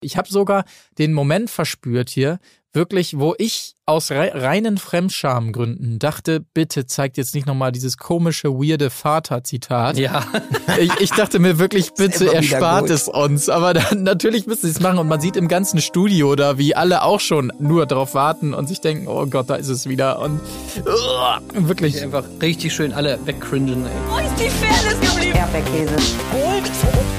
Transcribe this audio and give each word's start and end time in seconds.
Ich 0.00 0.16
habe 0.16 0.28
sogar 0.28 0.64
den 0.98 1.12
Moment 1.12 1.50
verspürt 1.50 2.10
hier, 2.10 2.38
wirklich, 2.72 3.18
wo 3.18 3.34
ich 3.38 3.74
aus 3.86 4.10
reinen 4.12 4.78
Fremdschamgründen 4.78 5.98
dachte, 5.98 6.44
bitte 6.54 6.86
zeigt 6.86 7.16
jetzt 7.16 7.34
nicht 7.34 7.46
nochmal 7.46 7.72
dieses 7.72 7.96
komische, 7.96 8.50
weirde 8.50 8.90
Vater-Zitat. 8.90 9.98
Ja. 9.98 10.24
Ich, 10.78 10.92
ich, 11.00 11.10
dachte 11.10 11.40
mir 11.40 11.58
wirklich, 11.58 11.94
bitte 11.94 12.32
erspart 12.32 12.90
es 12.90 13.08
uns. 13.08 13.48
Aber 13.48 13.74
dann, 13.74 14.04
natürlich 14.04 14.46
müssen 14.46 14.66
sie 14.66 14.70
es 14.70 14.80
machen 14.80 14.98
und 14.98 15.08
man 15.08 15.20
sieht 15.20 15.36
im 15.36 15.48
ganzen 15.48 15.80
Studio 15.80 16.36
da, 16.36 16.58
wie 16.58 16.76
alle 16.76 17.02
auch 17.02 17.18
schon 17.18 17.52
nur 17.58 17.86
darauf 17.86 18.14
warten 18.14 18.54
und 18.54 18.68
sich 18.68 18.80
denken, 18.80 19.08
oh 19.08 19.26
Gott, 19.26 19.50
da 19.50 19.56
ist 19.56 19.68
es 19.68 19.88
wieder. 19.88 20.20
Und 20.20 20.40
uh, 20.86 21.66
wirklich. 21.66 22.00
Einfach 22.00 22.24
richtig 22.40 22.72
schön 22.72 22.92
alle 22.92 23.18
wegcringen. 23.26 23.84
Wo 24.08 24.18
ist 24.18 24.30
die 24.38 24.48
Fairness 24.48 25.00
geblieben? 25.00 25.36
Erdbeerkäse. 25.36 25.96
Gold, 26.30 26.70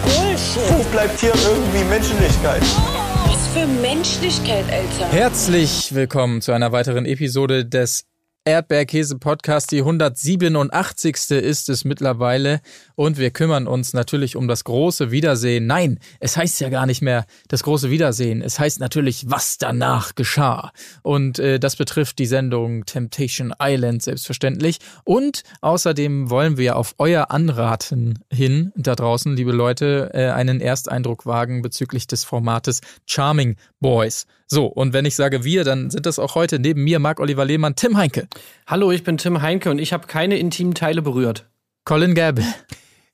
Bullshit. 0.05 0.71
Wo 0.71 0.83
bleibt 0.91 1.19
hier 1.19 1.33
irgendwie 1.33 1.83
Menschlichkeit? 1.89 2.61
Was 2.61 3.10
für 3.53 3.67
Menschlichkeit, 3.67 4.63
Alter. 4.71 5.11
Herzlich 5.11 5.93
willkommen 5.93 6.41
zu 6.41 6.53
einer 6.53 6.71
weiteren 6.71 7.05
Episode 7.05 7.65
des 7.65 8.05
Erdbeerkäse-Podcast. 8.45 9.71
Die 9.71 9.79
187. 9.79 11.31
ist 11.31 11.67
es 11.67 11.83
mittlerweile. 11.83 12.61
Und 13.01 13.17
wir 13.17 13.31
kümmern 13.31 13.65
uns 13.65 13.93
natürlich 13.93 14.35
um 14.35 14.47
das 14.47 14.63
große 14.63 15.09
Wiedersehen. 15.09 15.65
Nein, 15.65 15.97
es 16.19 16.37
heißt 16.37 16.61
ja 16.61 16.69
gar 16.69 16.85
nicht 16.85 17.01
mehr 17.01 17.25
das 17.47 17.63
große 17.63 17.89
Wiedersehen. 17.89 18.43
Es 18.43 18.59
heißt 18.59 18.79
natürlich, 18.79 19.27
was 19.27 19.57
danach 19.57 20.13
geschah. 20.13 20.71
Und 21.01 21.39
äh, 21.39 21.59
das 21.59 21.77
betrifft 21.77 22.19
die 22.19 22.27
Sendung 22.27 22.85
Temptation 22.85 23.55
Island 23.59 24.03
selbstverständlich. 24.03 24.77
Und 25.03 25.41
außerdem 25.61 26.29
wollen 26.29 26.57
wir 26.57 26.75
auf 26.75 26.93
euer 26.99 27.31
Anraten 27.31 28.19
hin, 28.31 28.71
da 28.75 28.93
draußen, 28.93 29.35
liebe 29.35 29.51
Leute, 29.51 30.11
äh, 30.13 30.29
einen 30.29 30.61
Ersteindruck 30.61 31.25
wagen 31.25 31.63
bezüglich 31.63 32.05
des 32.05 32.23
Formates 32.23 32.81
Charming 33.07 33.55
Boys. 33.79 34.27
So, 34.45 34.67
und 34.67 34.93
wenn 34.93 35.05
ich 35.05 35.15
sage 35.15 35.43
wir, 35.43 35.63
dann 35.63 35.89
sind 35.89 36.05
das 36.05 36.19
auch 36.19 36.35
heute 36.35 36.59
neben 36.59 36.83
mir 36.83 36.99
Marc-Oliver 36.99 37.45
Lehmann, 37.45 37.75
Tim 37.75 37.97
Heinke. 37.97 38.27
Hallo, 38.67 38.91
ich 38.91 39.03
bin 39.03 39.17
Tim 39.17 39.41
Heinke 39.41 39.71
und 39.71 39.79
ich 39.79 39.91
habe 39.91 40.05
keine 40.05 40.37
intimen 40.37 40.75
Teile 40.75 41.01
berührt. 41.01 41.49
Colin 41.83 42.13
Gable. 42.13 42.45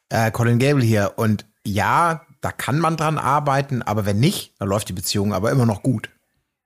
Äh, 0.09 0.31
Colin 0.31 0.59
Gable 0.59 0.83
hier. 0.83 1.13
Und 1.17 1.45
ja, 1.65 2.25
da 2.41 2.51
kann 2.51 2.79
man 2.79 2.97
dran 2.97 3.17
arbeiten, 3.17 3.81
aber 3.81 4.05
wenn 4.05 4.19
nicht, 4.19 4.53
dann 4.59 4.69
läuft 4.69 4.89
die 4.89 4.93
Beziehung 4.93 5.33
aber 5.33 5.51
immer 5.51 5.65
noch 5.65 5.83
gut. 5.83 6.09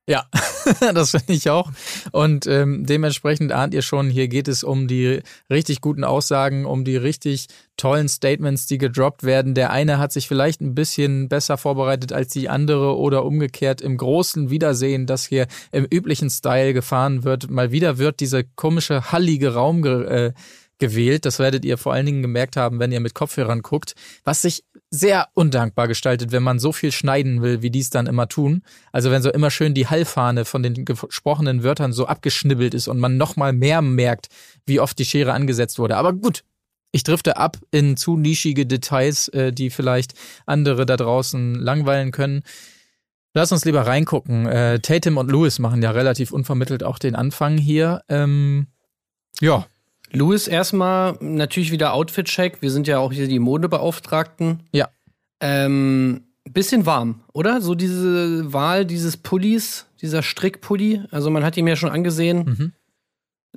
Ja, 0.08 0.26
das 0.94 1.12
finde 1.12 1.34
ich 1.34 1.50
auch. 1.50 1.72
Und 2.12 2.48
ähm, 2.48 2.86
dementsprechend 2.86 3.52
ahnt 3.52 3.74
ihr 3.74 3.82
schon, 3.84 4.10
hier 4.10 4.28
geht 4.28 4.48
es 4.48 4.64
um 4.64 4.88
die 4.88 5.22
richtig 5.50 5.80
guten 5.80 6.04
Aussagen, 6.04 6.66
um 6.66 6.84
die 6.84 6.98
richtig 6.98 7.48
tollen 7.78 8.10
Statements, 8.10 8.66
die 8.66 8.78
gedroppt 8.78 9.24
werden. 9.24 9.54
Der 9.54 9.72
eine 9.72 10.00
hat 10.00 10.12
sich 10.12 10.28
vielleicht 10.28 10.60
ein 10.60 10.76
bisschen 10.76 11.30
besser 11.30 11.58
vorbereitet 11.58 12.14
als 12.14 12.34
die 12.34 12.50
andere 12.50 12.98
oder 12.98 13.24
umgekehrt 13.24 13.80
im 13.80 13.96
großen 13.96 14.50
Wiedersehen, 14.50 15.06
das 15.06 15.26
hier 15.26 15.48
im 15.72 15.86
üblichen 15.86 16.30
Style 16.30 16.74
gefahren 16.74 17.24
wird. 17.24 17.50
Mal 17.50 17.72
wieder 17.72 17.98
wird 17.98 18.20
diese 18.20 18.44
komische 18.44 19.12
hallige 19.12 19.54
Raum 19.54 19.86
äh, 19.86 20.34
gewählt. 20.82 21.24
Das 21.26 21.40
werdet 21.40 21.64
ihr 21.64 21.78
vor 21.78 21.94
allen 21.94 22.06
Dingen 22.06 22.22
gemerkt 22.22 22.58
haben, 22.58 22.80
wenn 22.80 22.92
ihr 22.92 23.00
mit 23.00 23.14
Kopfhörern 23.14 23.62
guckt, 23.62 23.94
was 24.26 24.42
sich 24.42 24.66
sehr 24.90 25.30
undankbar 25.34 25.88
gestaltet, 25.88 26.34
wenn 26.34 26.44
man 26.44 26.60
so 26.60 26.74
viel 26.74 26.92
schneiden 26.92 27.42
will, 27.42 27.62
wie 27.62 27.70
die 27.70 27.80
es 27.80 27.92
dann 27.92 28.08
immer 28.08 28.28
tun. 28.28 28.64
Also 28.92 29.12
wenn 29.12 29.22
so 29.22 29.32
immer 29.32 29.52
schön 29.52 29.74
die 29.74 29.88
Hallfahne 29.88 30.44
von 30.44 30.64
den 30.64 30.84
gesprochenen 30.84 31.64
Wörtern 31.64 31.94
so 31.94 32.08
abgeschnibbelt 32.08 32.74
ist 32.74 32.90
und 32.90 33.00
man 33.00 33.16
nochmal 33.16 33.54
mehr 33.54 33.82
merkt, 33.82 34.28
wie 34.66 34.82
oft 34.82 35.00
die 35.00 35.06
Schere 35.06 35.32
angesetzt 35.32 35.80
wurde. 35.80 35.96
Aber 35.96 36.12
gut, 36.12 36.44
ich 36.92 37.04
drifte 37.04 37.38
ab 37.38 37.58
in 37.70 37.96
zu 37.96 38.18
nischige 38.18 38.66
Details, 38.66 39.30
äh, 39.30 39.54
die 39.54 39.70
vielleicht 39.70 40.14
andere 40.46 40.86
da 40.86 40.98
draußen 40.98 41.56
langweilen 41.56 42.12
können. 42.12 42.42
Lass 43.34 43.52
uns 43.54 43.64
lieber 43.64 43.86
reingucken. 43.88 44.46
Äh, 44.48 44.80
Tatum 44.80 45.18
und 45.18 45.32
Lewis 45.32 45.60
machen 45.60 45.82
ja 45.82 45.92
relativ 45.92 46.34
unvermittelt 46.34 46.84
auch 46.84 47.00
den 47.00 47.16
Anfang 47.16 47.58
hier. 47.58 48.02
Ähm, 48.10 48.68
ja, 49.40 49.68
Louis 50.12 50.48
erstmal 50.48 51.18
natürlich 51.20 51.72
wieder 51.72 51.94
Outfit-Check. 51.94 52.62
Wir 52.62 52.72
sind 52.72 52.88
ja 52.88 53.00
auch 53.00 53.12
hier 53.12 53.28
die 53.28 53.40
Modebeauftragten. 53.40 54.64
Ja. 54.72 54.90
Ähm, 55.40 56.24
bisschen 56.50 56.86
warm, 56.86 57.22
oder? 57.34 57.62
So 57.62 57.76
diese 57.76 58.52
Wahl 58.54 58.86
dieses 58.86 59.18
Pullis, 59.18 59.88
dieser 60.02 60.22
Strickpulli. 60.22 61.04
Also 61.12 61.30
man 61.30 61.44
hat 61.44 61.58
ihn 61.58 61.68
ja 61.68 61.76
schon 61.76 61.90
angesehen. 61.90 62.44
Mhm. 62.46 62.74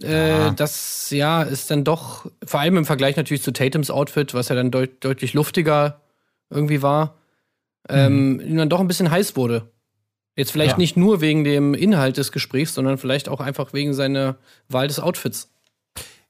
Äh, 0.02 0.28
ja. 0.28 0.50
Das 0.50 1.10
ja 1.10 1.42
ist 1.42 1.70
dann 1.70 1.84
doch, 1.84 2.30
vor 2.44 2.60
allem 2.60 2.76
im 2.76 2.84
Vergleich 2.84 3.16
natürlich 3.16 3.42
zu 3.42 3.52
Tatums 3.52 3.90
Outfit, 3.90 4.34
was 4.34 4.48
ja 4.48 4.56
dann 4.56 4.70
deut 4.70 5.04
deutlich 5.04 5.34
luftiger 5.34 6.00
irgendwie 6.50 6.82
war, 6.82 7.16
ähm, 7.88 8.36
mhm. 8.36 8.56
dann 8.56 8.68
doch 8.68 8.80
ein 8.80 8.88
bisschen 8.88 9.10
heiß 9.10 9.36
wurde. 9.36 9.70
Jetzt 10.36 10.50
vielleicht 10.50 10.72
ja. 10.72 10.78
nicht 10.78 10.96
nur 10.96 11.20
wegen 11.20 11.44
dem 11.44 11.74
Inhalt 11.74 12.16
des 12.16 12.32
Gesprächs, 12.32 12.74
sondern 12.74 12.98
vielleicht 12.98 13.28
auch 13.28 13.40
einfach 13.40 13.72
wegen 13.72 13.94
seiner 13.94 14.36
Wahl 14.68 14.88
des 14.88 14.98
Outfits. 14.98 15.53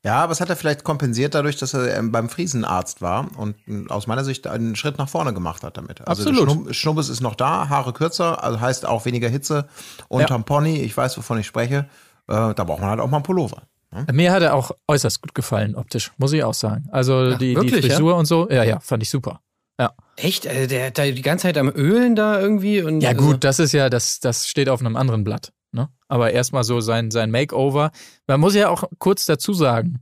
Ja, 0.04 0.22
aber 0.22 0.32
es 0.32 0.41
hat 0.42 0.50
er 0.50 0.56
vielleicht 0.56 0.84
kompensiert 0.84 1.34
dadurch, 1.34 1.56
dass 1.56 1.72
er 1.72 1.97
ähm, 1.97 2.12
beim 2.12 2.28
Friesenarzt 2.28 3.00
war 3.00 3.26
und 3.38 3.56
äh, 3.66 3.88
aus 3.88 4.06
meiner 4.06 4.22
Sicht 4.22 4.47
einen 4.47 4.76
Schritt 4.76 4.98
nach 4.98 5.09
vorne 5.09 5.32
gemacht 5.32 5.62
hat 5.62 5.78
damit. 5.78 6.06
Also 6.06 6.28
Absolut. 6.28 6.50
Schnubb 6.50 6.75
Schnubbes 6.75 7.09
ist 7.09 7.22
noch 7.22 7.34
da, 7.34 7.70
Haare 7.70 7.94
kürzer, 7.94 8.44
also 8.44 8.60
heißt 8.60 8.87
auch 8.87 9.06
weniger 9.06 9.31
Hitze. 9.31 9.66
Unterm 10.09 10.43
ja. 10.43 10.44
Pony, 10.44 10.76
ich 10.76 10.94
weiß, 10.94 11.16
wovon 11.16 11.38
ich 11.38 11.47
spreche, 11.47 11.88
äh, 12.28 12.54
da 12.54 12.64
braucht 12.64 12.81
man 12.81 12.91
halt 12.91 13.00
auch 13.00 13.09
mal 13.09 13.16
einen 13.16 13.25
Pullover. 13.25 13.62
Ne? 13.93 14.06
Mir 14.12 14.31
hat 14.31 14.43
er 14.43 14.54
auch 14.54 14.72
äußerst 14.88 15.22
gut 15.22 15.34
gefallen, 15.34 15.75
optisch, 15.75 16.12
muss 16.19 16.34
ich 16.34 16.44
auch 16.44 16.54
sagen. 16.54 16.87
Also 16.93 17.25
ja, 17.25 17.37
die, 17.38 17.56
wirklich, 17.56 17.81
die 17.81 17.88
Frisur 17.88 18.12
ja? 18.12 18.19
und 18.19 18.26
so, 18.26 18.48
ja, 18.50 18.62
ja, 18.62 18.81
fand 18.81 19.03
ich 19.03 19.09
super. 19.09 19.41
Ja. 19.81 19.93
Echt? 20.16 20.47
Also 20.47 20.66
der 20.69 20.87
hat 20.88 20.98
da 20.98 21.04
die 21.04 21.22
ganze 21.22 21.44
Zeit 21.44 21.56
am 21.56 21.69
Ölen 21.69 22.14
da 22.14 22.38
irgendwie 22.38 22.82
und. 22.82 23.00
Ja, 23.00 23.14
gut, 23.14 23.26
also 23.26 23.37
das 23.38 23.59
ist 23.59 23.72
ja, 23.72 23.88
das, 23.88 24.20
das 24.20 24.48
steht 24.48 24.69
auf 24.69 24.81
einem 24.81 24.97
anderen 24.97 25.25
Blatt. 25.25 25.53
Ne? 25.74 25.88
Aber 26.06 26.30
erstmal 26.30 26.62
so 26.62 26.80
sein, 26.80 27.10
sein 27.10 27.32
Makeover. 27.32 27.90
Man 28.28 28.40
muss 28.40 28.54
ja 28.54 28.68
auch 28.68 28.84
kurz 28.98 29.26
dazu 29.26 29.52
sagen, 29.52 29.98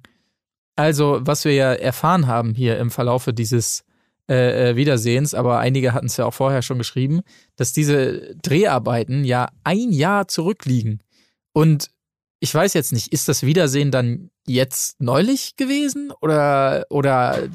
also, 0.77 1.21
was 1.23 1.45
wir 1.45 1.55
ja 1.55 1.73
erfahren 1.73 2.27
haben 2.27 2.55
hier 2.55 2.79
im 2.79 2.91
Verlaufe 2.91 3.33
dieses 3.33 3.85
äh, 4.29 4.71
äh 4.71 4.77
Wiedersehens, 4.77 5.35
aber 5.35 5.59
einige 5.59 5.95
hatten 5.95 6.07
es 6.07 6.19
ja 6.19 6.27
auch 6.27 6.35
vorher 6.35 6.63
schon 6.63 6.79
geschrieben, 6.79 7.23
dass 7.57 7.73
diese 7.73 8.37
Dreharbeiten 8.37 9.25
ja 9.25 9.49
ein 9.65 9.93
Jahr 9.93 10.29
zurückliegen. 10.29 11.03
Und 11.53 11.91
ich 12.39 12.55
weiß 12.55 12.75
jetzt 12.75 12.93
nicht, 12.93 13.13
ist 13.13 13.29
das 13.29 13.43
Wiedersehen 13.43 13.91
dann 13.91 14.31
jetzt 14.47 15.01
neulich 15.01 15.57
gewesen 15.57 16.13
oder, 16.21 16.87
oder 16.91 17.49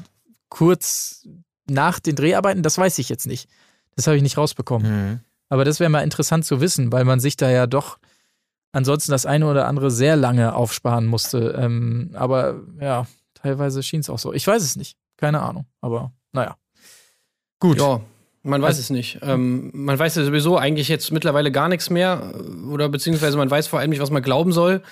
kurz 0.48 1.28
nach 1.68 2.00
den 2.00 2.16
Dreharbeiten? 2.16 2.62
Das 2.62 2.78
weiß 2.78 2.98
ich 2.98 3.08
jetzt 3.08 3.26
nicht. 3.26 3.48
Das 3.94 4.06
habe 4.06 4.16
ich 4.16 4.22
nicht 4.22 4.38
rausbekommen. 4.38 4.90
Mhm. 4.90 5.20
Aber 5.48 5.64
das 5.64 5.80
wäre 5.80 5.90
mal 5.90 6.02
interessant 6.02 6.44
zu 6.44 6.60
wissen, 6.60 6.92
weil 6.92 7.04
man 7.04 7.20
sich 7.20 7.36
da 7.36 7.50
ja 7.50 7.66
doch 7.66 7.98
ansonsten 8.78 9.12
das 9.12 9.26
eine 9.26 9.46
oder 9.46 9.66
andere 9.66 9.90
sehr 9.90 10.16
lange 10.16 10.54
aufsparen 10.54 11.06
musste. 11.06 11.54
Ähm, 11.58 12.10
aber 12.14 12.60
ja, 12.80 13.06
teilweise 13.34 13.82
schien 13.82 14.00
es 14.00 14.08
auch 14.08 14.18
so. 14.18 14.32
Ich 14.32 14.46
weiß 14.46 14.62
es 14.62 14.76
nicht. 14.76 14.96
Keine 15.16 15.42
Ahnung. 15.42 15.66
Aber 15.80 16.12
naja. 16.32 16.56
Gut. 17.60 17.78
Ja, 17.78 18.00
man 18.42 18.62
weiß 18.62 18.68
also, 18.68 18.80
es 18.80 18.90
nicht. 18.90 19.18
Ähm, 19.22 19.70
man 19.74 19.98
weiß 19.98 20.14
ja 20.14 20.24
sowieso 20.24 20.56
eigentlich 20.56 20.88
jetzt 20.88 21.12
mittlerweile 21.12 21.52
gar 21.52 21.68
nichts 21.68 21.90
mehr. 21.90 22.32
Oder 22.70 22.88
beziehungsweise 22.88 23.36
man 23.36 23.50
weiß 23.50 23.66
vor 23.66 23.80
allem 23.80 23.90
nicht, 23.90 24.00
was 24.00 24.10
man 24.10 24.22
glauben 24.22 24.52
soll. 24.52 24.82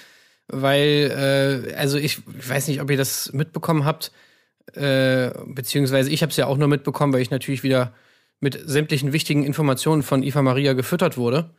Weil, 0.49 1.65
äh, 1.71 1.75
also 1.75 1.97
ich, 1.97 2.19
ich 2.39 2.49
weiß 2.49 2.69
nicht, 2.69 2.81
ob 2.83 2.91
ihr 2.91 2.97
das 2.97 3.33
mitbekommen 3.33 3.85
habt. 3.85 4.13
Äh, 4.75 5.31
beziehungsweise 5.47 6.11
ich 6.11 6.23
habe 6.23 6.31
es 6.31 6.37
ja 6.37 6.47
auch 6.47 6.59
nur 6.59 6.69
mitbekommen, 6.69 7.13
weil 7.13 7.23
ich 7.23 7.31
natürlich 7.31 7.63
wieder 7.63 7.93
mit 8.41 8.61
sämtlichen 8.69 9.13
wichtigen 9.13 9.45
Informationen 9.45 10.03
von 10.03 10.23
Eva 10.23 10.43
Maria 10.43 10.73
gefüttert 10.73 11.17
wurde. 11.17 11.51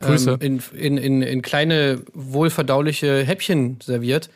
Grüße. 0.00 0.38
Ähm, 0.40 0.60
in, 0.72 0.78
in, 0.78 0.98
in, 0.98 1.22
in 1.22 1.42
kleine, 1.42 2.02
wohlverdauliche 2.12 3.22
Häppchen 3.24 3.80
serviert. 3.80 4.30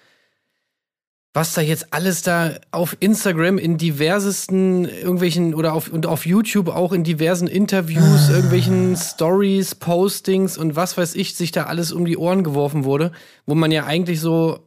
Was 1.34 1.53
da 1.53 1.61
jetzt 1.61 1.93
alles 1.93 2.22
da 2.22 2.55
auf 2.71 2.97
Instagram 3.00 3.59
in 3.59 3.77
diversesten 3.77 4.87
irgendwelchen 4.87 5.55
oder 5.55 5.75
auf, 5.75 5.89
und 5.89 6.06
auf 6.06 6.25
YouTube 6.25 6.69
auch 6.69 6.93
in 6.93 7.05
diversen 7.05 7.47
Interviews, 7.47 8.31
irgendwelchen 8.31 8.97
Stories, 8.97 9.75
Postings 9.75 10.56
und 10.56 10.76
was 10.76 10.97
weiß 10.97 11.14
ich, 11.14 11.35
sich 11.35 11.53
da 11.53 11.64
alles 11.64 11.93
um 11.93 12.06
die 12.06 12.17
Ohren 12.17 12.43
geworfen 12.43 12.85
wurde, 12.85 13.12
wo 13.44 13.55
man 13.55 13.70
ja 13.70 13.85
eigentlich 13.85 14.19
so 14.19 14.61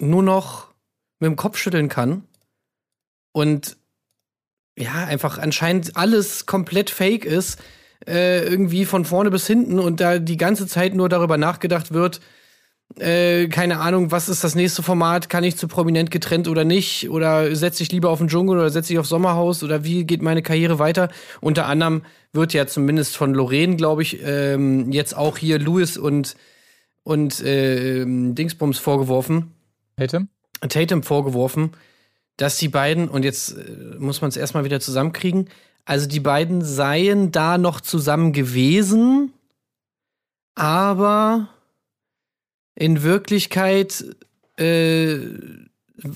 nur 0.00 0.22
noch 0.22 0.68
mit 1.18 1.28
dem 1.28 1.36
Kopf 1.36 1.58
schütteln 1.58 1.90
kann. 1.90 2.24
Und 3.32 3.76
ja, 4.78 5.04
einfach 5.04 5.36
anscheinend 5.36 5.98
alles 5.98 6.46
komplett 6.46 6.88
fake 6.88 7.26
ist 7.26 7.58
äh, 8.06 8.44
irgendwie 8.44 8.84
von 8.84 9.04
vorne 9.04 9.30
bis 9.30 9.46
hinten 9.46 9.78
und 9.78 10.00
da 10.00 10.18
die 10.18 10.36
ganze 10.36 10.66
Zeit 10.66 10.94
nur 10.94 11.08
darüber 11.08 11.36
nachgedacht 11.36 11.92
wird, 11.92 12.20
äh, 12.98 13.46
keine 13.48 13.78
Ahnung, 13.78 14.10
was 14.10 14.28
ist 14.28 14.42
das 14.42 14.54
nächste 14.54 14.82
Format, 14.82 15.28
kann 15.28 15.44
ich 15.44 15.56
zu 15.56 15.68
prominent 15.68 16.10
getrennt 16.10 16.48
oder 16.48 16.64
nicht 16.64 17.08
oder 17.08 17.54
setze 17.54 17.82
ich 17.82 17.92
lieber 17.92 18.10
auf 18.10 18.18
den 18.18 18.28
Dschungel 18.28 18.58
oder 18.58 18.70
setze 18.70 18.92
ich 18.92 18.98
auf 18.98 19.06
Sommerhaus 19.06 19.62
oder 19.62 19.84
wie 19.84 20.04
geht 20.04 20.22
meine 20.22 20.42
Karriere 20.42 20.78
weiter? 20.78 21.08
Unter 21.40 21.66
anderem 21.66 22.02
wird 22.32 22.52
ja 22.52 22.66
zumindest 22.66 23.16
von 23.16 23.34
Lorraine, 23.34 23.76
glaube 23.76 24.02
ich, 24.02 24.20
ähm, 24.24 24.90
jetzt 24.90 25.16
auch 25.16 25.38
hier 25.38 25.58
Louis 25.58 25.96
und 25.96 26.36
und 27.02 27.40
äh, 27.42 28.04
Dingsbums 28.04 28.78
vorgeworfen. 28.78 29.54
Tatum? 29.96 30.28
Tatum 30.68 31.02
vorgeworfen, 31.02 31.72
dass 32.36 32.58
die 32.58 32.68
beiden, 32.68 33.08
und 33.08 33.24
jetzt 33.24 33.56
äh, 33.56 33.96
muss 33.98 34.20
man 34.20 34.28
es 34.28 34.36
erstmal 34.36 34.64
wieder 34.64 34.80
zusammenkriegen, 34.80 35.48
Also 35.90 36.06
die 36.06 36.20
beiden 36.20 36.62
seien 36.62 37.32
da 37.32 37.58
noch 37.58 37.80
zusammen 37.80 38.32
gewesen, 38.32 39.32
aber 40.54 41.48
in 42.76 43.02
Wirklichkeit, 43.02 44.04
äh, 44.56 45.18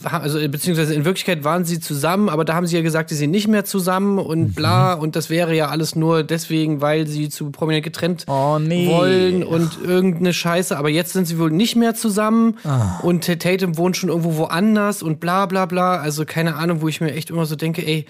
also 0.05 0.39
beziehungsweise 0.49 0.95
in 0.95 1.05
Wirklichkeit 1.05 1.43
waren 1.43 1.65
sie 1.65 1.81
zusammen, 1.81 2.29
aber 2.29 2.45
da 2.45 2.55
haben 2.55 2.69
sie 2.69 2.77
ja 2.77 2.83
gesagt, 2.83 3.09
sie 3.11 3.17
sind 3.17 3.33
nicht 3.33 3.49
mehr 3.49 3.65
zusammen 3.65 4.21
und 4.21 4.55
bla 4.55 4.93
und 4.95 5.17
das 5.17 5.29
wäre 5.29 5.57
ja 5.57 5.71
alles 5.71 5.97
nur 5.97 6.23
deswegen, 6.23 6.81
weil 6.81 7.09
sie 7.09 7.29
zu 7.29 7.51
prominent 7.51 7.85
getrennt 7.85 8.27
Oh 8.29 8.61
nee. 8.61 8.87
wollen 8.87 9.43
und 9.43 9.83
irgendeine 9.83 10.35
Scheiße, 10.35 10.79
aber 10.79 10.89
jetzt 10.89 11.15
sind 11.15 11.27
sie 11.27 11.37
wohl 11.37 11.51
nicht 11.51 11.75
mehr 11.75 11.97
zusammen 11.97 12.59
und 13.03 13.25
Tatum 13.25 13.77
wohnt 13.77 13.97
schon 13.97 14.11
irgendwo 14.11 14.37
woanders 14.37 15.03
und 15.03 15.19
bla 15.19 15.47
bla 15.47 15.67
bla. 15.67 15.97
Also 15.97 16.25
keine 16.25 16.55
Ahnung, 16.55 16.81
wo 16.81 16.87
ich 16.87 17.01
mir 17.01 17.13
echt 17.13 17.31
immer 17.31 17.45
so 17.45 17.57
denke, 17.57 17.85
ey, 17.85 18.07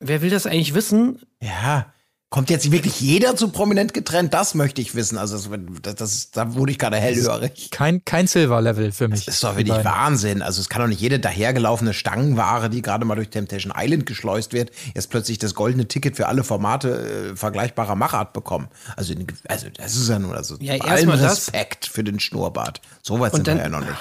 wer 0.00 0.22
will 0.22 0.30
das 0.30 0.46
eigentlich 0.46 0.74
wissen? 0.74 1.20
Ja. 1.42 1.92
Kommt 2.30 2.50
jetzt 2.50 2.70
wirklich 2.70 3.00
jeder 3.00 3.36
zu 3.36 3.48
prominent 3.48 3.94
getrennt? 3.94 4.34
Das 4.34 4.54
möchte 4.54 4.82
ich 4.82 4.94
wissen. 4.94 5.16
Also 5.16 5.38
das, 5.80 5.94
das, 5.94 6.30
da 6.30 6.54
wurde 6.54 6.72
ich 6.72 6.78
gerade 6.78 6.98
hellhörig. 6.98 7.70
Kein, 7.70 8.04
kein 8.04 8.26
Silver-Level 8.26 8.92
für 8.92 9.08
mich. 9.08 9.24
Das 9.24 9.36
ist 9.36 9.44
doch 9.44 9.56
Die 9.56 9.66
wirklich. 9.66 9.82
Wahnsinn. 9.82 10.42
Also 10.42 10.60
es 10.60 10.68
kann 10.68 10.82
doch 10.82 10.88
nicht 10.88 11.00
jede 11.00 11.18
dahergelaufene 11.20 11.94
Stangenware, 11.94 12.68
die 12.68 12.82
gerade 12.82 13.06
mal 13.06 13.14
durch 13.14 13.30
Temptation 13.30 13.72
Island 13.74 14.04
geschleust 14.04 14.52
wird, 14.52 14.72
jetzt 14.94 15.08
plötzlich 15.08 15.38
das 15.38 15.54
goldene 15.54 15.88
Ticket 15.88 16.16
für 16.16 16.26
alle 16.28 16.44
Formate 16.44 17.30
äh, 17.32 17.34
vergleichbarer 17.36 17.94
Machart 17.94 18.34
bekommen. 18.34 18.68
Also, 18.94 19.14
in- 19.14 19.26
also 19.48 19.68
das 19.74 19.96
ist 19.96 20.10
ja 20.10 20.18
nur 20.18 20.34
also 20.36 20.56
Ja, 20.60 20.74
allem 20.82 21.08
mal 21.08 21.16
das. 21.16 21.38
Respekt 21.38 21.86
für 21.86 22.04
den 22.04 22.20
Schnurrbart. 22.20 22.82
So 23.02 23.20
weit 23.20 23.32
sind 23.32 23.46
dann- 23.48 23.56
wir 23.56 23.62
ja 23.64 23.70
noch 23.70 23.80
nicht. 23.80 23.96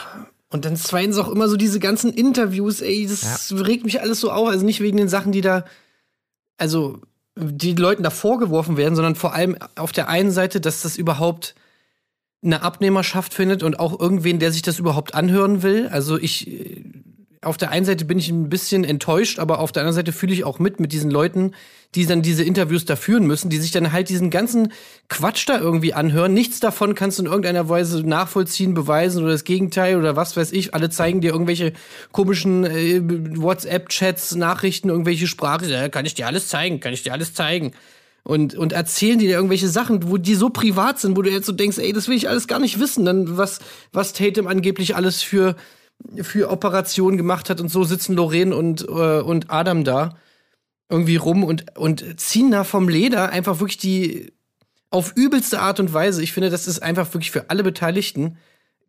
Und 0.50 0.66
dann 0.66 0.76
zweitens 0.76 1.18
auch 1.18 1.30
immer 1.30 1.48
so 1.48 1.56
diese 1.56 1.80
ganzen 1.80 2.12
Interviews, 2.12 2.82
ey, 2.82 3.08
das 3.08 3.54
regt 3.54 3.86
mich 3.86 4.02
alles 4.02 4.20
so 4.20 4.32
auf. 4.32 4.50
Also 4.50 4.66
nicht 4.66 4.82
wegen 4.82 4.98
den 4.98 5.08
Sachen, 5.08 5.32
die 5.32 5.42
da, 5.42 5.64
also 6.58 7.02
die 7.36 7.74
Leuten 7.74 8.04
da 8.04 8.10
vorgeworfen 8.10 8.78
werden, 8.78 8.96
sondern 8.96 9.16
vor 9.16 9.34
allem 9.34 9.58
auf 9.76 9.92
der 9.92 10.10
einen 10.10 10.32
Seite, 10.32 10.60
dass 10.60 10.82
das 10.82 10.98
überhaupt 10.98 11.56
eine 12.44 12.62
Abnehmerschaft 12.62 13.34
findet 13.34 13.64
und 13.64 13.80
auch 13.80 14.00
irgendwen, 14.00 14.40
der 14.40 14.52
sich 14.52 14.62
das 14.62 14.80
überhaupt 14.80 15.14
anhören 15.14 15.64
will. 15.64 15.88
Also 15.88 16.18
ich, 16.18 16.48
äh, 16.48 16.84
auf 17.42 17.58
der 17.58 17.70
einen 17.70 17.86
Seite 17.86 18.06
bin 18.06 18.18
ich 18.18 18.30
ein 18.30 18.50
bisschen 18.50 18.84
enttäuscht, 18.84 19.40
aber 19.40 19.60
auf 19.60 19.72
der 19.72 19.84
anderen 19.84 19.96
Seite 19.96 20.12
fühle 20.12 20.34
ich 20.34 20.44
auch 20.44 20.60
mit 20.60 20.80
mit 20.80 20.92
diesen 20.92 21.12
Leuten, 21.12 21.54
die 21.96 22.06
dann 22.06 22.22
diese 22.22 22.44
Interviews 22.44 22.86
da 22.86 22.96
führen 22.96 23.26
müssen, 23.26 23.50
die 23.50 23.58
sich 23.58 23.72
dann 23.72 23.92
halt 23.92 24.10
diesen 24.10 24.30
ganzen 24.30 24.74
Quatsch 25.08 25.48
da 25.48 25.60
irgendwie 25.60 25.94
anhören. 25.94 26.34
Nichts 26.34 26.60
davon 26.60 26.96
kannst 26.96 27.20
du 27.20 27.24
in 27.24 27.28
irgendeiner 27.28 27.70
Weise 27.70 28.02
nachvollziehen, 28.08 28.74
beweisen 28.74 29.24
oder 29.24 29.32
das 29.32 29.44
Gegenteil 29.44 29.98
oder 29.98 30.16
was 30.16 30.36
weiß 30.36 30.52
ich. 30.52 30.74
Alle 30.74 30.90
zeigen 30.90 31.22
dir 31.22 31.32
irgendwelche 31.32 31.74
komischen 32.12 32.66
äh, 32.66 33.02
WhatsApp-Chats, 33.02 34.36
Nachrichten, 34.36 34.90
irgendwelche 34.90 35.28
Sprache. 35.28 35.68
Ja, 35.68 35.90
kann 35.90 36.06
ich 36.06 36.16
dir 36.16 36.28
alles 36.28 36.48
zeigen, 36.48 36.80
kann 36.80 36.94
ich 36.94 37.04
dir 37.04 37.14
alles 37.14 37.34
zeigen. 37.34 37.72
Und, 38.24 38.56
und 38.56 38.74
erzählen 38.74 39.20
dir 39.20 39.30
irgendwelche 39.30 39.70
Sachen, 39.70 40.10
wo 40.10 40.18
die 40.18 40.36
so 40.36 40.50
privat 40.50 41.00
sind, 41.00 41.16
wo 41.16 41.22
du 41.22 41.32
jetzt 41.32 41.46
so 41.46 41.54
denkst, 41.54 41.78
ey, 41.78 41.94
das 41.94 42.10
will 42.10 42.18
ich 42.18 42.28
alles 42.28 42.48
gar 42.48 42.60
nicht 42.60 42.78
wissen. 42.78 43.06
Dann 43.06 43.38
was, 43.38 43.60
was 43.94 44.12
Tatum 44.12 44.48
angeblich 44.48 44.98
alles 44.98 45.22
für, 45.22 45.56
für 46.22 46.50
Operationen 46.50 47.18
gemacht 47.18 47.50
hat 47.50 47.60
und 47.60 47.70
so 47.70 47.84
sitzen 47.84 48.16
Lorraine 48.16 48.56
und, 48.56 48.88
äh, 48.88 49.22
und 49.22 49.52
Adam 49.52 49.84
da 49.84 50.18
irgendwie 50.90 51.18
rum 51.18 51.44
und, 51.44 51.78
und 51.78 52.20
ziehen 52.20 52.52
da 52.52 52.64
vom 52.64 52.88
Leder 52.88 53.30
einfach 53.30 53.60
wirklich 53.60 53.78
die 53.78 54.32
auf 54.90 55.14
übelste 55.16 55.60
Art 55.60 55.80
und 55.80 55.94
Weise. 55.94 56.24
Ich 56.24 56.32
finde, 56.32 56.50
das 56.50 56.68
ist 56.68 56.80
einfach 56.80 57.14
wirklich 57.14 57.32
für 57.32 57.50
alle 57.50 57.64
Beteiligten, 57.64 58.38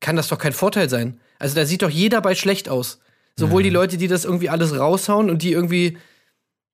kann 0.00 0.16
das 0.16 0.28
doch 0.28 0.38
kein 0.38 0.52
Vorteil 0.52 0.88
sein. 0.88 1.20
Also 1.38 1.56
da 1.56 1.66
sieht 1.66 1.82
doch 1.82 1.90
jeder 1.90 2.20
bei 2.20 2.34
schlecht 2.34 2.68
aus. 2.68 3.00
Sowohl 3.36 3.62
die 3.62 3.70
Leute, 3.70 3.98
die 3.98 4.08
das 4.08 4.24
irgendwie 4.24 4.48
alles 4.48 4.76
raushauen 4.76 5.30
und 5.30 5.42
die 5.42 5.52
irgendwie 5.52 5.96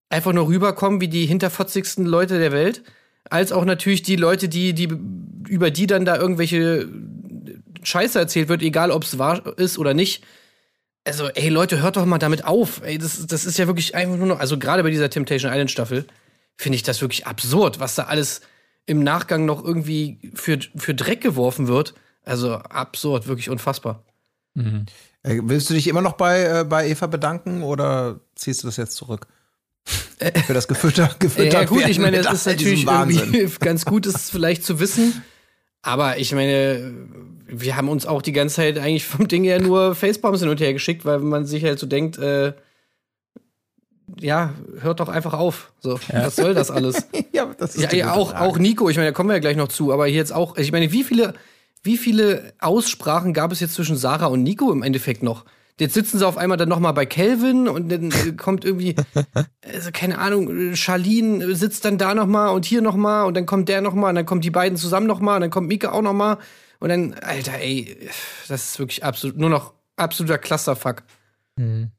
einfach 0.08 0.32
nur 0.32 0.48
rüberkommen 0.48 1.00
wie 1.00 1.08
die 1.08 1.26
hinterfotzigsten 1.26 2.06
Leute 2.06 2.38
der 2.38 2.52
Welt, 2.52 2.82
als 3.28 3.52
auch 3.52 3.66
natürlich 3.66 4.02
die 4.02 4.16
Leute, 4.16 4.48
die, 4.48 4.72
die 4.72 4.88
über 5.48 5.70
die 5.70 5.86
dann 5.86 6.06
da 6.06 6.16
irgendwelche 6.16 6.88
Scheiße 7.84 8.18
erzählt 8.18 8.48
wird, 8.48 8.62
egal 8.62 8.90
ob 8.90 9.04
es 9.04 9.18
wahr 9.18 9.58
ist 9.58 9.78
oder 9.78 9.94
nicht. 9.94 10.24
Also, 11.04 11.28
ey 11.28 11.48
Leute, 11.48 11.82
hört 11.82 11.96
doch 11.96 12.06
mal 12.06 12.18
damit 12.18 12.44
auf. 12.44 12.80
Ey, 12.82 12.98
das, 12.98 13.26
das 13.26 13.44
ist 13.44 13.58
ja 13.58 13.66
wirklich 13.66 13.94
einfach 13.94 14.16
nur 14.16 14.26
noch, 14.26 14.40
also 14.40 14.58
gerade 14.58 14.82
bei 14.82 14.90
dieser 14.90 15.10
Temptation 15.10 15.52
Island 15.52 15.70
Staffel 15.70 16.06
finde 16.56 16.76
ich 16.76 16.82
das 16.82 17.00
wirklich 17.00 17.26
absurd, 17.26 17.80
was 17.80 17.94
da 17.94 18.04
alles 18.04 18.40
im 18.86 19.02
Nachgang 19.02 19.44
noch 19.44 19.64
irgendwie 19.64 20.32
für, 20.34 20.58
für 20.76 20.94
Dreck 20.94 21.20
geworfen 21.20 21.68
wird. 21.68 21.94
Also 22.24 22.54
absurd, 22.54 23.26
wirklich 23.26 23.50
unfassbar. 23.50 24.02
Äh, 25.22 25.40
willst 25.44 25.68
du 25.68 25.74
dich 25.74 25.88
immer 25.88 26.00
noch 26.00 26.14
bei, 26.14 26.60
äh, 26.60 26.64
bei 26.64 26.88
Eva 26.88 27.06
bedanken 27.06 27.62
oder 27.62 28.20
ziehst 28.34 28.62
du 28.62 28.68
das 28.68 28.76
jetzt 28.76 28.96
zurück? 28.96 29.26
Für 30.46 30.54
das 30.54 30.68
gefütter, 30.68 31.14
gefüttert 31.18 31.52
Ja, 31.52 31.64
gut, 31.64 31.86
ich 31.86 31.98
meine, 31.98 32.16
es 32.18 32.32
ist 32.32 32.46
natürlich 32.46 32.86
ganz 33.60 33.84
gut, 33.84 34.06
es 34.06 34.30
vielleicht 34.30 34.64
zu 34.64 34.80
wissen. 34.80 35.22
Aber 35.82 36.18
ich 36.18 36.32
meine, 36.32 36.94
wir 37.46 37.76
haben 37.76 37.88
uns 37.88 38.06
auch 38.06 38.22
die 38.22 38.32
ganze 38.32 38.56
Zeit 38.56 38.78
eigentlich 38.78 39.04
vom 39.04 39.28
Ding 39.28 39.44
her 39.44 39.60
nur 39.60 39.94
Facepalms 39.94 40.40
hin 40.40 40.48
und 40.48 40.60
her 40.60 40.72
geschickt, 40.72 41.04
weil 41.04 41.18
man 41.20 41.44
sich 41.46 41.64
halt 41.64 41.78
so 41.78 41.86
denkt, 41.86 42.18
äh, 42.18 42.52
ja, 44.20 44.54
hört 44.80 45.00
doch 45.00 45.08
einfach 45.08 45.34
auf. 45.34 45.72
So, 45.80 45.98
was 46.12 46.36
soll 46.36 46.54
das 46.54 46.70
alles? 46.70 47.08
ja, 47.32 47.52
das 47.58 47.74
ist 47.74 47.92
ja, 47.92 47.98
ja 47.98 48.12
auch, 48.12 48.30
Frage. 48.30 48.44
auch 48.44 48.58
Nico, 48.58 48.88
ich 48.88 48.96
meine, 48.96 49.08
da 49.08 49.12
kommen 49.12 49.30
wir 49.30 49.34
ja 49.34 49.40
gleich 49.40 49.56
noch 49.56 49.68
zu, 49.68 49.92
aber 49.92 50.06
hier 50.06 50.16
jetzt 50.16 50.32
auch, 50.32 50.56
ich 50.56 50.72
meine, 50.72 50.92
wie 50.92 51.04
viele, 51.04 51.34
wie 51.82 51.96
viele 51.96 52.52
Aussprachen 52.60 53.32
gab 53.32 53.52
es 53.52 53.60
jetzt 53.60 53.74
zwischen 53.74 53.96
Sarah 53.96 54.26
und 54.26 54.42
Nico 54.42 54.70
im 54.72 54.82
Endeffekt 54.82 55.22
noch? 55.22 55.44
Jetzt 55.80 55.94
sitzen 55.94 56.18
sie 56.18 56.26
auf 56.26 56.38
einmal 56.38 56.56
dann 56.56 56.68
noch 56.68 56.78
mal 56.78 56.92
bei 56.92 57.04
Calvin 57.04 57.66
und 57.68 57.88
dann 57.90 58.12
äh, 58.12 58.32
kommt 58.36 58.64
irgendwie, 58.64 58.94
also 59.74 59.90
keine 59.92 60.18
Ahnung, 60.18 60.76
Charlene 60.76 61.56
sitzt 61.56 61.84
dann 61.84 61.98
da 61.98 62.14
noch 62.14 62.26
mal 62.26 62.50
und 62.50 62.64
hier 62.64 62.80
noch 62.80 62.94
mal 62.94 63.24
und 63.24 63.36
dann 63.36 63.44
kommt 63.44 63.68
der 63.68 63.80
noch 63.80 63.94
mal 63.94 64.10
und 64.10 64.14
dann 64.14 64.26
kommen 64.26 64.40
die 64.40 64.50
beiden 64.50 64.78
zusammen 64.78 65.08
noch 65.08 65.18
mal 65.18 65.36
und 65.36 65.40
dann 65.40 65.50
kommt 65.50 65.66
Mika 65.66 65.90
auch 65.90 66.02
noch 66.02 66.12
mal 66.12 66.38
und 66.80 66.88
dann, 66.88 67.14
Alter, 67.14 67.54
ey, 67.54 67.96
das 68.48 68.70
ist 68.70 68.78
wirklich 68.78 69.04
absolut, 69.04 69.36
nur 69.36 69.50
noch 69.50 69.72
absoluter 69.96 70.38
Clusterfuck. 70.38 71.02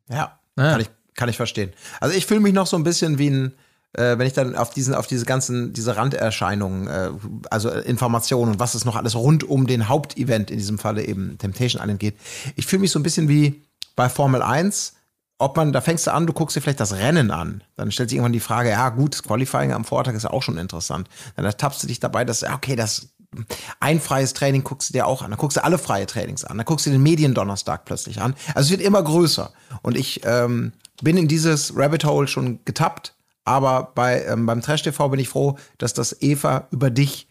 Ja, 0.09 0.39
Ja. 0.57 0.71
Kann, 0.71 0.81
ich, 0.81 0.89
kann 1.15 1.29
ich 1.29 1.37
verstehen. 1.37 1.73
Also 1.99 2.15
ich 2.15 2.25
fühle 2.25 2.39
mich 2.39 2.53
noch 2.53 2.67
so 2.67 2.77
ein 2.77 2.83
bisschen 2.83 3.17
wie 3.17 3.29
ein, 3.29 3.53
äh, 3.93 4.17
wenn 4.17 4.27
ich 4.27 4.33
dann 4.33 4.55
auf 4.55 4.69
diesen, 4.69 4.93
auf 4.93 5.07
diese 5.07 5.25
ganzen, 5.25 5.73
diese 5.73 5.95
Randerscheinungen, 5.95 6.87
äh, 6.87 7.09
also 7.49 7.69
Informationen 7.69 8.53
und 8.53 8.59
was 8.59 8.75
es 8.75 8.85
noch 8.85 8.95
alles 8.95 9.15
rund 9.15 9.43
um 9.43 9.67
den 9.67 9.87
Hauptevent, 9.87 10.51
in 10.51 10.57
diesem 10.57 10.77
Falle 10.77 11.05
eben 11.05 11.37
Temptation 11.37 11.81
Island 11.81 11.99
geht. 11.99 12.17
Ich 12.55 12.65
fühle 12.65 12.81
mich 12.81 12.91
so 12.91 12.99
ein 12.99 13.03
bisschen 13.03 13.27
wie 13.29 13.63
bei 13.95 14.09
Formel 14.09 14.41
1, 14.41 14.93
ob 15.37 15.57
man, 15.57 15.73
da 15.73 15.81
fängst 15.81 16.07
du 16.07 16.13
an, 16.13 16.27
du 16.27 16.33
guckst 16.33 16.55
dir 16.55 16.61
vielleicht 16.61 16.79
das 16.79 16.93
Rennen 16.93 17.31
an. 17.31 17.61
Dann 17.75 17.91
stellt 17.91 18.09
sich 18.09 18.17
irgendwann 18.17 18.33
die 18.33 18.39
Frage, 18.39 18.69
ja 18.69 18.89
gut, 18.89 19.13
das 19.13 19.23
Qualifying 19.23 19.73
am 19.73 19.83
Vortag 19.83 20.13
ist 20.13 20.23
ja 20.23 20.31
auch 20.31 20.43
schon 20.43 20.57
interessant. 20.57 21.09
Dann 21.35 21.43
ertappst 21.43 21.83
du 21.83 21.87
dich 21.87 21.99
dabei, 21.99 22.23
dass, 22.23 22.41
ja, 22.41 22.55
okay, 22.55 22.75
das 22.75 23.09
ein 23.79 23.99
freies 23.99 24.33
Training 24.33 24.63
guckst 24.63 24.89
du 24.89 24.93
dir 24.93 25.07
auch 25.07 25.21
an. 25.21 25.31
Dann 25.31 25.39
guckst 25.39 25.57
du 25.57 25.63
alle 25.63 25.77
freie 25.77 26.05
Trainings 26.05 26.43
an. 26.43 26.57
Dann 26.57 26.65
guckst 26.65 26.85
du 26.85 26.89
den 26.89 27.03
Mediendonnerstag 27.03 27.85
plötzlich 27.85 28.21
an. 28.21 28.35
Also 28.53 28.67
es 28.67 28.71
wird 28.71 28.81
immer 28.81 29.03
größer. 29.03 29.51
Und 29.81 29.97
ich 29.97 30.21
ähm, 30.25 30.73
bin 31.01 31.17
in 31.17 31.27
dieses 31.27 31.75
Rabbit 31.75 32.05
Hole 32.05 32.27
schon 32.27 32.59
getappt. 32.65 33.15
Aber 33.43 33.91
bei, 33.93 34.23
ähm, 34.25 34.45
beim 34.45 34.61
Trash 34.61 34.83
TV 34.83 35.09
bin 35.09 35.19
ich 35.19 35.29
froh, 35.29 35.57
dass 35.77 35.93
das 35.93 36.21
Eva 36.21 36.67
über 36.71 36.89
dich 36.89 37.27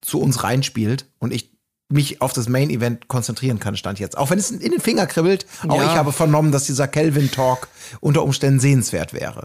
zu 0.00 0.20
uns 0.20 0.42
reinspielt 0.42 1.06
und 1.18 1.32
ich 1.32 1.52
mich 1.88 2.22
auf 2.22 2.32
das 2.32 2.48
Main 2.48 2.70
Event 2.70 3.06
konzentrieren 3.08 3.58
kann, 3.58 3.76
stand 3.76 3.98
jetzt. 4.00 4.16
Auch 4.16 4.30
wenn 4.30 4.38
es 4.38 4.50
in 4.50 4.70
den 4.70 4.80
Finger 4.80 5.06
kribbelt, 5.06 5.46
auch 5.68 5.76
Ja. 5.76 5.84
ich 5.84 5.90
habe 5.96 6.12
vernommen, 6.12 6.50
dass 6.50 6.64
dieser 6.64 6.88
Kelvin 6.88 7.30
Talk 7.30 7.68
unter 8.00 8.22
Umständen 8.22 8.60
sehenswert 8.60 9.12
wäre. 9.12 9.44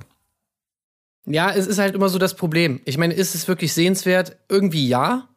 Ja, 1.26 1.52
es 1.52 1.68
ist 1.68 1.78
halt 1.78 1.94
immer 1.94 2.08
so 2.08 2.18
das 2.20 2.36
Problem. 2.36 2.80
Ich 2.86 2.98
meine, 2.98 3.14
ist 3.14 3.36
es 3.36 3.50
wirklich 3.50 3.74
sehenswert? 3.74 4.38
Irgendwie 4.48 4.88
ja, 4.88 5.28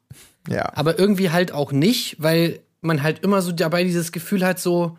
Ja. 0.49 0.73
aber 0.75 0.99
irgendwie 0.99 1.30
halt 1.30 1.52
auch 1.52 1.73
nicht, 1.73 2.16
weil 2.18 2.61
man 2.80 3.02
halt 3.02 3.20
immer 3.20 3.42
so 3.42 3.52
dabei 3.52 3.85
dieses 3.85 4.11
Gefühl 4.11 4.44
hat, 4.44 4.59
so, 4.59 4.97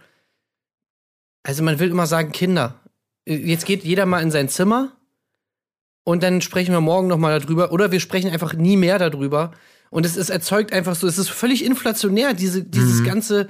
also 1.43 1.63
man 1.63 1.79
will 1.79 1.89
immer 1.89 2.05
sagen, 2.05 2.31
Kinder, 2.31 2.79
jetzt 3.25 3.65
geht 3.65 3.83
jeder 3.83 4.05
mal 4.05 4.21
in 4.21 4.31
sein 4.31 4.49
Zimmer 4.49 4.95
und 6.03 6.23
dann 6.23 6.41
sprechen 6.41 6.73
wir 6.73 6.81
morgen 6.81 7.07
noch 7.07 7.17
mal 7.17 7.39
darüber 7.39 7.71
oder 7.71 7.91
wir 7.91 7.99
sprechen 7.99 8.29
einfach 8.29 8.53
nie 8.53 8.77
mehr 8.77 8.99
darüber 8.99 9.51
und 9.89 10.05
es, 10.05 10.15
es 10.15 10.29
erzeugt 10.29 10.73
einfach 10.73 10.95
so, 10.95 11.07
es 11.07 11.17
ist 11.17 11.29
völlig 11.29 11.65
inflationär, 11.65 12.33
diese, 12.33 12.63
dieses 12.63 13.03
ganze, 13.03 13.41
ey, 13.41 13.49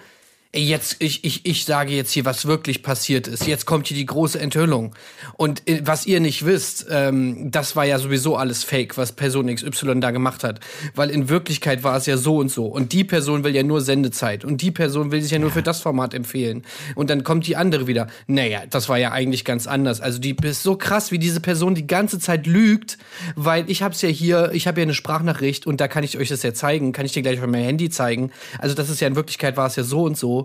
jetzt, 0.54 0.98
ich, 1.00 1.24
ich, 1.24 1.46
ich 1.46 1.64
sage 1.64 1.94
jetzt 1.94 2.12
hier, 2.12 2.26
was 2.26 2.46
wirklich 2.46 2.84
passiert 2.84 3.28
ist. 3.28 3.48
Jetzt 3.48 3.66
kommt 3.66 3.88
hier 3.88 3.96
die 3.96 4.06
große 4.06 4.40
Enthüllung. 4.40 4.94
Und 5.38 5.68
äh, 5.68 5.82
was 5.86 6.06
ihr 6.06 6.20
nicht 6.20 6.46
wisst, 6.46 6.88
ähm, 6.90 7.52
das 7.52 7.76
war 7.78 7.86
ja 7.86 8.00
sowieso 8.00 8.36
alles 8.36 8.64
Fake, 8.66 8.98
was 8.98 9.14
Person 9.14 9.54
XY 9.54 10.02
da 10.02 10.12
gemacht 10.12 10.44
hat. 10.44 10.60
Weil 10.94 11.10
in 11.10 11.30
Wirklichkeit 11.30 11.84
war 11.84 11.96
es 11.96 12.06
ja 12.06 12.18
so 12.18 12.38
und 12.38 12.52
so. 12.52 12.66
Und 12.66 12.92
die 12.92 13.06
Person 13.06 13.46
will 13.46 13.56
ja 13.56 13.64
nur 13.64 13.80
Sendezeit. 13.80 14.44
Und 14.44 14.62
die 14.62 14.72
Person 14.72 15.12
will 15.12 15.22
sich 15.22 15.32
ja 15.32 15.40
nur 15.40 15.52
für 15.52 15.64
das 15.64 15.80
Format 15.80 16.14
empfehlen. 16.14 16.64
Und 16.96 17.10
dann 17.10 17.24
kommt 17.24 17.48
die 17.48 17.56
andere 17.56 17.88
wieder. 17.88 18.08
Naja, 18.28 18.64
das 18.70 18.90
war 18.90 18.98
ja 18.98 19.12
eigentlich 19.12 19.46
ganz 19.46 19.68
anders. 19.68 20.02
Also 20.02 20.20
die 20.20 20.36
ist 20.44 20.64
so 20.64 20.76
krass, 20.76 21.12
wie 21.12 21.20
diese 21.20 21.40
Person 21.40 21.76
die 21.76 21.88
ganze 21.88 22.20
Zeit 22.20 22.46
lügt, 22.46 22.98
weil 23.36 23.70
ich 23.70 23.84
hab's 23.84 24.02
ja 24.02 24.10
hier, 24.10 24.52
ich 24.54 24.68
habe 24.68 24.82
ja 24.82 24.84
eine 24.84 24.94
Sprachnachricht 24.94 25.66
und 25.66 25.80
da 25.80 25.88
kann 25.88 26.04
ich 26.04 26.18
euch 26.18 26.28
das 26.28 26.44
ja 26.44 26.54
zeigen, 26.54 26.92
kann 26.92 27.06
ich 27.06 27.14
dir 27.14 27.22
gleich 27.22 27.40
auf 27.40 27.48
mein 27.48 27.64
Handy 27.64 27.90
zeigen. 27.90 28.32
Also 28.60 28.76
das 28.76 28.90
ist 28.90 29.00
ja 29.00 29.08
in 29.08 29.16
Wirklichkeit 29.16 29.56
war 29.56 29.68
es 29.68 29.78
ja 29.78 29.84
so 29.84 30.04
und 30.04 30.18
so. 30.18 30.41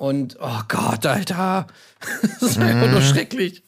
Und 0.00 0.38
oh 0.40 0.60
Gott, 0.68 1.04
Alter. 1.04 1.66
Das 2.22 2.42
ist 2.42 2.58
einfach 2.58 2.90
nur 2.90 3.02
schrecklich. 3.02 3.62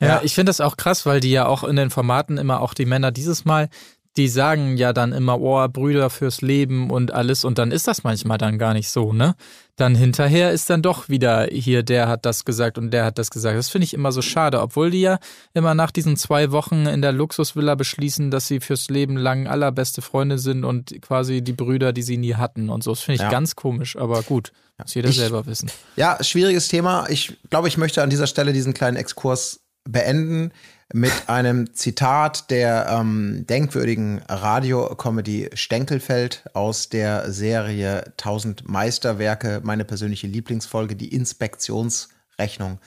Ja, 0.00 0.06
Ja. 0.08 0.20
ich 0.24 0.34
finde 0.34 0.50
das 0.50 0.60
auch 0.60 0.76
krass, 0.76 1.06
weil 1.06 1.20
die 1.20 1.30
ja 1.30 1.46
auch 1.46 1.62
in 1.62 1.76
den 1.76 1.90
Formaten 1.90 2.36
immer 2.36 2.60
auch 2.60 2.74
die 2.74 2.84
Männer 2.84 3.12
dieses 3.12 3.44
Mal, 3.44 3.68
die 4.16 4.28
sagen 4.28 4.76
ja 4.76 4.92
dann 4.92 5.12
immer, 5.12 5.40
oh, 5.40 5.66
Brüder 5.68 6.08
fürs 6.10 6.40
Leben 6.40 6.90
und 6.90 7.12
alles 7.12 7.44
und 7.44 7.58
dann 7.58 7.70
ist 7.70 7.86
das 7.86 8.02
manchmal 8.04 8.38
dann 8.38 8.58
gar 8.58 8.72
nicht 8.72 8.88
so, 8.88 9.12
ne? 9.12 9.34
Dann 9.76 9.94
hinterher 9.94 10.52
ist 10.52 10.70
dann 10.70 10.80
doch 10.80 11.10
wieder 11.10 11.48
hier, 11.50 11.82
der 11.82 12.08
hat 12.08 12.24
das 12.24 12.46
gesagt 12.46 12.78
und 12.78 12.92
der 12.92 13.04
hat 13.04 13.18
das 13.18 13.30
gesagt. 13.30 13.58
Das 13.58 13.68
finde 13.68 13.84
ich 13.84 13.92
immer 13.92 14.10
so 14.10 14.22
schade, 14.22 14.62
obwohl 14.62 14.90
die 14.90 15.02
ja 15.02 15.18
immer 15.52 15.74
nach 15.74 15.90
diesen 15.90 16.16
zwei 16.16 16.50
Wochen 16.50 16.86
in 16.86 17.02
der 17.02 17.12
Luxusvilla 17.12 17.74
beschließen, 17.74 18.30
dass 18.30 18.46
sie 18.48 18.60
fürs 18.60 18.88
Leben 18.88 19.18
lang 19.18 19.46
allerbeste 19.46 20.00
Freunde 20.00 20.38
sind 20.38 20.64
und 20.64 21.00
quasi 21.02 21.42
die 21.42 21.52
Brüder, 21.52 21.92
die 21.92 22.02
sie 22.02 22.16
nie 22.16 22.36
hatten 22.36 22.70
und 22.70 22.82
so. 22.84 22.92
Das 22.92 23.00
finde 23.02 23.16
ich 23.16 23.20
Ja. 23.22 23.30
ganz 23.30 23.54
komisch, 23.54 23.96
aber 23.96 24.22
gut, 24.22 24.52
muss 24.78 24.94
jeder 24.94 25.10
Ich- 25.10 25.16
selber 25.16 25.44
wissen. 25.44 25.70
Ja, 25.96 26.16
schwieriges 26.24 26.68
Thema. 26.68 27.06
Ich 27.10 27.36
glaube, 27.50 27.68
ich 27.68 27.76
möchte 27.76 28.02
an 28.02 28.08
dieser 28.08 28.26
Stelle 28.26 28.54
diesen 28.54 28.72
kleinen 28.72 28.96
Exkurs 28.96 29.60
beenden 29.84 30.52
mit 30.92 31.28
einem 31.28 31.74
Zitat 31.74 32.50
der 32.50 32.86
ähm, 32.88 33.44
denkwürdigen 33.48 34.22
Radiocomedy 34.28 35.50
Stenkelfeld 35.54 36.44
aus 36.54 36.88
der 36.88 37.32
Serie 37.32 38.04
1000 38.18 38.68
Meisterwerke, 38.68 39.60
meine 39.64 39.84
persönliche 39.84 40.26
Lieblingsfolge, 40.28 40.94
die 40.94 41.12
Inspektionsrechnung. 41.12 42.78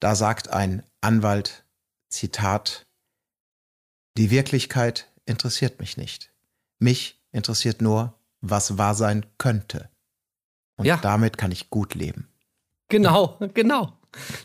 Da 0.00 0.14
sagt 0.14 0.50
ein 0.50 0.82
Anwalt, 1.00 1.64
Zitat, 2.08 2.86
die 4.16 4.30
Wirklichkeit 4.30 5.08
interessiert 5.24 5.80
mich 5.80 5.96
nicht. 5.96 6.32
Mich 6.78 7.22
interessiert 7.32 7.80
nur, 7.80 8.14
was 8.40 8.76
wahr 8.76 8.94
sein 8.94 9.24
könnte. 9.38 9.88
Und 10.76 10.86
Ja. 10.86 10.96
damit 10.96 11.38
kann 11.38 11.52
ich 11.52 11.70
gut 11.70 11.94
leben. 11.94 12.28
Genau, 12.88 13.38
genau. 13.54 13.92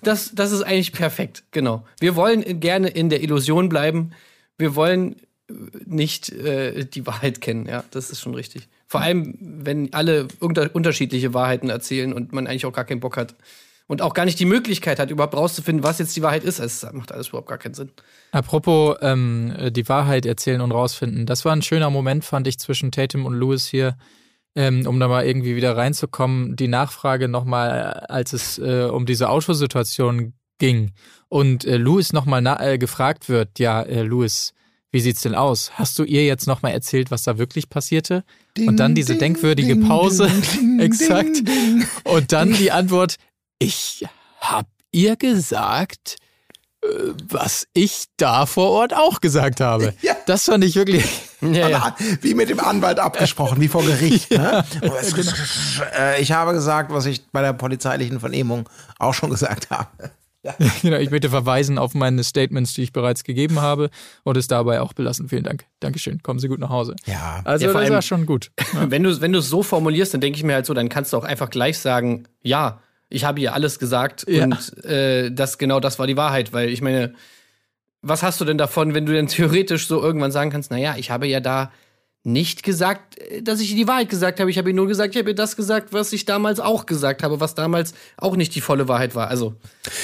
Das, 0.03 0.31
das 0.33 0.51
ist 0.51 0.61
eigentlich 0.61 0.91
perfekt, 0.91 1.43
genau. 1.51 1.85
Wir 1.99 2.15
wollen 2.15 2.59
gerne 2.59 2.87
in 2.87 3.09
der 3.09 3.21
Illusion 3.21 3.69
bleiben. 3.69 4.11
Wir 4.57 4.75
wollen 4.75 5.15
äh, 5.49 5.53
nicht 5.85 6.29
äh, 6.29 6.85
die 6.85 7.05
Wahrheit 7.05 7.41
kennen, 7.41 7.65
ja, 7.67 7.83
das 7.91 8.09
ist 8.09 8.21
schon 8.21 8.35
richtig. 8.35 8.67
Vor 8.87 9.01
allem, 9.01 9.35
wenn 9.39 9.93
alle 9.93 10.27
unter 10.39 10.73
unterschiedliche 10.73 11.33
Wahrheiten 11.33 11.69
erzählen 11.69 12.13
und 12.13 12.33
man 12.33 12.47
eigentlich 12.47 12.65
auch 12.65 12.73
gar 12.73 12.85
keinen 12.85 12.99
Bock 12.99 13.17
hat 13.17 13.35
und 13.87 14.01
auch 14.01 14.13
gar 14.13 14.25
nicht 14.25 14.39
die 14.39 14.45
Möglichkeit 14.45 14.99
hat, 14.99 15.09
überhaupt 15.09 15.35
rauszufinden, 15.35 15.83
was 15.83 15.99
jetzt 15.99 16.15
die 16.15 16.21
Wahrheit 16.21 16.43
ist. 16.43 16.59
Es 16.59 16.85
macht 16.93 17.11
alles 17.11 17.29
überhaupt 17.29 17.49
gar 17.49 17.57
keinen 17.57 17.73
Sinn. 17.73 17.89
Apropos 18.31 18.97
ähm, 19.01 19.53
die 19.71 19.87
Wahrheit 19.89 20.25
erzählen 20.25 20.61
und 20.61 20.71
rausfinden. 20.71 21.25
Das 21.25 21.45
war 21.45 21.55
ein 21.55 21.61
schöner 21.61 21.89
Moment, 21.89 22.25
fand 22.25 22.47
ich, 22.47 22.59
zwischen 22.59 22.91
Tatum 22.91 23.25
und 23.25 23.39
Lewis 23.39 23.67
hier, 23.67 23.97
ähm, 24.55 24.85
um 24.87 24.99
da 24.99 25.07
mal 25.07 25.25
irgendwie 25.25 25.55
wieder 25.55 25.75
reinzukommen. 25.75 26.55
Die 26.55 26.67
Nachfrage 26.67 27.27
nochmal, 27.27 28.05
als 28.07 28.33
es 28.33 28.57
äh, 28.57 28.89
um 28.91 29.05
diese 29.05 29.29
Autosituation 29.29 30.33
ging 30.57 30.91
und 31.29 31.65
äh, 31.65 31.77
Lewis 31.77 32.13
nochmal 32.13 32.45
äh, 32.61 32.77
gefragt 32.77 33.29
wird, 33.29 33.59
ja, 33.59 33.81
äh, 33.81 34.03
Lewis, 34.03 34.53
wie 34.91 35.01
sieht's 35.01 35.21
denn 35.21 35.35
aus? 35.35 35.71
Hast 35.73 35.99
du 35.99 36.03
ihr 36.03 36.25
jetzt 36.25 36.47
nochmal 36.47 36.71
erzählt, 36.71 37.11
was 37.11 37.23
da 37.23 37.37
wirklich 37.37 37.69
passierte? 37.69 38.23
und 38.57 38.77
dann 38.77 38.95
diese 38.95 39.15
denkwürdige 39.15 39.75
Pause. 39.75 40.31
Exakt. 40.79 41.43
Und 42.05 42.31
dann 42.31 42.53
die 42.53 42.71
Antwort, 42.71 43.15
ich 43.59 44.05
hab 44.39 44.67
ihr 44.91 45.17
gesagt, 45.17 46.15
äh, 46.81 46.87
was 47.27 47.67
ich 47.73 48.05
da 48.15 48.45
vor 48.45 48.69
Ort 48.71 48.93
auch 48.93 49.19
gesagt 49.19 49.59
habe. 49.59 49.93
Ja. 50.01 50.15
Das 50.25 50.45
fand 50.45 50.63
ich 50.63 50.75
wirklich. 50.75 51.03
Ja, 51.53 51.69
ja. 51.69 51.95
Wie 52.21 52.33
mit 52.33 52.49
dem 52.49 52.59
Anwalt 52.59 52.99
abgesprochen, 52.99 53.59
wie 53.61 53.67
vor 53.67 53.83
Gericht. 53.85 54.31
Ne? 54.37 54.63
Äh, 55.97 56.21
Ich 56.21 56.31
habe 56.31 56.53
gesagt, 56.53 56.91
was 56.91 57.05
ich 57.05 57.25
bei 57.31 57.41
der 57.41 57.53
polizeilichen 57.53 58.19
Vernehmung 58.19 58.67
auch 58.99 59.13
schon 59.13 59.29
gesagt 59.29 59.69
habe. 59.69 59.87
genau, 60.83 60.97
ich 60.97 61.09
möchte 61.09 61.29
verweisen 61.29 61.79
auf 61.79 61.95
meine 61.95 62.23
Statements, 62.23 62.73
die 62.75 62.83
ich 62.83 62.93
bereits 62.93 63.23
gegeben 63.23 63.61
habe 63.61 63.89
und 64.23 64.37
es 64.37 64.47
dabei 64.47 64.79
auch 64.81 64.93
belassen. 64.93 65.27
Vielen 65.27 65.43
Dank. 65.43 65.65
Dankeschön. 65.79 66.21
Kommen 66.21 66.39
Sie 66.39 66.47
gut 66.47 66.59
nach 66.59 66.69
Hause. 66.69 66.95
Ja. 67.07 67.41
Also 67.43 67.65
Ja, 67.65 67.71
vor 67.71 67.81
das 67.81 67.87
allem- 67.87 67.95
war 67.95 68.01
schon 68.03 68.25
gut. 68.27 68.51
Wenn 68.73 69.01
du 69.01 69.19
wenn 69.21 69.31
du 69.33 69.39
es 69.39 69.49
so 69.49 69.63
formulierst, 69.63 70.13
dann 70.13 70.21
denke 70.21 70.37
ich 70.37 70.43
mir 70.43 70.53
halt 70.53 70.67
so, 70.67 70.73
dann 70.75 70.87
kannst 70.89 71.13
du 71.13 71.17
auch 71.17 71.23
einfach 71.23 71.49
gleich 71.49 71.79
sagen, 71.79 72.25
ja, 72.43 72.79
ich 73.09 73.25
habe 73.25 73.39
ihr 73.39 73.53
alles 73.55 73.79
gesagt 73.79 74.25
Ja. 74.27 74.43
und 74.43 74.83
äh, 74.85 75.31
das 75.31 75.57
genau 75.57 75.79
das 75.79 75.97
war 75.97 76.05
die 76.05 76.17
Wahrheit, 76.17 76.53
weil 76.53 76.69
ich 76.69 76.81
meine, 76.81 77.13
was 78.07 78.23
hast 78.23 78.39
du 78.39 78.45
denn 78.45 78.57
davon, 78.57 78.93
wenn 78.93 79.05
du 79.05 79.13
denn 79.13 79.27
theoretisch 79.27 79.87
so 79.87 80.01
irgendwann 80.01 80.31
sagen 80.31 80.51
kannst, 80.51 80.71
naja, 80.71 80.95
ich 80.97 81.11
habe 81.11 81.27
ja 81.27 81.39
da 81.39 81.71
nicht 82.23 82.63
gesagt, 82.63 83.19
äh, 83.19 83.41
dass 83.41 83.59
ich 83.59 83.75
die 83.75 83.87
Wahrheit 83.87 84.09
gesagt 84.09 84.39
habe. 84.39 84.49
Ich 84.49 84.57
habe 84.57 84.69
ihr 84.69 84.75
nur 84.75 84.87
gesagt, 84.87 85.13
ich 85.15 85.19
habe 85.19 85.29
ihr 85.29 85.35
das 85.35 85.55
gesagt, 85.55 85.93
was 85.93 86.11
ich 86.13 86.25
damals 86.25 86.59
auch 86.59 86.85
gesagt 86.85 87.23
habe, 87.23 87.39
was 87.39 87.55
damals 87.55 87.93
auch 88.17 88.35
nicht 88.35 88.53
die 88.55 88.61
volle 88.61 88.87
Wahrheit 88.87 89.15
war. 89.15 89.27
Also, 89.27 89.53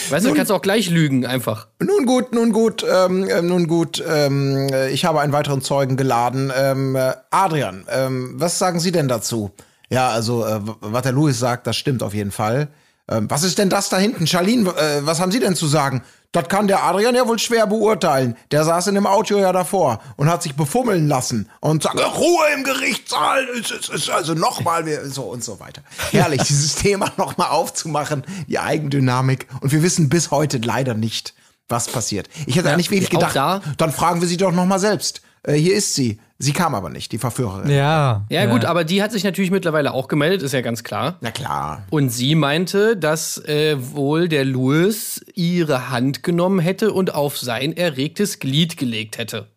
weißt 0.10 0.24
du, 0.26 0.30
Nun- 0.30 0.38
kannst 0.38 0.52
du 0.52 0.56
auch 0.56 0.62
gleich 0.62 0.90
lügen 0.90 1.26
einfach. 1.26 1.68
Nun 1.80 2.06
gut, 2.06 2.34
nun 2.34 2.52
gut, 2.52 2.86
ähm, 2.90 3.28
äh, 3.28 3.42
nun 3.42 3.68
gut. 3.68 4.04
Ähm, 4.08 4.68
äh, 4.72 4.90
ich 4.92 5.06
habe 5.06 5.20
einen 5.22 5.34
weiteren 5.34 5.62
Zeugen 5.62 5.98
geladen. 5.98 6.52
Ähm, 6.56 6.96
äh, 6.96 7.14
Adrian, 7.32 7.86
ähm, 7.90 8.34
was 8.36 8.60
sagen 8.60 8.80
Sie 8.80 8.92
denn 8.92 9.08
dazu? 9.08 9.52
Ja, 9.90 10.10
also, 10.10 10.46
äh, 10.46 10.60
was 10.80 11.02
der 11.02 11.12
Louis 11.12 11.38
sagt, 11.40 11.66
das 11.68 11.76
stimmt 11.76 12.04
auf 12.04 12.14
jeden 12.14 12.32
Fall. 12.32 12.70
Ähm, 13.10 13.30
was 13.30 13.44
ist 13.44 13.58
denn 13.58 13.70
das 13.70 13.90
da 13.90 13.98
hinten? 13.98 14.28
Charlene, 14.28 14.70
äh, 14.70 15.06
was 15.06 15.20
haben 15.20 15.32
Sie 15.32 15.40
denn 15.40 15.56
zu 15.56 15.66
sagen? 15.68 16.04
Das 16.34 16.48
kann 16.48 16.68
der 16.70 16.84
Adrian 16.84 17.14
ja 17.14 17.28
wohl 17.28 17.40
schwer 17.40 17.68
beurteilen. 17.68 18.38
Der 18.52 18.64
saß 18.64 18.88
in 18.88 18.96
dem 18.96 19.06
Auto 19.06 19.38
ja 19.38 19.52
davor 19.52 20.00
und 20.16 20.30
hat 20.30 20.42
sich 20.44 20.56
befummeln 20.56 21.08
lassen 21.10 21.50
und 21.60 21.84
sagt, 21.84 21.98
Ruhe 22.00 22.44
im 22.56 22.64
Gerichtssaal, 22.64 23.46
es 23.60 23.70
ist, 23.72 23.90
ist 23.90 24.10
also 24.10 24.34
nochmal, 24.34 24.86
so 25.10 25.24
und 25.24 25.44
so 25.44 25.60
weiter. 25.60 25.82
Herrlich, 26.12 26.44
dieses 26.44 26.76
Thema 26.82 27.12
nochmal 27.18 27.50
aufzumachen, 27.50 28.24
die 28.48 28.60
Eigendynamik. 28.60 29.48
Und 29.60 29.74
wir 29.74 29.84
wissen 29.84 30.08
bis 30.08 30.32
heute 30.32 30.58
leider 30.60 30.94
nicht, 30.94 31.34
was 31.68 31.88
passiert. 31.90 32.30
Ich 32.46 32.56
hätte 32.56 32.72
eigentlich 32.72 32.92
wirklich 32.92 33.10
auch 33.10 33.28
gedacht, 33.28 33.36
da- 33.36 33.62
dann 33.78 33.92
fragen 33.92 34.22
wir 34.22 34.28
sie 34.30 34.38
doch 34.38 34.52
nochmal 34.54 34.80
selbst. 34.80 35.22
Äh, 35.44 35.54
hier 35.54 35.76
ist 35.76 35.96
sie. 35.96 36.20
Sie 36.38 36.54
kam 36.54 36.74
aber 36.74 36.90
nicht, 36.90 37.12
die 37.12 37.18
Verführerin. 37.20 37.70
Ja. 37.70 38.26
Ja, 38.30 38.46
gut, 38.48 38.66
aber 38.66 38.84
die 38.84 39.04
hat 39.04 39.12
sich 39.12 39.24
natürlich 39.24 39.52
mittlerweile 39.52 39.94
auch 39.94 40.08
gemeldet, 40.08 40.42
ist 40.42 40.54
ja 40.54 40.62
ganz 40.62 40.84
klar. 40.84 41.18
Na 41.22 41.30
klar. 41.30 41.84
Und 41.92 42.10
sie 42.10 42.34
meinte, 42.34 42.98
dass 42.98 43.38
äh, 43.46 43.76
wohl 43.80 44.28
der 44.28 44.44
Louis 44.46 45.24
ihre 45.36 45.90
Hand 45.92 46.24
genommen 46.24 46.60
hätte 46.60 46.94
und 46.94 47.14
auf 47.14 47.38
sein 47.38 47.78
erregtes 47.78 48.40
Glied 48.40 48.78
gelegt 48.78 49.20
hätte. 49.20 49.48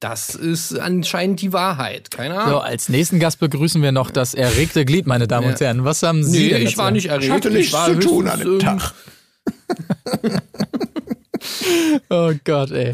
Das 0.00 0.34
ist 0.34 0.78
anscheinend 0.78 1.42
die 1.42 1.52
Wahrheit. 1.52 2.10
Keine 2.10 2.38
Ahnung. 2.38 2.50
So, 2.50 2.58
als 2.60 2.88
nächsten 2.88 3.18
Gast 3.20 3.38
begrüßen 3.40 3.82
wir 3.82 3.92
noch 3.92 4.10
das 4.10 4.32
erregte 4.32 4.84
Glied, 4.84 5.06
meine 5.06 5.28
Damen 5.28 5.48
und 5.48 5.60
Ja. 5.60 5.66
Herren. 5.66 5.84
Was 5.84 6.02
haben 6.02 6.24
Sie 6.24 6.44
nee, 6.44 6.48
denn 6.50 6.62
ich 6.62 6.78
war 6.78 6.90
nicht 6.90 7.06
erregt. 7.06 7.24
Ich 7.24 7.30
hatte 7.30 7.48
ich 7.48 7.54
nichts 7.54 7.72
war 7.74 7.86
zu 7.86 7.98
tun 7.98 8.28
an 8.28 8.40
dem 8.40 8.58
Tag. 8.58 8.94
Oh 12.10 12.32
Gott, 12.44 12.70
ey. 12.70 12.92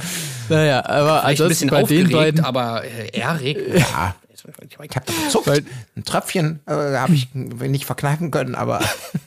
Naja, 0.49 0.85
aber 0.87 1.21
Vielleicht 1.23 1.43
ein 1.43 1.49
bisschen 1.49 1.71
bei 1.71 1.77
den 1.83 1.85
aufgeregt, 2.07 2.13
beiden. 2.13 2.45
aber 2.45 2.85
äh, 2.85 3.09
erregt. 3.19 3.61
Ja. 3.79 4.15
Ich 4.69 4.79
habe 4.79 4.89
gezuckt. 5.25 5.47
Weil- 5.47 5.65
Ein 5.97 6.05
Tröpfchen 6.05 6.61
äh, 6.67 6.73
habe 6.73 7.15
ich 7.15 7.33
nicht 7.35 7.87
verkneifen 7.87 8.31
können, 8.31 8.55
aber 8.55 8.81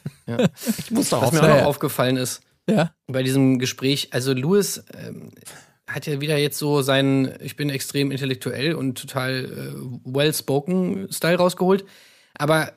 ich 0.77 0.91
muss 0.91 1.09
doch 1.09 1.21
Was 1.24 1.31
mir 1.31 1.39
auch 1.39 1.43
Ja, 1.43 1.50
noch 1.50 1.57
ja. 1.57 1.65
aufgefallen 1.65 2.17
ist, 2.17 2.41
Ja. 2.69 2.91
bei 3.07 3.24
diesem 3.24 3.57
Gespräch, 3.57 4.09
also 4.12 4.33
Louis 4.33 4.83
ähm, 4.95 5.31
hat 5.88 6.05
ja 6.05 6.19
wieder 6.21 6.38
jetzt 6.38 6.59
so 6.59 6.81
seinen, 6.81 7.31
ich 7.41 7.55
bin 7.55 7.69
extrem 7.69 8.12
intellektuell 8.12 8.75
und 8.75 9.00
total 9.00 9.45
äh, 9.45 9.74
well-spoken 10.03 11.07
Style 11.12 11.38
rausgeholt. 11.38 11.86
Aber 12.38 12.74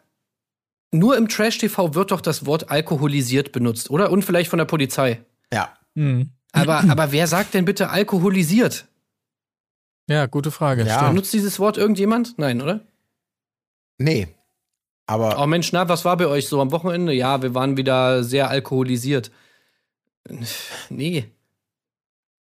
nur 0.92 1.16
im 1.16 1.28
Trash-TV 1.28 1.94
wird 1.94 2.10
doch 2.10 2.20
das 2.20 2.46
Wort 2.46 2.70
alkoholisiert 2.70 3.52
benutzt, 3.52 3.90
oder? 3.90 4.10
Und 4.10 4.24
vielleicht 4.24 4.48
von 4.48 4.58
der 4.58 4.64
Polizei. 4.66 5.20
Ja. 5.52 5.74
Hm. 5.96 6.30
Aber, 6.52 6.78
aber 6.90 7.12
wer 7.12 7.26
sagt 7.26 7.54
denn 7.54 7.64
bitte 7.64 7.90
alkoholisiert? 7.90 8.86
Ja, 10.08 10.26
gute 10.26 10.50
Frage. 10.50 10.84
Ja. 10.84 11.08
Benutzt 11.08 11.32
dieses 11.32 11.58
Wort 11.60 11.76
irgendjemand? 11.76 12.38
Nein, 12.38 12.60
oder? 12.60 12.80
Nee. 13.98 14.28
Aber 15.06 15.40
Oh 15.40 15.46
Mensch, 15.46 15.72
na, 15.72 15.88
was 15.88 16.04
war 16.04 16.16
bei 16.16 16.26
euch 16.26 16.48
so 16.48 16.60
am 16.60 16.72
Wochenende? 16.72 17.12
Ja, 17.12 17.42
wir 17.42 17.54
waren 17.54 17.76
wieder 17.76 18.24
sehr 18.24 18.50
alkoholisiert. 18.50 19.30
Nee. 20.88 21.30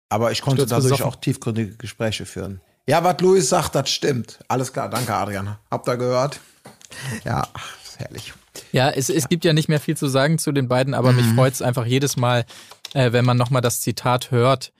Aber 0.09 0.31
ich 0.31 0.41
konnte 0.41 0.65
dadurch 0.65 0.91
besoffen. 0.91 1.05
auch 1.05 1.15
tiefgründige 1.15 1.75
Gespräche 1.77 2.25
führen. 2.25 2.61
Ja, 2.87 3.03
was 3.03 3.19
Luis 3.21 3.49
sagt, 3.49 3.75
das 3.75 3.89
stimmt. 3.89 4.39
Alles 4.47 4.73
klar, 4.73 4.89
danke 4.89 5.13
Adrian. 5.13 5.57
Habt 5.71 5.87
ihr 5.87 5.97
gehört? 5.97 6.39
Ja, 7.23 7.47
ach, 7.53 7.77
ist 7.83 7.99
herrlich. 7.99 8.33
Ja, 8.71 8.89
es, 8.89 9.09
es 9.09 9.29
gibt 9.29 9.45
ja 9.45 9.53
nicht 9.53 9.69
mehr 9.69 9.79
viel 9.79 9.97
zu 9.97 10.07
sagen 10.07 10.37
zu 10.37 10.51
den 10.51 10.67
beiden, 10.67 10.93
aber 10.93 11.11
mich 11.13 11.25
freut 11.33 11.53
es 11.53 11.61
einfach 11.61 11.85
jedes 11.85 12.17
Mal, 12.17 12.45
äh, 12.93 13.11
wenn 13.11 13.25
man 13.25 13.37
nochmal 13.37 13.61
das 13.61 13.81
Zitat 13.81 14.31
hört. 14.31 14.71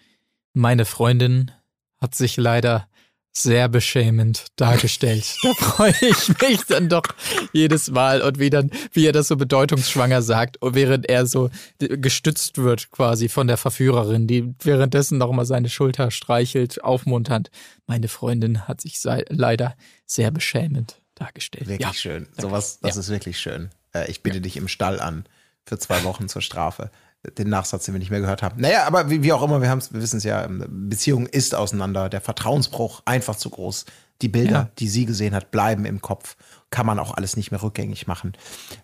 Meine 0.53 0.85
Freundin 0.85 1.51
hat 1.99 2.15
sich 2.15 2.37
leider 2.37 2.87
sehr 3.35 3.67
beschämend 3.67 4.45
dargestellt. 4.57 5.35
da 5.43 5.53
freue 5.53 5.95
ich 6.01 6.39
mich 6.39 6.65
dann 6.67 6.87
doch 6.87 7.03
jedes 7.51 7.89
Mal 7.89 8.21
und 8.21 8.37
wie 8.37 8.51
dann, 8.51 8.69
wie 8.91 9.07
er 9.07 9.11
das 9.11 9.27
so 9.27 9.35
bedeutungsschwanger 9.35 10.21
sagt, 10.21 10.57
während 10.61 11.09
er 11.09 11.25
so 11.25 11.49
gestützt 11.79 12.59
wird 12.59 12.91
quasi 12.91 13.29
von 13.29 13.47
der 13.47 13.57
Verführerin, 13.57 14.27
die 14.27 14.53
währenddessen 14.61 15.17
nochmal 15.17 15.45
seine 15.45 15.69
Schulter 15.69 16.11
streichelt, 16.11 16.83
aufmunternd. 16.83 17.49
Meine 17.87 18.07
Freundin 18.07 18.67
hat 18.67 18.81
sich 18.81 18.99
leider 19.03 19.75
sehr 20.05 20.29
beschämend 20.29 21.01
dargestellt. 21.15 21.67
Wirklich 21.67 21.87
ja. 21.87 21.93
schön. 21.93 22.27
Sowas, 22.39 22.79
das 22.81 22.95
Ja. 22.95 23.01
ist 23.01 23.09
wirklich 23.09 23.39
schön. 23.39 23.71
Äh, 23.93 24.11
ich 24.11 24.21
bitte 24.21 24.41
dich 24.41 24.57
im 24.57 24.67
Stall 24.67 24.99
an 24.99 25.25
für 25.65 25.79
zwei 25.79 26.03
Wochen 26.03 26.29
zur 26.29 26.41
Strafe. 26.43 26.91
Den 27.37 27.49
Nachsatz, 27.49 27.85
den 27.85 27.93
wir 27.95 27.99
nicht 27.99 28.11
mehr 28.11 28.19
gehört 28.19 28.43
haben. 28.43 28.59
Naja, 28.59 28.85
aber 28.85 29.09
wie, 29.09 29.23
wie 29.23 29.31
auch 29.33 29.43
immer, 29.43 29.61
wir, 29.61 29.69
wir 29.69 30.01
wissen 30.01 30.17
es 30.17 30.23
ja, 30.23 30.43
ähm, 30.43 30.65
Beziehung 30.89 31.25
ist 31.25 31.55
auseinander, 31.55 32.09
der 32.09 32.21
Vertrauensbruch 32.21 33.01
einfach 33.05 33.35
zu 33.35 33.49
groß. 33.49 33.85
Die 34.21 34.27
Bilder, 34.29 34.51
Ja. 34.51 34.69
die 34.79 34.87
sie 34.87 35.05
gesehen 35.05 35.33
hat, 35.33 35.51
bleiben 35.51 35.85
im 35.85 36.01
Kopf. 36.01 36.35
Kann 36.69 36.85
man 36.85 36.99
auch 36.99 37.15
alles 37.15 37.35
nicht 37.35 37.51
mehr 37.51 37.61
rückgängig 37.61 38.07
machen. 38.07 38.33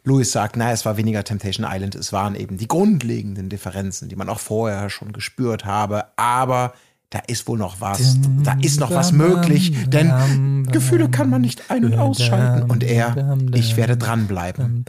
Louis 0.04 0.32
sagt, 0.32 0.58
naja, 0.58 0.74
es 0.74 0.86
war 0.86 0.98
weniger 0.98 1.24
Temptation 1.24 1.66
Island, 1.70 1.96
es 1.96 2.12
waren 2.14 2.36
eben 2.36 2.58
die 2.58 2.68
grundlegenden 2.68 3.50
Differenzen, 3.50 4.10
die 4.10 4.16
man 4.16 4.30
auch 4.30 4.40
vorher 4.40 4.90
schon 4.90 5.14
gespürt 5.14 5.66
habe, 5.66 6.06
aber 6.18 6.74
da 7.12 7.20
ist 7.26 7.48
wohl 7.48 7.58
noch 7.58 7.82
was, 7.82 8.18
da 8.44 8.56
ist 8.62 8.80
noch 8.80 8.92
was 8.92 9.12
möglich, 9.12 9.74
denn 9.88 10.68
Gefühle 10.72 11.10
kann 11.10 11.30
man 11.30 11.42
nicht 11.42 11.72
ein- 11.72 11.84
und 11.86 11.96
ausschalten. 11.98 12.70
Und 12.70 12.84
er, 12.84 13.36
ich 13.56 13.78
werde 13.78 13.98
dranbleiben. 13.98 14.86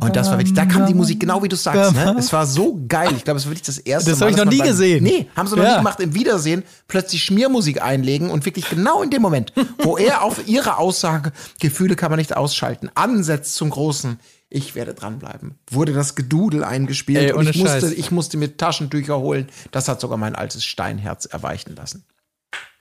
Und 0.00 0.16
das 0.16 0.28
war 0.30 0.38
wirklich, 0.38 0.54
da 0.54 0.64
kam 0.66 0.86
die 0.86 0.94
Musik 0.94 1.20
genau 1.20 1.40
wie 1.44 1.48
du 1.48 1.54
sagst, 1.54 1.94
ne? 1.94 2.16
Es 2.18 2.32
war 2.32 2.44
so 2.46 2.80
geil. 2.88 3.10
Ich 3.16 3.22
glaube, 3.22 3.38
es 3.38 3.44
war 3.46 3.52
wirklich 3.52 3.62
das 3.66 3.78
erste 3.78 4.10
Das 4.10 4.18
Mal. 4.18 4.26
hab 4.26 4.30
ich 4.32 4.36
dass 4.36 4.44
noch 4.46 4.52
nie 4.52 4.58
gesehen. 4.68 5.04
Nee, 5.04 5.28
haben 5.36 5.46
sie 5.46 5.54
noch 5.54 5.62
Ja. 5.62 5.70
nie 5.74 5.76
gemacht. 5.78 6.00
Im 6.00 6.14
Wiedersehen 6.14 6.64
plötzlich 6.88 7.22
Schmiermusik 7.22 7.80
einlegen 7.80 8.30
und 8.30 8.44
wirklich 8.44 8.68
genau 8.68 9.00
in 9.02 9.10
dem 9.10 9.22
Moment, 9.22 9.52
wo 9.78 9.96
er 9.96 10.22
auf 10.24 10.48
ihre 10.48 10.78
Aussage, 10.78 11.30
Gefühle 11.60 11.94
kann 11.94 12.10
man 12.10 12.18
nicht 12.18 12.36
ausschalten, 12.36 12.90
ansetzt 12.96 13.54
zum 13.54 13.70
großen, 13.70 14.18
ich 14.52 14.74
werde 14.74 14.94
dranbleiben, 14.94 15.58
wurde 15.70 15.92
das 15.92 16.14
Gedudel 16.14 16.62
eingespielt 16.62 17.18
Ey, 17.18 17.32
und 17.32 17.48
ich 17.48 17.56
musste, 17.56 17.92
ich 17.94 18.10
musste 18.10 18.36
mir 18.36 18.56
Taschentücher 18.56 19.18
holen. 19.18 19.48
Das 19.70 19.88
hat 19.88 20.00
sogar 20.00 20.18
mein 20.18 20.34
altes 20.34 20.64
Steinherz 20.64 21.24
erweichen 21.24 21.74
lassen. 21.74 22.04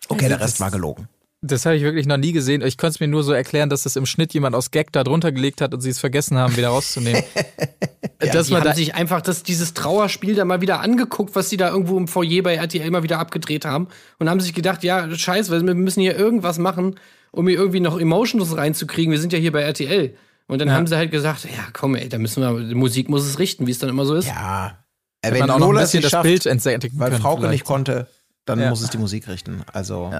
Okay, 0.09 0.27
der 0.27 0.39
Rest 0.39 0.59
war 0.59 0.71
gelogen. 0.71 1.07
Das 1.43 1.65
habe 1.65 1.75
ich 1.75 1.81
wirklich 1.81 2.05
noch 2.05 2.17
nie 2.17 2.33
gesehen. 2.33 2.61
Ich 2.61 2.77
konnte 2.77 2.95
es 2.95 2.99
mir 2.99 3.07
nur 3.07 3.23
so 3.23 3.31
erklären, 3.31 3.69
dass 3.69 3.83
das 3.83 3.95
im 3.95 4.05
Schnitt 4.05 4.33
jemand 4.33 4.55
aus 4.55 4.69
Gag 4.69 4.91
da 4.91 5.03
drunter 5.03 5.31
gelegt 5.31 5.61
hat 5.61 5.73
und 5.73 5.81
sie 5.81 5.89
es 5.89 5.99
vergessen 5.99 6.37
haben, 6.37 6.55
wieder 6.55 6.67
rauszunehmen. 6.67 7.23
dass 8.19 8.47
Die 8.47 8.53
man 8.53 8.61
haben 8.61 8.69
da, 8.69 8.75
sich 8.75 8.93
einfach 8.93 9.21
das, 9.21 9.41
dieses 9.41 9.73
Trauerspiel 9.73 10.35
da 10.35 10.45
mal 10.45 10.61
wieder 10.61 10.81
angeguckt, 10.81 11.35
was 11.35 11.49
sie 11.49 11.57
da 11.57 11.69
irgendwo 11.69 11.97
im 11.97 12.07
Foyer 12.07 12.43
bei 12.43 12.55
RTL 12.55 12.91
mal 12.91 13.01
wieder 13.01 13.17
abgedreht 13.17 13.65
haben 13.65 13.87
und 14.19 14.29
haben 14.29 14.39
sich 14.39 14.53
gedacht, 14.53 14.83
ja, 14.83 15.09
scheiße, 15.09 15.51
wir 15.51 15.73
müssen 15.73 16.01
hier 16.01 16.15
irgendwas 16.15 16.59
machen, 16.59 16.99
um 17.31 17.47
hier 17.47 17.57
irgendwie 17.57 17.79
noch 17.79 17.99
Emotions 17.99 18.55
reinzukriegen. 18.55 19.11
Wir 19.11 19.19
sind 19.19 19.33
ja 19.33 19.39
hier 19.39 19.51
bei 19.51 19.61
RTL. 19.61 20.15
Und 20.51 20.59
dann 20.59 20.71
haben 20.73 20.85
sie 20.85 20.97
halt 20.97 21.11
gesagt, 21.11 21.45
ja, 21.45 21.63
komm, 21.71 21.95
ey, 21.95 22.09
da 22.09 22.17
müssen 22.17 22.43
wir, 22.43 22.67
die 22.67 22.75
Musik 22.75 23.07
muss 23.07 23.23
es 23.25 23.39
richten, 23.39 23.67
wie 23.67 23.71
es 23.71 23.79
dann 23.79 23.89
immer 23.89 24.03
so 24.05 24.15
ist. 24.15 24.27
Ja. 24.27 24.77
Äh, 25.21 25.27
Hätte 25.27 25.33
wenn 25.35 25.39
man 25.39 25.49
auch 25.51 25.59
noch 25.59 25.67
ein 25.67 25.69
Lola 25.71 25.81
es 25.83 25.91
bisschen 25.91 26.01
das 26.01 26.11
schafft, 26.11 26.23
Bild 26.23 26.45
entsättigen 26.45 26.99
weil 26.99 27.09
können 27.11 27.21
Frauke 27.21 27.41
vielleicht. 27.41 27.51
nicht 27.53 27.63
konnte, 27.63 28.07
dann 28.43 28.59
Ja. 28.59 28.69
muss 28.69 28.81
es 28.81 28.89
die 28.89 28.97
Musik 28.97 29.29
richten. 29.29 29.63
Also 29.71 30.11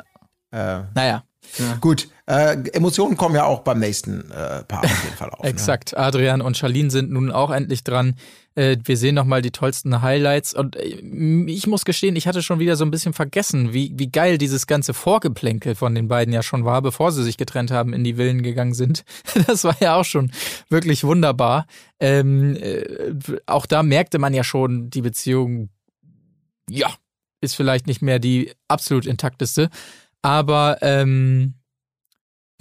äh, 0.52 0.80
Naja, 0.96 1.24
gut. 1.82 2.08
Äh, 2.28 2.54
Emotionen 2.72 3.18
kommen 3.18 3.36
ja 3.36 3.44
auch 3.44 3.60
beim 3.60 3.80
nächsten 3.80 4.32
äh, 4.32 4.64
Paar 4.64 4.86
auf 4.86 5.04
jeden 5.04 5.18
Fall 5.18 5.30
auf. 5.32 5.44
Ne? 5.44 5.50
exakt. 5.50 5.98
Adrian 5.98 6.42
und 6.42 6.56
Charlene 6.56 6.92
sind 6.92 7.12
nun 7.12 7.30
auch 7.32 7.52
endlich 7.52 7.84
dran. 7.84 8.16
Äh, 8.56 8.78
wir 8.84 8.98
sehen 8.98 9.16
nochmal 9.16 9.42
die 9.42 9.52
tollsten 9.52 10.02
Highlights. 10.02 10.54
Und 10.54 10.76
äh, 10.76 11.02
ich 11.48 11.68
muss 11.68 11.86
gestehen, 11.86 12.16
ich 12.16 12.28
hatte 12.28 12.42
schon 12.42 12.60
wieder 12.60 12.76
so 12.76 12.84
ein 12.84 12.92
bisschen 12.92 13.14
vergessen, 13.14 13.74
wie, 13.74 13.94
wie 13.96 14.12
geil 14.12 14.38
dieses 14.38 14.68
ganze 14.68 14.94
Vorgeplänkel 14.94 15.76
von 15.76 15.96
den 15.96 16.08
beiden 16.08 16.34
ja 16.34 16.44
schon 16.44 16.66
war, 16.66 16.82
bevor 16.82 17.12
sie 17.12 17.24
sich 17.24 17.38
getrennt 17.38 17.72
haben, 17.72 17.94
in 17.94 18.04
die 18.04 18.16
Villen 18.16 18.44
gegangen 18.44 18.74
sind. 18.74 19.04
Das 19.48 19.64
war 19.64 19.76
ja 19.82 19.96
auch 19.96 20.06
schon 20.06 20.32
wirklich 20.70 21.04
wunderbar. 21.04 21.66
Ähm, 22.00 22.56
äh, 22.56 22.84
auch 23.46 23.66
da 23.66 23.84
merkte 23.84 24.20
man 24.20 24.34
ja 24.34 24.44
schon, 24.44 24.90
die 24.90 25.02
Beziehung, 25.02 25.70
ja, 26.70 26.94
ist 27.42 27.56
vielleicht 27.56 27.88
nicht 27.88 28.02
mehr 28.02 28.20
die 28.20 28.52
absolut 28.68 29.06
intakteste. 29.06 29.70
Aber 30.22 30.78
ähm, 30.82 31.56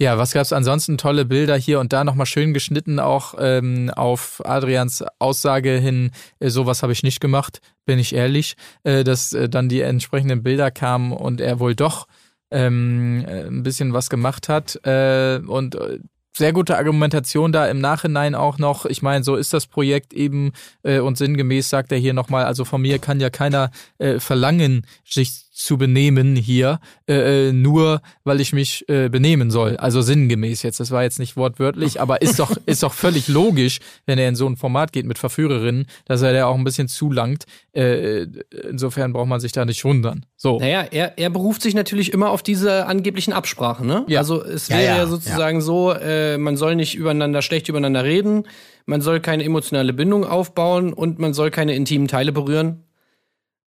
ja, 0.01 0.17
was 0.17 0.33
gab's 0.33 0.51
ansonsten? 0.51 0.97
Tolle 0.97 1.25
Bilder 1.25 1.55
hier 1.55 1.79
und 1.79 1.93
da 1.93 2.03
nochmal 2.03 2.25
schön 2.25 2.55
geschnitten, 2.55 2.99
auch 2.99 3.35
ähm, 3.37 3.91
auf 3.95 4.41
Adrians 4.43 5.03
Aussage 5.19 5.77
hin, 5.77 6.09
äh, 6.39 6.49
sowas 6.49 6.81
habe 6.81 6.91
ich 6.91 7.03
nicht 7.03 7.21
gemacht, 7.21 7.61
bin 7.85 7.99
ich 7.99 8.15
ehrlich, 8.15 8.55
äh, 8.83 9.03
dass 9.03 9.31
äh, 9.33 9.47
dann 9.47 9.69
die 9.69 9.81
entsprechenden 9.81 10.41
Bilder 10.41 10.71
kamen 10.71 11.11
und 11.11 11.39
er 11.39 11.59
wohl 11.59 11.75
doch 11.75 12.07
ähm, 12.49 13.23
äh, 13.27 13.43
ein 13.43 13.61
bisschen 13.61 13.93
was 13.93 14.09
gemacht 14.09 14.49
hat. 14.49 14.83
Äh, 14.87 15.39
und 15.45 15.75
äh, 15.75 15.99
sehr 16.35 16.51
gute 16.51 16.77
Argumentation 16.77 17.51
da 17.51 17.67
im 17.67 17.79
Nachhinein 17.79 18.33
auch 18.33 18.57
noch. 18.57 18.85
Ich 18.85 19.03
meine, 19.03 19.23
so 19.23 19.35
ist 19.35 19.53
das 19.53 19.67
Projekt 19.67 20.13
eben 20.13 20.53
äh, 20.81 20.97
und 20.97 21.19
sinngemäß 21.19 21.69
sagt 21.69 21.91
er 21.91 21.99
hier 21.99 22.13
nochmal, 22.13 22.45
also 22.45 22.65
von 22.65 22.81
mir 22.81 22.97
kann 22.97 23.19
ja 23.19 23.29
keiner 23.29 23.69
äh, 23.99 24.19
verlangen, 24.19 24.87
sich 25.05 25.45
zu 25.61 25.77
benehmen 25.77 26.35
hier, 26.35 26.79
äh, 27.07 27.49
äh, 27.49 27.53
nur 27.53 28.01
weil 28.23 28.41
ich 28.41 28.53
mich 28.53 28.87
äh, 28.89 29.09
benehmen 29.09 29.51
soll. 29.51 29.77
Also 29.77 30.01
sinngemäß 30.01 30.63
jetzt. 30.63 30.79
Das 30.79 30.91
war 30.91 31.03
jetzt 31.03 31.19
nicht 31.19 31.37
wortwörtlich, 31.37 32.01
aber 32.01 32.21
ist 32.21 32.39
doch, 32.39 32.51
ist 32.65 32.83
doch 32.83 32.93
völlig 32.93 33.27
logisch, 33.27 33.79
wenn 34.05 34.19
er 34.19 34.27
in 34.27 34.35
so 34.35 34.47
ein 34.47 34.57
Format 34.57 34.91
geht 34.91 35.05
mit 35.05 35.17
Verführerinnen, 35.17 35.85
dass 36.05 36.21
er 36.21 36.33
da 36.33 36.45
auch 36.47 36.55
ein 36.55 36.63
bisschen 36.63 36.87
zulangt. 36.87 37.45
Äh, 37.73 38.27
insofern 38.69 39.13
braucht 39.13 39.27
man 39.27 39.39
sich 39.39 39.51
da 39.51 39.65
nicht 39.65 39.83
wundern. 39.85 40.25
So. 40.35 40.59
Naja, 40.59 40.85
er, 40.91 41.17
er 41.17 41.29
beruft 41.29 41.61
sich 41.61 41.73
natürlich 41.73 42.11
immer 42.11 42.31
auf 42.31 42.43
diese 42.43 42.87
angeblichen 42.87 43.33
Absprachen, 43.33 43.87
ne? 43.87 44.05
Ja. 44.07 44.19
Also 44.19 44.43
es 44.43 44.67
Ja, 44.67 44.77
wäre 44.77 44.85
ja, 44.85 44.97
ja, 44.97 45.07
sozusagen 45.07 45.61
so, 45.61 45.91
äh, 45.93 46.37
man 46.37 46.57
soll 46.57 46.75
nicht 46.75 46.95
übereinander 46.95 47.41
schlecht 47.41 47.69
übereinander 47.69 48.03
reden, 48.03 48.43
man 48.85 49.01
soll 49.01 49.19
keine 49.19 49.43
emotionale 49.43 49.93
Bindung 49.93 50.25
aufbauen 50.25 50.93
und 50.93 51.19
man 51.19 51.33
soll 51.33 51.51
keine 51.51 51.75
intimen 51.75 52.07
Teile 52.07 52.31
berühren. 52.31 52.83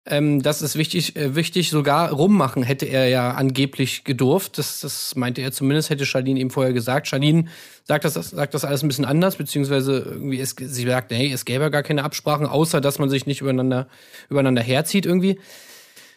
Ähm, 0.06 0.42
das 0.42 0.60
ist 0.60 0.76
wichtig, 0.76 1.16
äh, 1.16 1.34
wichtig. 1.34 1.70
Sogar 1.70 2.10
rummachen 2.10 2.62
hätte 2.62 2.84
er 2.84 3.08
ja 3.08 3.32
angeblich 3.32 4.04
gedurft. 4.04 4.58
Das, 4.58 4.80
das 4.80 5.14
meinte 5.14 5.40
er 5.40 5.50
zumindest, 5.50 5.88
hätte 5.88 6.04
Charlene 6.04 6.40
ihm 6.40 6.50
vorher 6.50 6.74
gesagt. 6.74 7.08
Charlene 7.08 7.46
sagt 7.84 8.04
das, 8.04 8.14
sagt 8.14 8.52
das 8.52 8.64
alles 8.64 8.82
ein 8.82 8.88
bisschen 8.88 9.06
anders, 9.06 9.36
beziehungsweise 9.36 10.00
irgendwie, 10.00 10.40
es, 10.40 10.54
sie 10.58 10.84
sagt, 10.84 11.10
hey, 11.10 11.32
es 11.32 11.46
gäbe 11.46 11.64
ja 11.64 11.68
gar 11.70 11.82
keine 11.82 12.04
Absprachen, 12.04 12.46
außer 12.46 12.82
dass 12.82 12.98
man 12.98 13.08
sich 13.08 13.24
nicht 13.24 13.40
übereinander, 13.40 13.88
übereinander 14.28 14.62
herzieht 14.62 15.06
irgendwie. 15.06 15.38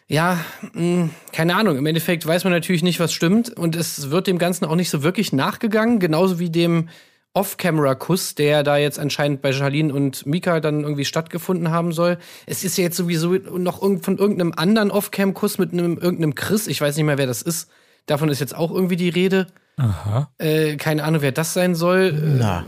Ja, 0.06 0.42
mh, 0.72 1.08
keine 1.32 1.56
Ahnung. 1.56 1.78
Im 1.78 1.86
Endeffekt 1.86 2.26
weiß 2.26 2.44
man 2.44 2.52
natürlich 2.52 2.82
nicht, 2.82 3.00
was 3.00 3.12
stimmt. 3.14 3.50
Und 3.56 3.74
es 3.74 4.10
wird 4.10 4.26
dem 4.26 4.38
Ganzen 4.38 4.66
auch 4.66 4.76
nicht 4.76 4.90
so 4.90 5.02
wirklich 5.02 5.32
nachgegangen. 5.32 5.98
Genauso 5.98 6.38
wie 6.38 6.50
dem 6.50 6.90
Off-Camera-Kuss, 7.34 8.34
der 8.34 8.62
da 8.62 8.76
jetzt 8.78 8.98
anscheinend 8.98 9.42
bei 9.42 9.52
Charlene 9.52 9.92
und 9.94 10.26
Mika 10.26 10.60
dann 10.60 10.82
irgendwie 10.82 11.04
stattgefunden 11.04 11.70
haben 11.70 11.92
soll. 11.92 12.18
Es 12.46 12.64
ist 12.64 12.76
ja 12.78 12.84
jetzt 12.84 12.96
sowieso 12.96 13.34
noch 13.34 13.80
irgend- 13.82 14.04
von 14.04 14.18
irgendeinem 14.18 14.52
anderen 14.56 14.90
Off-Cam-Kuss 14.90 15.58
mit 15.58 15.72
einem 15.72 15.98
irgendeinem 15.98 16.34
Chris. 16.34 16.66
Ich 16.66 16.80
weiß 16.80 16.96
nicht 16.96 17.04
mehr, 17.06 17.18
wer 17.18 17.26
das 17.26 17.42
ist. 17.42 17.70
Davon 18.06 18.28
ist 18.28 18.40
jetzt 18.40 18.56
auch 18.56 18.70
irgendwie 18.72 18.96
die 18.96 19.10
Rede. 19.10 19.46
Aha. 19.76 20.32
Äh, 20.38 20.76
keine 20.76 21.04
Ahnung, 21.04 21.22
wer 21.22 21.30
das 21.32 21.52
sein 21.54 21.74
soll. 21.74 22.06
Äh, 22.14 22.38
Na. 22.40 22.66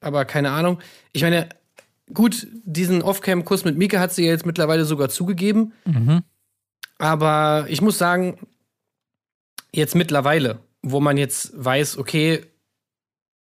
aber 0.00 0.24
keine 0.26 0.50
Ahnung. 0.50 0.80
Ich 1.12 1.22
meine, 1.22 1.48
gut, 2.12 2.46
diesen 2.64 3.00
Off-Cam-Kuss 3.00 3.64
mit 3.64 3.78
Mika 3.78 4.00
hat 4.00 4.12
sie 4.12 4.24
ja 4.26 4.32
jetzt 4.32 4.44
mittlerweile 4.44 4.84
sogar 4.84 5.08
zugegeben. 5.08 5.72
Aber 6.98 7.66
ich 7.68 7.80
muss 7.80 7.96
sagen, 7.98 8.38
jetzt 9.72 9.94
mittlerweile, 9.94 10.58
wo 10.82 11.00
man 11.00 11.16
jetzt 11.16 11.52
weiß, 11.56 11.96
okay, 11.98 12.44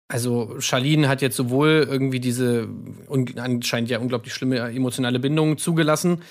also 0.10 0.56
Charlene 0.60 1.08
hat 1.08 1.22
jetzt 1.22 1.38
sowohl 1.38 1.88
irgendwie 1.90 2.20
diese 2.20 2.68
anscheinend 3.38 3.90
ja 3.90 4.00
unglaublich 4.00 4.34
schlimme 4.34 4.58
emotionale 4.58 5.20
Bindung 5.20 5.58
zugelassen, 5.58 6.24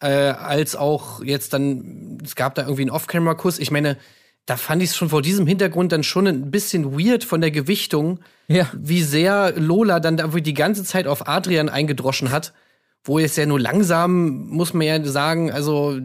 äh, 0.00 0.08
als 0.08 0.76
auch 0.76 1.24
jetzt 1.24 1.52
dann, 1.54 2.18
es 2.22 2.36
gab 2.36 2.54
da 2.54 2.62
irgendwie 2.62 2.82
einen 2.82 2.90
Off-Camera-Kuss. 2.90 3.58
Ich 3.58 3.70
meine, 3.70 3.96
da 4.44 4.58
fand 4.58 4.82
ich 4.82 4.90
es 4.90 4.96
schon 4.96 5.08
vor 5.08 5.22
diesem 5.22 5.46
Hintergrund 5.46 5.90
dann 5.92 6.02
schon 6.02 6.26
ein 6.26 6.50
bisschen 6.50 6.98
weird 6.98 7.24
von 7.24 7.40
der 7.40 7.50
Gewichtung, 7.50 8.20
Ja. 8.46 8.70
wie 8.74 9.02
sehr 9.02 9.54
Lola 9.58 10.00
dann 10.00 10.18
da 10.18 10.26
die 10.26 10.54
ganze 10.54 10.84
Zeit 10.84 11.06
auf 11.06 11.26
Adrian 11.26 11.70
eingedroschen 11.70 12.30
hat, 12.30 12.52
wo 13.04 13.18
jetzt 13.18 13.38
ja 13.38 13.46
nur 13.46 13.58
langsam, 13.58 14.48
muss 14.48 14.74
man 14.74 14.86
ja 14.86 15.02
sagen, 15.04 15.50
also 15.50 15.98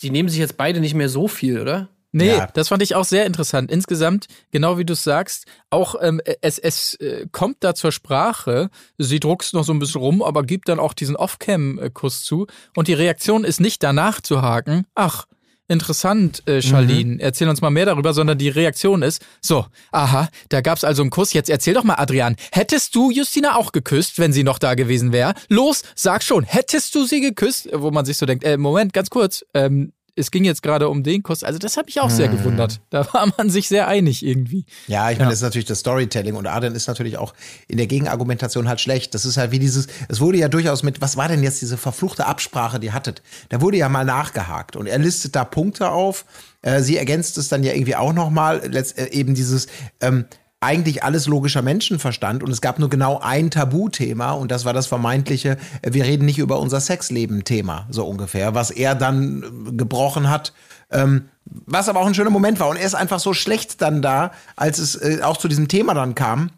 die 0.00 0.10
nehmen 0.10 0.30
sich 0.30 0.38
jetzt 0.38 0.56
beide 0.56 0.80
nicht 0.80 0.94
mehr 0.94 1.10
so 1.10 1.28
viel, 1.28 1.60
oder? 1.60 1.90
Nee, 2.12 2.28
Ja. 2.36 2.48
das 2.54 2.68
fand 2.68 2.82
ich 2.82 2.94
auch 2.96 3.04
sehr 3.04 3.24
interessant. 3.26 3.70
Insgesamt, 3.70 4.26
genau 4.50 4.78
wie 4.78 4.84
du 4.84 4.94
es 4.94 5.04
sagst, 5.04 5.44
auch 5.70 5.94
ähm, 6.00 6.20
es, 6.42 6.58
es 6.58 6.94
äh, 6.94 7.26
kommt 7.30 7.58
da 7.60 7.74
zur 7.74 7.92
Sprache, 7.92 8.68
sie 8.98 9.20
druckst 9.20 9.54
noch 9.54 9.64
so 9.64 9.72
ein 9.72 9.78
bisschen 9.78 10.00
rum, 10.00 10.22
aber 10.22 10.42
gibt 10.42 10.68
dann 10.68 10.80
auch 10.80 10.92
diesen 10.92 11.14
Off-Cam-Kuss 11.16 12.24
zu. 12.24 12.46
Und 12.74 12.88
die 12.88 12.94
Reaktion 12.94 13.44
ist 13.44 13.60
nicht 13.60 13.82
danach 13.82 14.20
zu 14.20 14.42
haken, 14.42 14.86
ach, 14.94 15.26
interessant, 15.68 16.42
äh, 16.48 16.60
Charlene, 16.62 17.20
erzähl 17.20 17.48
uns 17.48 17.60
mal 17.60 17.70
mehr 17.70 17.86
darüber, 17.86 18.12
sondern 18.12 18.36
die 18.38 18.48
Reaktion 18.48 19.02
ist, 19.02 19.24
so, 19.40 19.66
aha, 19.92 20.28
da 20.48 20.62
gab's 20.62 20.82
also 20.82 21.02
einen 21.02 21.10
Kuss, 21.12 21.32
jetzt 21.32 21.48
erzähl 21.48 21.74
doch 21.74 21.84
mal, 21.84 21.94
Adrian, 21.94 22.34
hättest 22.50 22.94
du 22.96 23.12
Justina 23.12 23.54
auch 23.54 23.70
geküsst, 23.70 24.18
wenn 24.18 24.32
sie 24.32 24.42
noch 24.42 24.58
da 24.58 24.74
gewesen 24.74 25.12
wäre? 25.12 25.34
Los, 25.48 25.84
sag 25.94 26.24
schon, 26.24 26.42
hättest 26.42 26.96
du 26.96 27.04
sie 27.04 27.20
geküsst? 27.20 27.68
Wo 27.72 27.92
man 27.92 28.04
sich 28.04 28.16
so 28.16 28.26
denkt, 28.26 28.42
äh, 28.42 28.56
Moment, 28.56 28.92
ganz 28.92 29.10
kurz, 29.10 29.44
ähm, 29.54 29.92
es 30.16 30.30
ging 30.30 30.44
jetzt 30.44 30.62
gerade 30.62 30.88
um 30.88 31.02
den 31.02 31.22
Kuss. 31.22 31.44
Also 31.44 31.58
das 31.58 31.76
hat 31.76 31.86
mich 31.86 32.00
auch 32.00 32.10
sehr 32.10 32.28
gewundert. 32.28 32.80
Da 32.90 33.06
war 33.12 33.32
man 33.36 33.50
sich 33.50 33.68
sehr 33.68 33.88
einig 33.88 34.24
irgendwie. 34.24 34.64
Ja, 34.86 35.10
ich 35.10 35.18
meine, 35.18 35.30
das 35.30 35.38
ist 35.38 35.44
natürlich 35.44 35.66
das 35.66 35.80
Storytelling 35.80 36.34
und 36.34 36.46
Arden 36.46 36.74
ist 36.74 36.88
natürlich 36.88 37.18
auch 37.18 37.34
in 37.68 37.76
der 37.78 37.86
Gegenargumentation 37.86 38.68
halt 38.68 38.80
schlecht. 38.80 39.14
Das 39.14 39.24
ist 39.24 39.36
halt 39.36 39.52
wie 39.52 39.58
dieses, 39.58 39.86
es 40.08 40.20
wurde 40.20 40.38
ja 40.38 40.48
durchaus 40.48 40.82
mit, 40.82 41.00
was 41.00 41.16
war 41.16 41.28
denn 41.28 41.42
jetzt 41.42 41.62
diese 41.62 41.76
verfluchte 41.76 42.26
Absprache, 42.26 42.80
die 42.80 42.90
ihr 42.90 42.94
hattet? 42.94 43.22
Da 43.48 43.60
wurde 43.60 43.76
ja 43.76 43.88
mal 43.88 44.04
nachgehakt 44.04 44.76
und 44.76 44.86
er 44.86 44.98
listet 44.98 45.36
da 45.36 45.44
Punkte 45.44 45.90
auf. 45.90 46.24
Äh, 46.62 46.82
sie 46.82 46.96
ergänzt 46.96 47.38
es 47.38 47.48
dann 47.48 47.62
ja 47.62 47.72
irgendwie 47.72 47.96
auch 47.96 48.12
nochmal, 48.12 48.60
äh, 48.74 49.10
eben 49.12 49.34
dieses, 49.34 49.66
ähm, 50.00 50.26
eigentlich 50.60 51.02
alles 51.02 51.26
logischer 51.26 51.62
Menschenverstand 51.62 52.42
und 52.42 52.50
es 52.50 52.60
gab 52.60 52.78
nur 52.78 52.90
genau 52.90 53.18
ein 53.18 53.50
Tabuthema 53.50 54.32
und 54.32 54.50
das 54.50 54.66
war 54.66 54.74
das 54.74 54.86
vermeintliche, 54.86 55.56
äh, 55.82 55.92
wir 55.92 56.04
reden 56.04 56.26
nicht 56.26 56.38
über 56.38 56.60
unser 56.60 56.80
Sexleben-Thema, 56.80 57.86
so 57.90 58.06
ungefähr, 58.06 58.54
was 58.54 58.70
er 58.70 58.94
dann 58.94 59.42
äh, 59.42 59.72
gebrochen 59.72 60.28
hat. 60.28 60.52
Ähm, 60.90 61.28
was 61.44 61.88
aber 61.88 62.00
auch 62.00 62.06
ein 62.06 62.14
schöner 62.14 62.30
Moment 62.30 62.60
war. 62.60 62.68
Und 62.68 62.76
er 62.76 62.84
ist 62.84 62.94
einfach 62.94 63.20
so 63.20 63.32
schlecht 63.32 63.80
dann 63.80 64.02
da, 64.02 64.32
als 64.56 64.78
es 64.78 64.96
äh, 64.96 65.20
auch 65.22 65.36
zu 65.36 65.48
diesem 65.48 65.68
Thema 65.68 65.94
dann 65.94 66.14
kam, 66.14 66.50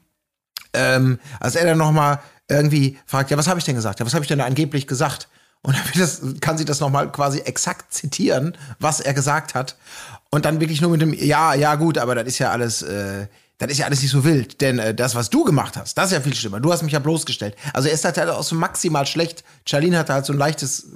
ähm, 0.72 1.18
als 1.38 1.54
er 1.54 1.66
dann 1.66 1.78
nochmal 1.78 2.20
irgendwie 2.48 2.98
fragt, 3.06 3.30
ja, 3.30 3.36
was 3.36 3.46
habe 3.46 3.58
ich 3.58 3.64
denn 3.64 3.76
gesagt? 3.76 4.00
Ja, 4.00 4.06
was 4.06 4.14
habe 4.14 4.24
ich 4.24 4.28
denn 4.28 4.38
da 4.38 4.46
angeblich 4.46 4.86
gesagt? 4.86 5.28
Und 5.62 5.76
dann 5.76 5.82
das, 5.98 6.22
kann 6.40 6.58
sie 6.58 6.64
das 6.64 6.80
nochmal 6.80 7.10
quasi 7.12 7.40
exakt 7.40 7.92
zitieren, 7.92 8.56
was 8.78 9.00
er 9.00 9.14
gesagt 9.14 9.54
hat. 9.54 9.76
Und 10.30 10.44
dann 10.44 10.60
wirklich 10.60 10.80
nur 10.80 10.90
mit 10.90 11.02
dem, 11.02 11.12
ja, 11.12 11.54
ja, 11.54 11.74
gut, 11.74 11.98
aber 11.98 12.14
das 12.14 12.26
ist 12.26 12.38
ja 12.38 12.50
alles, 12.50 12.82
äh, 12.82 13.26
das 13.66 13.72
ist 13.72 13.78
ja 13.78 13.86
alles 13.86 14.02
nicht 14.02 14.10
so 14.10 14.24
wild. 14.24 14.60
Denn 14.60 14.78
äh, 14.78 14.94
das, 14.94 15.14
was 15.14 15.30
du 15.30 15.44
gemacht 15.44 15.76
hast, 15.76 15.96
das 15.96 16.06
ist 16.06 16.12
ja 16.12 16.20
viel 16.20 16.34
schlimmer. 16.34 16.60
Du 16.60 16.72
hast 16.72 16.82
mich 16.82 16.92
ja 16.92 16.98
bloßgestellt. 16.98 17.56
Also 17.72 17.88
er 17.88 17.94
ist 17.94 18.04
halt 18.04 18.18
auch 18.18 18.42
so 18.42 18.54
maximal 18.54 19.06
schlecht. 19.06 19.44
Charlene 19.66 19.98
hatte 19.98 20.12
halt 20.12 20.26
so 20.26 20.32
ein 20.32 20.38
leichtes 20.38 20.88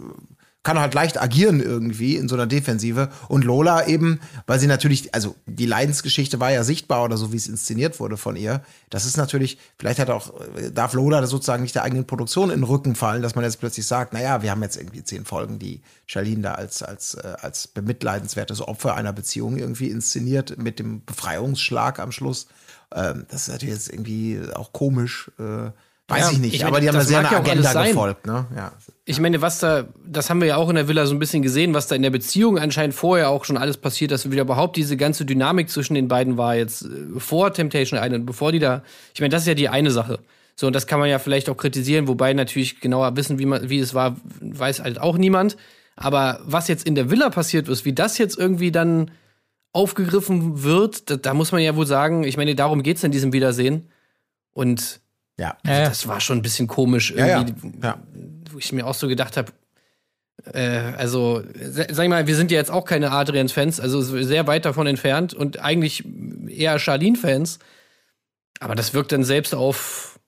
kann 0.66 0.80
halt 0.80 0.94
leicht 0.94 1.22
agieren 1.22 1.60
irgendwie 1.60 2.16
in 2.16 2.28
so 2.28 2.34
einer 2.34 2.48
Defensive. 2.48 3.08
Und 3.28 3.44
Lola 3.44 3.86
eben, 3.86 4.18
weil 4.48 4.58
sie 4.58 4.66
natürlich, 4.66 5.14
also 5.14 5.36
die 5.46 5.64
Leidensgeschichte 5.64 6.40
war 6.40 6.50
ja 6.50 6.64
sichtbar 6.64 7.04
oder 7.04 7.16
so, 7.16 7.32
wie 7.32 7.36
es 7.36 7.46
inszeniert 7.46 8.00
wurde 8.00 8.16
von 8.16 8.34
ihr. 8.34 8.62
Das 8.90 9.06
ist 9.06 9.16
natürlich, 9.16 9.58
vielleicht 9.78 10.00
hat 10.00 10.10
auch, 10.10 10.34
darf 10.74 10.92
Lola 10.92 11.24
sozusagen 11.28 11.62
nicht 11.62 11.76
der 11.76 11.84
eigenen 11.84 12.04
Produktion 12.04 12.50
in 12.50 12.56
den 12.56 12.64
Rücken 12.64 12.96
fallen, 12.96 13.22
dass 13.22 13.36
man 13.36 13.44
jetzt 13.44 13.60
plötzlich 13.60 13.86
sagt, 13.86 14.12
naja, 14.12 14.42
wir 14.42 14.50
haben 14.50 14.60
jetzt 14.60 14.76
irgendwie 14.76 15.04
zehn 15.04 15.24
Folgen, 15.24 15.60
die 15.60 15.82
Charlene 16.06 16.42
da 16.42 16.54
als, 16.54 16.82
als, 16.82 17.14
äh, 17.14 17.34
als 17.40 17.68
bemitleidenswertes 17.68 18.60
Opfer 18.60 18.96
einer 18.96 19.12
Beziehung 19.12 19.58
irgendwie 19.58 19.90
inszeniert 19.90 20.58
mit 20.58 20.80
dem 20.80 21.04
Befreiungsschlag 21.04 22.00
am 22.00 22.10
Schluss. 22.10 22.48
Ähm, 22.92 23.24
das 23.28 23.42
ist 23.42 23.48
natürlich 23.50 23.74
jetzt 23.76 23.88
irgendwie 23.88 24.40
auch 24.52 24.72
komisch. 24.72 25.30
Äh, 25.38 25.70
Weiß 26.08 26.22
ja, 26.22 26.30
ich 26.32 26.38
nicht, 26.38 26.54
ich 26.54 26.66
aber 26.66 26.80
die 26.80 26.88
haben 26.88 26.96
da 26.96 27.04
sehr 27.04 27.20
eine 27.20 27.30
Agenda 27.30 27.84
gefolgt. 27.84 28.26
Ne? 28.26 28.46
Ja. 28.56 28.72
Ich 29.08 29.20
meine, 29.20 29.40
was 29.40 29.60
da, 29.60 29.86
das 30.04 30.28
haben 30.28 30.40
wir 30.40 30.48
ja 30.48 30.56
auch 30.56 30.68
in 30.68 30.74
der 30.74 30.88
Villa 30.88 31.06
so 31.06 31.14
ein 31.14 31.20
bisschen 31.20 31.40
gesehen, 31.40 31.74
was 31.74 31.86
da 31.86 31.94
in 31.94 32.02
der 32.02 32.10
Beziehung 32.10 32.58
anscheinend 32.58 32.92
vorher 32.92 33.30
auch 33.30 33.44
schon 33.44 33.56
alles 33.56 33.76
passiert, 33.76 34.10
dass 34.10 34.28
wieder 34.28 34.42
überhaupt 34.42 34.76
diese 34.76 34.96
ganze 34.96 35.24
Dynamik 35.24 35.70
zwischen 35.70 35.94
den 35.94 36.08
beiden 36.08 36.36
war 36.36 36.56
jetzt 36.56 36.82
äh, 36.82 37.18
vor 37.20 37.52
Temptation 37.54 38.00
Island, 38.02 38.26
bevor 38.26 38.50
die 38.50 38.58
da, 38.58 38.82
ich 39.14 39.20
meine, 39.20 39.30
das 39.30 39.42
ist 39.42 39.48
ja 39.48 39.54
die 39.54 39.68
eine 39.68 39.92
Sache. 39.92 40.18
So, 40.56 40.66
und 40.66 40.72
das 40.72 40.88
kann 40.88 40.98
man 40.98 41.08
ja 41.08 41.20
vielleicht 41.20 41.48
auch 41.48 41.56
kritisieren, 41.56 42.08
wobei 42.08 42.32
natürlich 42.32 42.80
genauer 42.80 43.16
wissen, 43.16 43.38
wie, 43.38 43.46
man, 43.46 43.70
wie 43.70 43.78
es 43.78 43.94
war, 43.94 44.16
weiß 44.40 44.80
halt 44.82 45.00
auch 45.00 45.18
niemand. 45.18 45.56
Aber 45.94 46.40
was 46.44 46.66
jetzt 46.66 46.84
in 46.84 46.96
der 46.96 47.08
Villa 47.08 47.30
passiert 47.30 47.68
ist, 47.68 47.84
wie 47.84 47.92
das 47.92 48.18
jetzt 48.18 48.36
irgendwie 48.36 48.72
dann 48.72 49.12
aufgegriffen 49.72 50.64
wird, 50.64 51.10
da, 51.10 51.16
da 51.16 51.32
muss 51.32 51.52
man 51.52 51.62
ja 51.62 51.76
wohl 51.76 51.86
sagen, 51.86 52.24
ich 52.24 52.36
meine, 52.36 52.56
darum 52.56 52.82
geht's 52.82 53.04
in 53.04 53.12
diesem 53.12 53.32
Wiedersehen. 53.32 53.88
Und 54.50 55.00
ja. 55.38 55.56
Also 55.62 55.82
das 55.82 56.08
war 56.08 56.20
schon 56.20 56.38
ein 56.38 56.42
bisschen 56.42 56.66
komisch 56.66 57.12
irgendwie, 57.12 57.54
ja, 57.82 57.88
ja. 57.90 57.98
Wo 58.56 58.58
ich 58.58 58.72
mir 58.72 58.86
auch 58.86 58.94
so 58.94 59.06
gedacht 59.06 59.36
habe, 59.36 59.52
äh, 60.54 60.60
also, 60.96 61.42
sag 61.68 61.90
ich 61.90 62.08
mal, 62.08 62.26
wir 62.26 62.34
sind 62.34 62.50
ja 62.50 62.56
jetzt 62.56 62.70
auch 62.70 62.86
keine 62.86 63.10
Adrians-Fans, 63.12 63.80
also 63.80 64.00
sehr 64.00 64.46
weit 64.46 64.64
davon 64.64 64.86
entfernt 64.86 65.34
und 65.34 65.60
eigentlich 65.60 66.04
eher 66.48 66.78
Charlene-Fans. 66.78 67.58
Aber 68.58 68.74
das 68.74 68.94
wirkt 68.94 69.12
dann 69.12 69.24
selbst 69.24 69.54
auf, 69.54 70.18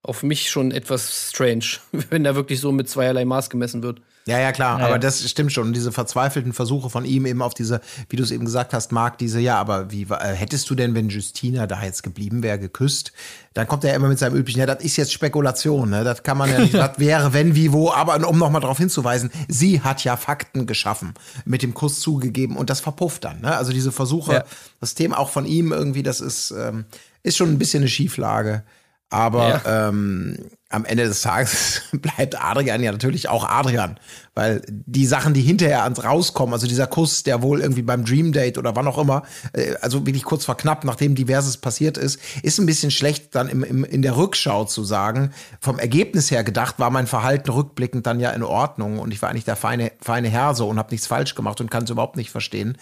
auf 0.00 0.22
mich 0.22 0.48
schon 0.48 0.70
etwas 0.70 1.30
strange, 1.30 1.64
wenn 2.10 2.22
da 2.22 2.36
wirklich 2.36 2.60
so 2.60 2.70
mit 2.70 2.88
zweierlei 2.88 3.24
Maß 3.24 3.50
gemessen 3.50 3.82
wird. 3.82 4.00
Ja, 4.26 4.38
ja, 4.38 4.52
klar, 4.52 4.78
ja, 4.78 4.84
aber 4.84 4.94
ja. 4.94 4.98
das 4.98 5.28
stimmt 5.28 5.52
schon. 5.52 5.68
Und 5.68 5.72
diese 5.72 5.90
verzweifelten 5.90 6.52
Versuche 6.52 6.90
von 6.90 7.04
ihm 7.04 7.26
eben 7.26 7.42
auf 7.42 7.54
diese, 7.54 7.80
wie 8.08 8.16
du 8.16 8.22
es 8.22 8.30
eben 8.30 8.44
gesagt 8.44 8.72
hast, 8.72 8.92
Marc, 8.92 9.18
diese, 9.18 9.40
ja, 9.40 9.58
aber 9.58 9.90
wie 9.90 10.02
äh, 10.02 10.34
hättest 10.34 10.70
du 10.70 10.76
denn, 10.76 10.94
wenn 10.94 11.08
Justina 11.08 11.66
da 11.66 11.82
jetzt 11.82 12.02
geblieben 12.02 12.42
wäre, 12.42 12.58
geküsst? 12.58 13.12
Dann 13.54 13.66
kommt 13.66 13.82
er 13.84 13.90
ja 13.90 13.96
immer 13.96 14.08
mit 14.08 14.20
seinem 14.20 14.36
üblichen, 14.36 14.60
ja, 14.60 14.66
das 14.66 14.82
ist 14.84 14.96
jetzt 14.96 15.12
Spekulation, 15.12 15.90
ne? 15.90 16.04
Das 16.04 16.22
kann 16.22 16.38
man 16.38 16.50
ja 16.50 16.60
nicht, 16.60 16.74
das 16.74 16.98
wäre, 16.98 17.32
wenn, 17.32 17.56
wie, 17.56 17.72
wo, 17.72 17.90
aber 17.90 18.28
um 18.28 18.38
nochmal 18.38 18.60
darauf 18.60 18.78
hinzuweisen, 18.78 19.30
sie 19.48 19.80
hat 19.80 20.04
ja 20.04 20.16
Fakten 20.16 20.66
geschaffen, 20.66 21.14
mit 21.44 21.62
dem 21.62 21.74
Kuss 21.74 22.00
zugegeben 22.00 22.56
und 22.56 22.70
das 22.70 22.80
verpufft 22.80 23.24
dann, 23.24 23.40
ne? 23.40 23.56
Also 23.56 23.72
diese 23.72 23.90
Versuche, 23.90 24.32
ja. 24.32 24.44
das 24.80 24.94
Thema 24.94 25.18
auch 25.18 25.30
von 25.30 25.46
ihm 25.46 25.72
irgendwie, 25.72 26.04
das 26.04 26.20
ist, 26.20 26.52
ähm, 26.52 26.84
ist 27.24 27.36
schon 27.36 27.50
ein 27.50 27.58
bisschen 27.58 27.82
eine 27.82 27.88
Schieflage. 27.88 28.62
Aber 29.10 29.60
ähm, 29.66 30.38
am 30.72 30.84
Ende 30.84 31.04
des 31.04 31.22
Tages 31.22 31.82
bleibt 31.92 32.40
Adrian 32.40 32.82
ja 32.82 32.92
natürlich 32.92 33.28
auch 33.28 33.44
Adrian, 33.48 33.98
weil 34.34 34.62
die 34.68 35.06
Sachen, 35.06 35.34
die 35.34 35.42
hinterher 35.42 35.84
ans 35.84 36.04
rauskommen, 36.04 36.54
also 36.54 36.66
dieser 36.66 36.86
Kuss, 36.86 37.22
der 37.22 37.42
wohl 37.42 37.60
irgendwie 37.60 37.82
beim 37.82 38.04
Dream 38.04 38.32
Date 38.32 38.56
oder 38.56 38.74
wann 38.74 38.86
auch 38.86 38.98
immer, 38.98 39.22
äh, 39.52 39.74
also 39.82 40.06
wirklich 40.06 40.24
kurz 40.24 40.44
vor 40.44 40.56
knapp, 40.56 40.84
nachdem 40.84 41.14
diverses 41.14 41.58
passiert 41.58 41.98
ist, 41.98 42.18
ist 42.42 42.58
ein 42.58 42.66
bisschen 42.66 42.90
schlecht 42.90 43.34
dann 43.34 43.48
im, 43.48 43.62
im, 43.62 43.84
in 43.84 44.02
der 44.02 44.16
Rückschau 44.16 44.64
zu 44.64 44.84
sagen. 44.84 45.32
Vom 45.60 45.78
Ergebnis 45.78 46.30
her 46.30 46.44
gedacht 46.44 46.78
war 46.78 46.90
mein 46.90 47.06
Verhalten 47.06 47.50
rückblickend 47.50 48.06
dann 48.06 48.20
ja 48.20 48.30
in 48.30 48.42
Ordnung 48.42 48.98
und 48.98 49.12
ich 49.12 49.20
war 49.20 49.28
eigentlich 49.28 49.44
der 49.44 49.56
feine, 49.56 49.92
feine 50.00 50.28
Herr 50.28 50.54
so 50.54 50.68
und 50.68 50.78
habe 50.78 50.90
nichts 50.92 51.06
falsch 51.06 51.34
gemacht 51.34 51.60
und 51.60 51.70
kann 51.70 51.84
es 51.84 51.90
überhaupt 51.90 52.16
nicht 52.16 52.30
verstehen. 52.30 52.78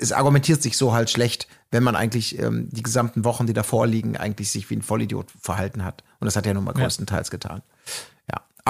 Es 0.00 0.12
argumentiert 0.12 0.62
sich 0.62 0.76
so 0.76 0.92
halt 0.92 1.10
schlecht, 1.10 1.46
wenn 1.70 1.84
man 1.84 1.94
eigentlich 1.94 2.38
ähm, 2.38 2.68
die 2.70 2.82
gesamten 2.82 3.24
Wochen, 3.24 3.46
die 3.46 3.52
davor 3.52 3.86
liegen, 3.86 4.16
eigentlich 4.16 4.50
sich 4.50 4.68
wie 4.70 4.76
ein 4.76 4.82
Vollidiot 4.82 5.26
verhalten 5.40 5.84
hat. 5.84 6.02
Und 6.18 6.26
das 6.26 6.36
hat 6.36 6.46
er 6.46 6.54
nun 6.54 6.64
mal 6.64 6.72
größtenteils 6.72 7.30
getan. 7.30 7.62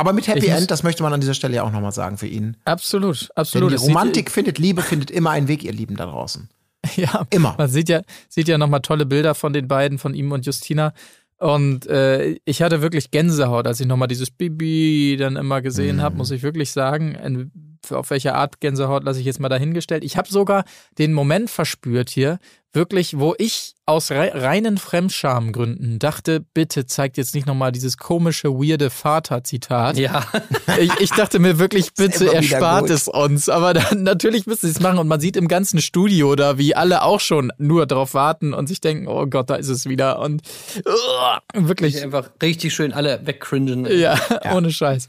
Aber 0.01 0.15
mit 0.15 0.27
Happy 0.29 0.47
End, 0.47 0.71
das 0.71 0.83
möchte 0.83 1.03
man 1.03 1.13
an 1.13 1.21
dieser 1.21 1.35
Stelle 1.35 1.57
ja 1.57 1.63
auch 1.63 1.71
nochmal 1.71 1.93
sagen 1.93 2.17
für 2.17 2.27
ihn. 2.27 2.57
Absolut, 2.65 3.29
absolut. 3.35 3.73
Denn 3.73 3.79
die 3.79 3.85
Romantik 3.85 4.31
findet 4.31 4.59
Liebe, 4.59 4.81
findet 4.81 5.11
immer 5.11 5.31
einen 5.31 5.47
Weg, 5.47 5.63
ihr 5.63 5.73
Lieben 5.73 5.97
da 5.97 6.07
draußen. 6.07 6.49
Ja, 6.97 7.27
immer. 7.29 7.55
Man 7.59 7.69
sieht 7.69 7.91
ja, 7.91 8.01
sieht 8.31 8.49
ja 8.49 8.57
nochmal 8.57 8.81
tolle 8.81 9.05
Bilder 9.05 9.35
von 9.35 9.53
den 9.53 9.69
beiden, 9.69 9.99
von 9.99 10.15
ihm 10.15 10.33
und 10.33 10.47
Justina. 10.47 10.95
Und 11.37 11.87
äh, 11.87 12.39
ich 12.47 12.63
hatte 12.63 12.81
wirklich 12.81 13.11
Gänsehaut, 13.11 13.67
als 13.67 13.81
ich 13.81 13.87
nochmal 13.87 14.09
dieses 14.09 14.31
Bibi 14.31 15.17
dann 15.19 15.37
immer 15.37 15.61
gesehen 15.61 15.99
mm. 15.99 16.01
habe, 16.01 16.17
muss 16.17 16.31
ich 16.31 16.43
wirklich 16.43 16.73
sagen. 16.73 17.59
Auf 17.91 18.11
welche 18.11 18.35
Art 18.35 18.61
Gänsehaut 18.61 19.05
lasse 19.05 19.21
ich 19.21 19.27
jetzt 19.27 19.41
mal 19.41 19.49
dahingestellt. 19.49 20.05
Ich 20.05 20.17
habe 20.17 20.29
sogar 20.29 20.65
den 20.99 21.13
Moment 21.13 21.51
verspürt 21.51 22.11
hier, 22.11 22.39
wirklich, 22.73 23.19
wo 23.19 23.35
ich 23.39 23.75
aus 23.87 24.11
reinen 24.11 24.79
Fremdschamgründen 24.79 25.99
dachte, 25.99 26.41
bitte 26.55 26.87
zeigt 26.87 27.17
jetzt 27.17 27.35
nicht 27.35 27.47
nochmal 27.47 27.73
dieses 27.73 27.97
komische, 27.97 28.51
weirde 28.51 28.91
Vater-Zitat. 28.91 29.97
Ja. 29.97 30.27
Ich, 30.79 30.93
ich, 31.01 31.11
dachte 31.11 31.41
mir 31.41 31.59
wirklich, 31.59 31.95
bitte 31.95 32.33
erspart 32.33 32.89
es 32.91 33.09
uns. 33.09 33.49
Aber 33.49 33.75
dann, 33.75 34.05
natürlich 34.05 34.47
müssen 34.47 34.67
sie 34.67 34.73
es 34.73 34.81
machen 34.81 34.99
und 34.99 35.09
man 35.09 35.21
sieht 35.21 35.37
im 35.37 35.49
ganzen 35.49 35.81
Studio 35.81 36.37
da, 36.37 36.59
wie 36.59 36.77
alle 36.77 37.03
auch 37.03 37.19
schon 37.19 37.53
nur 37.59 37.87
darauf 37.87 38.15
warten 38.15 38.55
und 38.55 38.69
sich 38.69 38.81
denken, 38.81 39.09
oh 39.09 39.27
Gott, 39.27 39.51
da 39.51 39.57
ist 39.57 39.69
es 39.69 39.87
wieder. 39.87 40.21
Und 40.21 40.43
uh, 40.87 41.67
wirklich. 41.67 42.03
Einfach 42.03 42.31
richtig 42.41 42.73
schön 42.73 42.93
alle 42.93 43.21
wegcringen. 43.27 43.85
Ja, 43.87 44.19
ja, 44.45 44.55
ohne 44.55 44.71
Scheiß. 44.71 45.09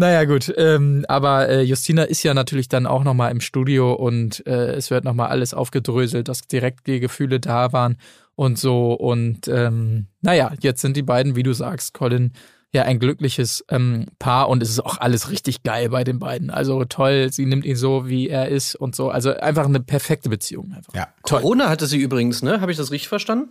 Naja, 0.00 0.24
gut. 0.24 0.50
Ähm, 0.56 1.04
aber 1.08 1.50
äh, 1.50 1.60
Justina 1.60 2.04
ist 2.04 2.22
ja 2.22 2.32
natürlich 2.32 2.70
dann 2.70 2.86
auch 2.86 3.04
nochmal 3.04 3.30
im 3.32 3.42
Studio 3.42 3.92
und 3.92 4.46
äh, 4.46 4.72
es 4.72 4.90
wird 4.90 5.04
nochmal 5.04 5.28
alles 5.28 5.52
aufgedröselt, 5.52 6.28
dass 6.28 6.40
direkt 6.40 6.86
die 6.86 7.00
Gefühle 7.00 7.38
da 7.38 7.74
waren 7.74 7.98
und 8.34 8.58
so. 8.58 8.94
Und 8.94 9.46
ähm, 9.48 10.06
naja, 10.22 10.54
jetzt 10.60 10.80
sind 10.80 10.96
die 10.96 11.02
beiden, 11.02 11.36
wie 11.36 11.42
du 11.42 11.52
sagst, 11.52 11.92
Colin, 11.92 12.32
ja 12.72 12.84
ein 12.84 12.98
glückliches 12.98 13.62
ähm, 13.68 14.06
Paar 14.18 14.48
und 14.48 14.62
es 14.62 14.70
ist 14.70 14.80
auch 14.80 14.96
alles 14.96 15.28
richtig 15.28 15.64
geil 15.64 15.90
bei 15.90 16.02
den 16.02 16.18
beiden. 16.18 16.48
Also 16.48 16.82
toll, 16.86 17.30
sie 17.30 17.44
nimmt 17.44 17.66
ihn 17.66 17.76
so, 17.76 18.08
wie 18.08 18.30
er 18.30 18.48
ist 18.48 18.76
und 18.76 18.96
so. 18.96 19.10
Also 19.10 19.36
einfach 19.36 19.66
eine 19.66 19.80
perfekte 19.80 20.30
Beziehung. 20.30 20.72
Einfach. 20.74 20.94
Ja. 20.94 21.08
Toll. 21.26 21.42
Corona 21.42 21.68
hatte 21.68 21.86
sie 21.86 21.98
übrigens, 21.98 22.42
ne? 22.42 22.62
Habe 22.62 22.72
ich 22.72 22.78
das 22.78 22.90
richtig 22.90 23.10
verstanden? 23.10 23.50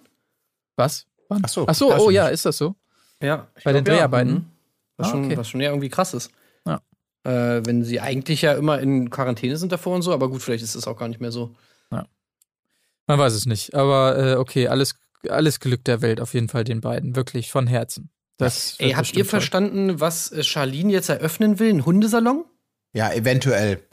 Was? 0.78 1.06
Wann? 1.28 1.44
Ach 1.46 1.50
so, 1.50 1.68
Ach 1.68 1.76
so 1.76 1.96
oh 1.96 2.10
ja, 2.10 2.28
ist 2.28 2.48
das 2.48 2.58
so? 2.58 2.74
Ja. 3.22 3.50
Bei 3.64 3.72
den 3.72 3.84
Dreharbeiten? 3.84 4.34
Ja. 4.34 4.42
Was, 4.98 5.08
ah, 5.08 5.12
schon, 5.12 5.38
was 5.38 5.48
schon 5.48 5.62
ja 5.62 5.70
irgendwie 5.70 5.90
krass 5.90 6.16
ist. 6.16 6.32
Äh, 7.24 7.62
wenn 7.66 7.84
sie 7.84 8.00
eigentlich 8.00 8.42
ja 8.42 8.54
immer 8.54 8.80
in 8.80 9.10
Quarantäne 9.10 9.58
sind 9.58 9.72
davor 9.72 9.96
und 9.96 10.02
so, 10.02 10.14
aber 10.14 10.30
gut, 10.30 10.42
vielleicht 10.42 10.64
ist 10.64 10.76
es 10.76 10.88
auch 10.88 10.98
gar 10.98 11.08
nicht 11.08 11.20
mehr 11.20 11.32
so. 11.32 11.56
Ja. 11.92 12.08
Man 13.08 13.20
weiß 13.20 13.34
es 13.34 13.46
nicht. 13.46 13.76
Aber 13.76 14.18
äh, 14.18 14.36
okay, 14.36 14.68
alles, 14.68 14.96
alles 15.28 15.60
Glück 15.60 15.84
der 15.84 16.02
Welt 16.02 16.22
auf 16.22 16.34
jeden 16.34 16.48
Fall 16.48 16.64
den 16.64 16.82
beiden. 16.82 17.16
Wirklich 17.16 17.52
von 17.52 17.68
Herzen. 17.68 18.10
Das 18.38 18.76
Ey, 18.80 18.92
habt 18.92 19.16
ihr 19.18 19.26
verstanden, 19.26 20.00
was 20.00 20.32
äh, 20.32 20.44
Charlene 20.44 20.94
jetzt 20.94 21.10
eröffnen 21.10 21.60
will? 21.60 21.70
Ein 21.74 21.86
Hundesalon? 21.86 22.46
Ja, 22.94 23.12
eventuell. 23.12 23.84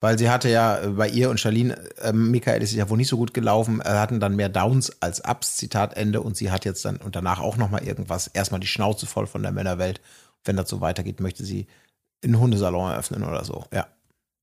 Weil 0.00 0.18
sie 0.18 0.30
hatte 0.30 0.48
ja 0.48 0.78
äh, 0.78 0.88
bei 0.88 1.08
ihr 1.08 1.28
und 1.28 1.40
Charlene, 1.40 1.76
äh, 1.98 2.12
Michael 2.12 2.62
ist 2.62 2.72
ja 2.72 2.88
wohl 2.88 2.98
nicht 2.98 3.08
so 3.08 3.16
gut 3.16 3.34
gelaufen, 3.34 3.80
äh, 3.80 3.88
hatten 3.88 4.20
dann 4.20 4.36
mehr 4.36 4.48
Downs 4.48 5.02
als 5.02 5.24
Ups, 5.24 5.56
Zitat 5.56 5.96
Ende. 5.96 6.20
Und 6.20 6.36
sie 6.36 6.52
hat 6.52 6.64
jetzt 6.64 6.84
dann 6.84 6.98
und 6.98 7.16
danach 7.16 7.40
auch 7.40 7.56
noch 7.56 7.70
mal 7.70 7.82
irgendwas, 7.82 8.28
erstmal 8.28 8.60
die 8.60 8.68
Schnauze 8.68 9.06
voll 9.06 9.26
von 9.26 9.42
der 9.42 9.50
Männerwelt. 9.50 10.00
Wenn 10.44 10.56
das 10.56 10.68
so 10.68 10.80
weitergeht, 10.80 11.18
möchte 11.18 11.44
sie 11.44 11.66
einen 12.24 12.38
Hundesalon 12.38 12.90
eröffnen 12.90 13.22
oder 13.22 13.44
so. 13.44 13.64
Ja. 13.72 13.86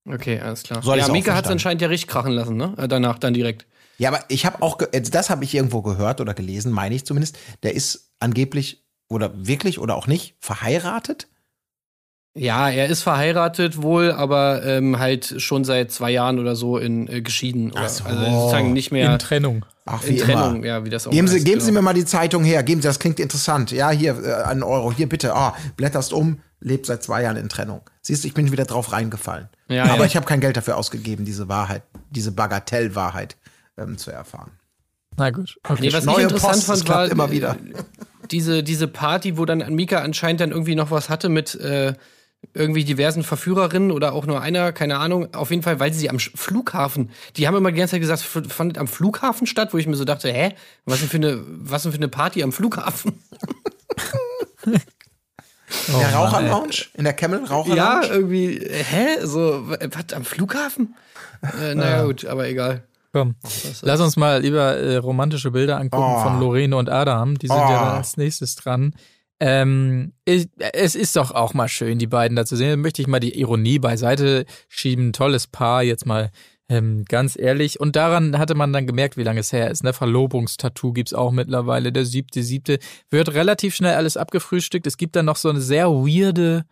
Okay, 0.07 0.39
alles 0.39 0.63
klar. 0.63 0.81
Soll 0.83 0.97
ja, 0.97 1.07
Mika 1.07 1.33
hat 1.33 1.45
es 1.45 1.51
anscheinend 1.51 1.81
ja 1.81 1.87
richtig 1.87 2.09
krachen 2.09 2.33
lassen, 2.33 2.57
ne? 2.57 2.73
Äh, 2.77 2.87
danach 2.87 3.19
dann 3.19 3.33
direkt. 3.33 3.65
Ja, 3.97 4.09
aber 4.09 4.19
ich 4.27 4.45
habe 4.45 4.61
auch, 4.61 4.79
das 4.91 5.29
habe 5.29 5.43
ich 5.43 5.53
irgendwo 5.53 5.81
gehört 5.81 6.19
oder 6.19 6.33
gelesen, 6.33 6.71
meine 6.71 6.95
ich 6.95 7.05
zumindest. 7.05 7.37
Der 7.61 7.73
ist 7.73 8.11
angeblich 8.19 8.83
oder 9.07 9.31
wirklich 9.47 9.79
oder 9.79 9.95
auch 9.95 10.07
nicht 10.07 10.35
verheiratet. 10.39 11.27
Ja, 12.35 12.67
er 12.69 12.87
ist 12.87 13.03
verheiratet 13.03 13.83
wohl, 13.83 14.11
aber 14.11 14.65
ähm, 14.65 14.97
halt 14.97 15.35
schon 15.37 15.63
seit 15.63 15.91
zwei 15.91 16.09
Jahren 16.09 16.39
oder 16.39 16.55
so 16.55 16.79
in 16.79 17.07
äh, 17.07 17.21
geschieden. 17.21 17.71
Oder, 17.71 17.83
Ach 17.85 17.89
so. 17.89 18.03
Also 18.05 18.25
sozusagen 18.25 18.73
nicht 18.73 18.91
mehr 18.91 19.13
In 19.13 19.19
Trennung. 19.19 19.65
Ach, 19.85 20.03
in 20.03 20.15
wie 20.15 20.17
Trennung, 20.17 20.55
immer. 20.55 20.65
ja, 20.65 20.83
wie 20.83 20.89
das 20.89 21.05
auch 21.05 21.11
Geben, 21.11 21.27
Sie, 21.27 21.35
heißt, 21.35 21.45
geben 21.45 21.59
Sie 21.59 21.67
genau. 21.67 21.81
mir 21.81 21.83
mal 21.83 21.93
die 21.93 22.05
Zeitung 22.05 22.43
her. 22.43 22.63
Geben 22.63 22.81
Sie, 22.81 22.87
das 22.87 22.97
klingt 22.97 23.19
interessant. 23.19 23.71
Ja, 23.71 23.91
hier, 23.91 24.17
äh, 24.23 24.43
einen 24.45 24.63
Euro. 24.63 24.91
Hier, 24.91 25.07
bitte. 25.07 25.35
Ah, 25.35 25.55
blätterst 25.77 26.11
um, 26.11 26.39
lebt 26.63 26.85
seit 26.85 27.03
zwei 27.03 27.23
Jahren 27.23 27.37
in 27.37 27.49
Trennung. 27.49 27.81
Siehst 28.01 28.23
du, 28.23 28.27
ich 28.27 28.33
bin 28.33 28.51
wieder 28.51 28.65
drauf 28.65 28.91
reingefallen. 28.91 29.49
Ja, 29.67 29.83
Aber 29.85 29.99
ja. 29.99 30.05
ich 30.05 30.15
habe 30.15 30.25
kein 30.25 30.39
Geld 30.39 30.57
dafür 30.57 30.77
ausgegeben, 30.77 31.25
diese 31.25 31.47
Wahrheit, 31.47 31.83
diese 32.09 32.31
Bagatellwahrheit 32.31 33.37
ähm, 33.77 33.97
zu 33.97 34.11
erfahren. 34.11 34.51
Na 35.17 35.29
gut. 35.29 35.57
Okay. 35.63 35.81
Nee, 35.81 35.93
was 35.93 36.05
Neue 36.05 36.17
ich 36.17 36.23
interessant 36.23 36.53
Post, 36.53 36.61
es 36.61 36.67
fand, 36.67 36.85
klappt 36.85 36.99
war 36.99 37.11
immer 37.11 37.31
wieder. 37.31 37.57
diese, 38.31 38.63
diese 38.63 38.87
Party, 38.87 39.37
wo 39.37 39.45
dann 39.45 39.59
Mika 39.75 39.99
anscheinend 39.99 40.41
dann 40.41 40.51
irgendwie 40.51 40.75
noch 40.75 40.89
was 40.89 41.09
hatte 41.09 41.29
mit 41.29 41.55
äh, 41.55 41.93
irgendwie 42.53 42.83
diversen 42.83 43.23
Verführerinnen 43.23 43.91
oder 43.91 44.13
auch 44.13 44.25
nur 44.25 44.41
einer, 44.41 44.71
keine 44.73 44.97
Ahnung. 44.97 45.33
Auf 45.33 45.51
jeden 45.51 45.63
Fall, 45.63 45.79
weil 45.79 45.93
sie 45.93 46.09
am 46.09 46.19
Flughafen, 46.19 47.11
die 47.37 47.47
haben 47.47 47.55
immer 47.55 47.71
die 47.71 47.77
ganze 47.77 47.91
Zeit 47.91 48.01
gesagt, 48.01 48.21
fandet 48.21 48.77
am 48.77 48.87
Flughafen 48.87 49.47
statt, 49.47 49.73
wo 49.73 49.77
ich 49.77 49.87
mir 49.87 49.95
so 49.95 50.05
dachte, 50.05 50.31
hä, 50.31 50.53
was 50.85 50.99
denn 50.99 51.09
für 51.09 51.17
eine, 51.17 51.43
was 51.47 51.83
denn 51.83 51.91
für 51.91 51.97
eine 51.97 52.09
Party 52.09 52.43
am 52.43 52.51
Flughafen? 52.51 53.23
In 55.87 55.93
der 55.99 56.11
Mann, 56.11 56.13
Raucherlounge? 56.13 56.73
In 56.95 57.03
der 57.03 57.13
Camel 57.13 57.43
Raucherlounge? 57.45 58.07
Ja, 58.07 58.13
irgendwie, 58.13 58.59
hä, 58.69 59.17
so, 59.23 59.63
was, 59.67 60.13
am 60.13 60.23
Flughafen? 60.23 60.95
Äh, 61.61 61.75
naja, 61.75 62.03
gut, 62.05 62.25
aber 62.25 62.47
egal. 62.47 62.83
Komm, 63.11 63.35
lass 63.81 63.99
uns 63.99 64.15
mal 64.17 64.41
lieber 64.41 64.75
äh, 64.77 64.95
romantische 64.97 65.51
Bilder 65.51 65.77
angucken 65.77 66.03
Oh. 66.17 66.23
von 66.23 66.39
Lorene 66.39 66.75
und 66.75 66.89
Adam. 66.89 67.37
Die 67.37 67.47
sind 67.47 67.55
ja 67.57 67.65
Oh. 67.65 67.69
dann 67.85 67.97
als 67.97 68.17
nächstes 68.17 68.55
dran. 68.55 68.95
Ähm, 69.39 70.13
ich, 70.25 70.47
es 70.57 70.95
ist 70.95 71.15
doch 71.15 71.31
auch 71.31 71.53
mal 71.53 71.67
schön, 71.67 71.99
die 71.99 72.07
beiden 72.07 72.35
da 72.35 72.45
zu 72.45 72.55
sehen. 72.55 72.69
Da 72.69 72.77
möchte 72.77 73.01
ich 73.01 73.07
mal 73.07 73.19
die 73.19 73.37
Ironie 73.39 73.77
beiseite 73.77 74.45
schieben. 74.69 75.11
Tolles 75.13 75.47
Paar, 75.47 75.83
jetzt 75.83 76.05
mal 76.05 76.31
ähm, 76.73 77.05
ganz 77.05 77.37
ehrlich. 77.37 77.79
Und 77.79 77.95
daran 77.95 78.37
hatte 78.37 78.55
man 78.55 78.73
dann 78.73 78.87
gemerkt, 78.87 79.17
wie 79.17 79.23
lange 79.23 79.39
es 79.39 79.53
her 79.53 79.69
ist. 79.69 79.83
Ne? 79.83 79.93
Verlobungstattoo 79.93 80.93
gibt's 80.93 81.13
auch 81.13 81.31
mittlerweile. 81.31 81.91
Der 81.91 82.05
siebte, 82.05 82.43
siebte. 82.43 82.79
Wird 83.09 83.33
relativ 83.33 83.75
schnell 83.75 83.95
alles 83.95 84.17
abgefrühstückt. 84.17 84.87
Es 84.87 84.97
gibt 84.97 85.15
dann 85.15 85.25
noch 85.25 85.35
so 85.35 85.49
eine 85.49 85.61
sehr 85.61 85.89
weirde 85.89 86.65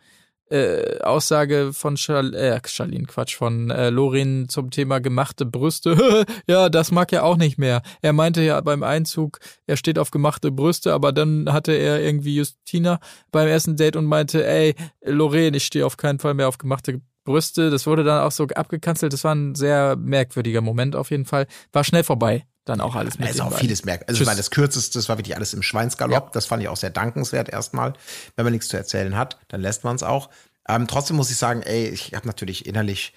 äh, 0.50 1.00
Aussage 1.02 1.72
von 1.72 1.98
Schal 1.98 2.34
äh, 2.34 2.60
Charlene, 2.66 3.06
Quatsch, 3.06 3.36
von 3.36 3.70
äh, 3.70 3.90
Lorin 3.90 4.50
zum 4.50 4.70
Thema 4.72 5.00
gemachte 5.00 5.46
Brüste. 5.46 6.26
ja, 6.48 6.70
das 6.70 6.92
mag 6.92 7.14
er 7.14 7.24
auch 7.24 7.38
nicht 7.38 7.58
mehr. 7.58 7.82
Er 8.02 8.12
meinte 8.12 8.42
ja 8.42 8.60
beim 8.60 8.84
Einzug, 8.84 9.40
er 9.66 9.78
steht 9.78 9.98
auf 9.98 10.12
gemachte 10.12 10.52
Brüste, 10.52 10.94
aber 10.94 11.14
dann 11.14 11.54
hatte 11.54 11.72
er 11.72 12.02
irgendwie 12.02 12.36
Justina 12.36 13.00
beim 13.32 13.48
ersten 13.48 13.78
Date 13.78 13.96
und 13.96 14.06
meinte, 14.06 14.46
ey, 14.46 14.76
Lorraine, 15.06 15.56
ich 15.56 15.66
stehe 15.66 15.86
auf 15.86 15.96
keinen 15.96 16.20
Fall 16.20 16.34
mehr 16.34 16.50
auf 16.50 16.58
gemachte 16.58 17.02
Brüste. 17.32 17.70
Das 17.70 17.88
wurde 17.88 18.04
dann 18.04 18.22
auch 18.22 18.32
so 18.32 18.48
abgekanzelt. 18.48 19.14
Das 19.14 19.24
war 19.24 19.34
ein 19.34 19.56
sehr 19.56 19.96
merkwürdiger 19.96 20.62
Moment 20.62 20.96
auf 20.96 21.12
jeden 21.12 21.26
Fall. 21.26 21.48
War 21.72 21.84
schnell 21.84 22.04
vorbei. 22.04 22.46
Dann 22.66 22.80
auch 22.80 22.96
alles 22.96 23.18
mit 23.18 23.30
ist 23.30 23.42
auch 23.42 23.58
vieles 23.58 23.86
merk. 23.86 24.02
Also 24.02 24.18
Tschüss. 24.18 24.22
ich 24.22 24.28
meine, 24.28 24.38
das 24.38 24.52
kürzeste, 24.52 25.00
das 25.00 25.10
war 25.10 25.18
wirklich 25.18 25.36
alles 25.36 25.54
im 25.54 25.64
Schweinsgalopp. 25.64 26.26
Ja. 26.26 26.30
Das 26.32 26.46
fand 26.46 26.62
ich 26.62 26.70
auch 26.70 26.78
sehr 26.78 26.92
dankenswert 26.92 27.50
erstmal. 27.50 27.94
Wenn 28.36 28.46
man 28.46 28.54
nichts 28.54 28.68
zu 28.68 28.78
erzählen 28.78 29.18
hat, 29.18 29.40
dann 29.48 29.62
lässt 29.62 29.84
man 29.84 29.96
es 29.96 30.04
auch. 30.04 30.30
Ähm, 30.70 30.88
trotzdem 30.88 31.16
muss 31.16 31.32
ich 31.32 31.38
sagen, 31.38 31.64
ey, 31.64 31.88
ich 31.88 32.14
habe 32.14 32.28
natürlich 32.28 32.68
innerlich, 32.68 33.14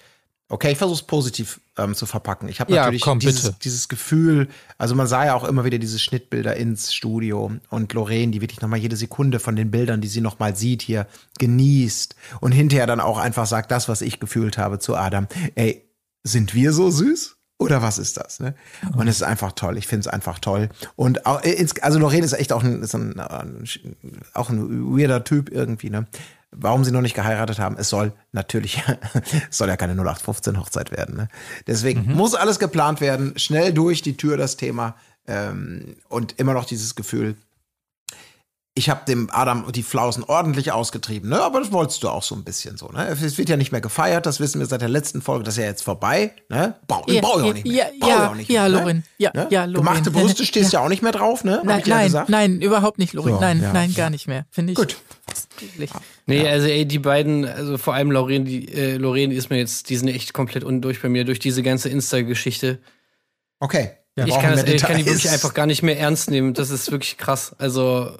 okay, 0.49 0.71
ich 0.71 0.77
versuche 0.77 0.99
es 0.99 1.07
positiv 1.07 1.59
ähm, 1.77 1.95
zu 1.95 2.05
verpacken. 2.05 2.47
Ich 2.47 2.59
habe 2.59 2.71
Ja, 2.71 2.83
natürlich 2.83 3.01
komm, 3.01 3.19
dieses, 3.19 3.57
dieses 3.59 3.87
Gefühl, 3.87 4.47
also 4.77 4.95
man 4.95 5.07
sah 5.07 5.25
ja 5.25 5.35
auch 5.35 5.43
immer 5.43 5.65
wieder 5.65 5.77
diese 5.77 5.99
Schnittbilder 5.99 6.55
ins 6.55 6.93
Studio 6.93 7.51
und 7.69 7.93
Lorraine, 7.93 8.31
die 8.31 8.41
wirklich 8.41 8.61
nochmal 8.61 8.79
jede 8.79 8.95
Sekunde 8.95 9.39
von 9.39 9.55
den 9.55 9.71
Bildern, 9.71 10.01
die 10.01 10.07
sie 10.07 10.21
nochmal 10.21 10.55
sieht, 10.55 10.81
hier 10.81 11.07
genießt 11.39 12.15
und 12.41 12.51
hinterher 12.51 12.87
dann 12.87 12.99
auch 12.99 13.17
einfach 13.17 13.47
sagt, 13.47 13.71
das, 13.71 13.89
was 13.89 14.01
ich 14.01 14.19
gefühlt 14.19 14.57
habe 14.57 14.79
zu 14.79 14.95
Adam, 14.95 15.27
ey, 15.55 15.83
sind 16.23 16.53
wir 16.53 16.73
so 16.73 16.89
süß? 16.89 17.35
Oder 17.57 17.81
was 17.81 17.99
ist 17.99 18.17
das? 18.17 18.41
Ne? 18.41 18.53
Und 18.97 19.07
es 19.07 19.17
ist 19.17 19.23
einfach 19.23 19.53
toll. 19.53 19.77
Ich 19.77 19.87
finde 19.87 20.01
es 20.01 20.07
einfach 20.07 20.39
toll. 20.39 20.67
Und 20.97 21.25
auch, 21.25 21.41
äh, 21.43 21.65
also 21.81 21.99
Lorraine 21.99 22.25
ist 22.25 22.33
echt 22.33 22.51
auch 22.51 22.63
ein, 22.63 22.81
ist 22.81 22.93
ein, 22.95 23.17
ein, 23.17 23.65
auch 24.33 24.49
ein 24.49 24.97
weirder 24.97 25.23
Typ 25.23 25.49
irgendwie. 25.49 25.89
Ne? 25.89 26.05
Warum 26.51 26.83
sie 26.83 26.91
noch 26.91 27.01
nicht 27.01 27.15
geheiratet 27.15 27.59
haben? 27.59 27.75
Es 27.77 27.89
soll 27.89 28.13
natürlich, 28.31 28.81
es 29.49 29.57
soll 29.57 29.67
ja 29.67 29.77
keine 29.77 29.93
0815 29.93 30.59
Hochzeit 30.59 30.91
werden. 30.91 31.15
Ne? 31.17 31.27
Deswegen 31.67 32.13
muss 32.13 32.33
alles 32.35 32.59
geplant 32.59 33.01
werden. 33.01 33.37
Schnell 33.37 33.73
durch 33.73 34.01
die 34.01 34.17
Tür 34.17 34.37
das 34.37 34.55
Thema 34.55 34.95
ähm, 35.27 35.95
und 36.07 36.39
immer 36.39 36.53
noch 36.53 36.65
dieses 36.65 36.95
Gefühl. 36.95 37.35
Ich 38.77 38.89
habe 38.89 39.05
dem 39.07 39.29
Adam 39.31 39.71
die 39.71 39.83
Flausen 39.83 40.25
ordentlich 40.25 40.73
ausgetrieben, 40.73 41.29
ne? 41.29 41.41
Aber 41.41 41.61
das 41.61 41.71
wolltest 41.71 42.03
du 42.03 42.09
auch 42.09 42.23
so 42.23 42.35
ein 42.35 42.43
bisschen 42.43 42.75
so, 42.75 42.89
ne? 42.89 43.07
Es 43.07 43.37
wird 43.37 43.47
ja 43.47 43.55
nicht 43.55 43.71
mehr 43.71 43.79
gefeiert, 43.79 44.25
das 44.25 44.41
wissen 44.41 44.59
wir 44.59 44.65
seit 44.65 44.81
der 44.81 44.89
letzten 44.89 45.21
Folge, 45.21 45.45
das 45.45 45.53
ist 45.53 45.61
ja 45.61 45.69
jetzt 45.69 45.81
vorbei, 45.81 46.33
ne? 46.49 46.75
Brauch, 46.85 47.07
Ja, 47.07 47.21
brauch 47.21 47.37
ich 47.37 47.43
ja, 47.43 47.49
auch 47.49 47.53
nicht 47.53 47.65
mehr. 47.65 47.91
ja, 48.01 48.07
ja, 48.07 48.29
auch 48.29 48.35
nicht 48.35 48.49
ja, 48.49 48.61
mehr, 48.63 48.69
ne? 48.69 48.77
Lorin, 48.79 49.03
ja, 49.17 49.31
ne? 49.33 49.47
ja, 49.49 49.63
Lorin. 49.63 49.85
Gemachte 49.85 50.11
Brüste 50.11 50.45
stehst 50.45 50.73
ja 50.73 50.81
auch 50.81 50.89
nicht 50.89 51.01
mehr 51.01 51.13
drauf, 51.13 51.45
ne? 51.45 51.59
Hab 51.59 51.63
Nein, 51.63 51.79
ich 51.79 51.87
ja 51.87 51.95
nein, 51.95 52.05
gesagt. 52.05 52.29
nein, 52.29 52.61
überhaupt 52.61 52.99
nicht, 52.99 53.13
Lorin. 53.13 53.35
So, 53.35 53.39
nein, 53.39 53.61
ja. 53.61 53.71
nein, 53.71 53.93
gar 53.93 54.09
nicht 54.09 54.27
mehr. 54.27 54.45
Finde 54.51 54.73
ich. 54.73 54.77
Gut. 54.77 54.97
fast 55.25 55.47
eklig. 55.61 55.89
Nee, 56.25 56.45
also 56.45 56.67
ey, 56.67 56.85
die 56.85 56.99
beiden, 56.99 57.45
also 57.45 57.77
vor 57.77 57.93
allem 57.93 58.11
Lorraine, 58.11 58.43
die, 58.43 58.67
äh, 58.73 58.97
Lorraine 58.97 59.33
ist 59.33 59.49
mir 59.49 59.57
jetzt, 59.57 59.89
die 59.89 59.95
sind 59.95 60.09
echt 60.09 60.33
komplett 60.33 60.65
undurch 60.65 61.01
bei 61.01 61.07
mir 61.07 61.23
durch 61.23 61.39
diese 61.39 61.63
ganze 61.63 61.87
Insta-Geschichte. 61.87 62.79
Okay. 63.61 63.91
Ich 64.17 64.33
kann, 64.33 64.51
das, 64.51 64.63
ey, 64.63 64.75
ich 64.75 64.81
kann 64.81 64.97
die 64.97 65.05
wirklich 65.05 65.29
einfach 65.29 65.53
gar 65.53 65.65
nicht 65.65 65.81
mehr 65.81 65.99
ernst 65.99 66.29
nehmen. 66.29 66.53
Das 66.53 66.69
ist 66.69 66.91
wirklich 66.91 67.17
krass. 67.17 67.55
Also, 67.57 68.17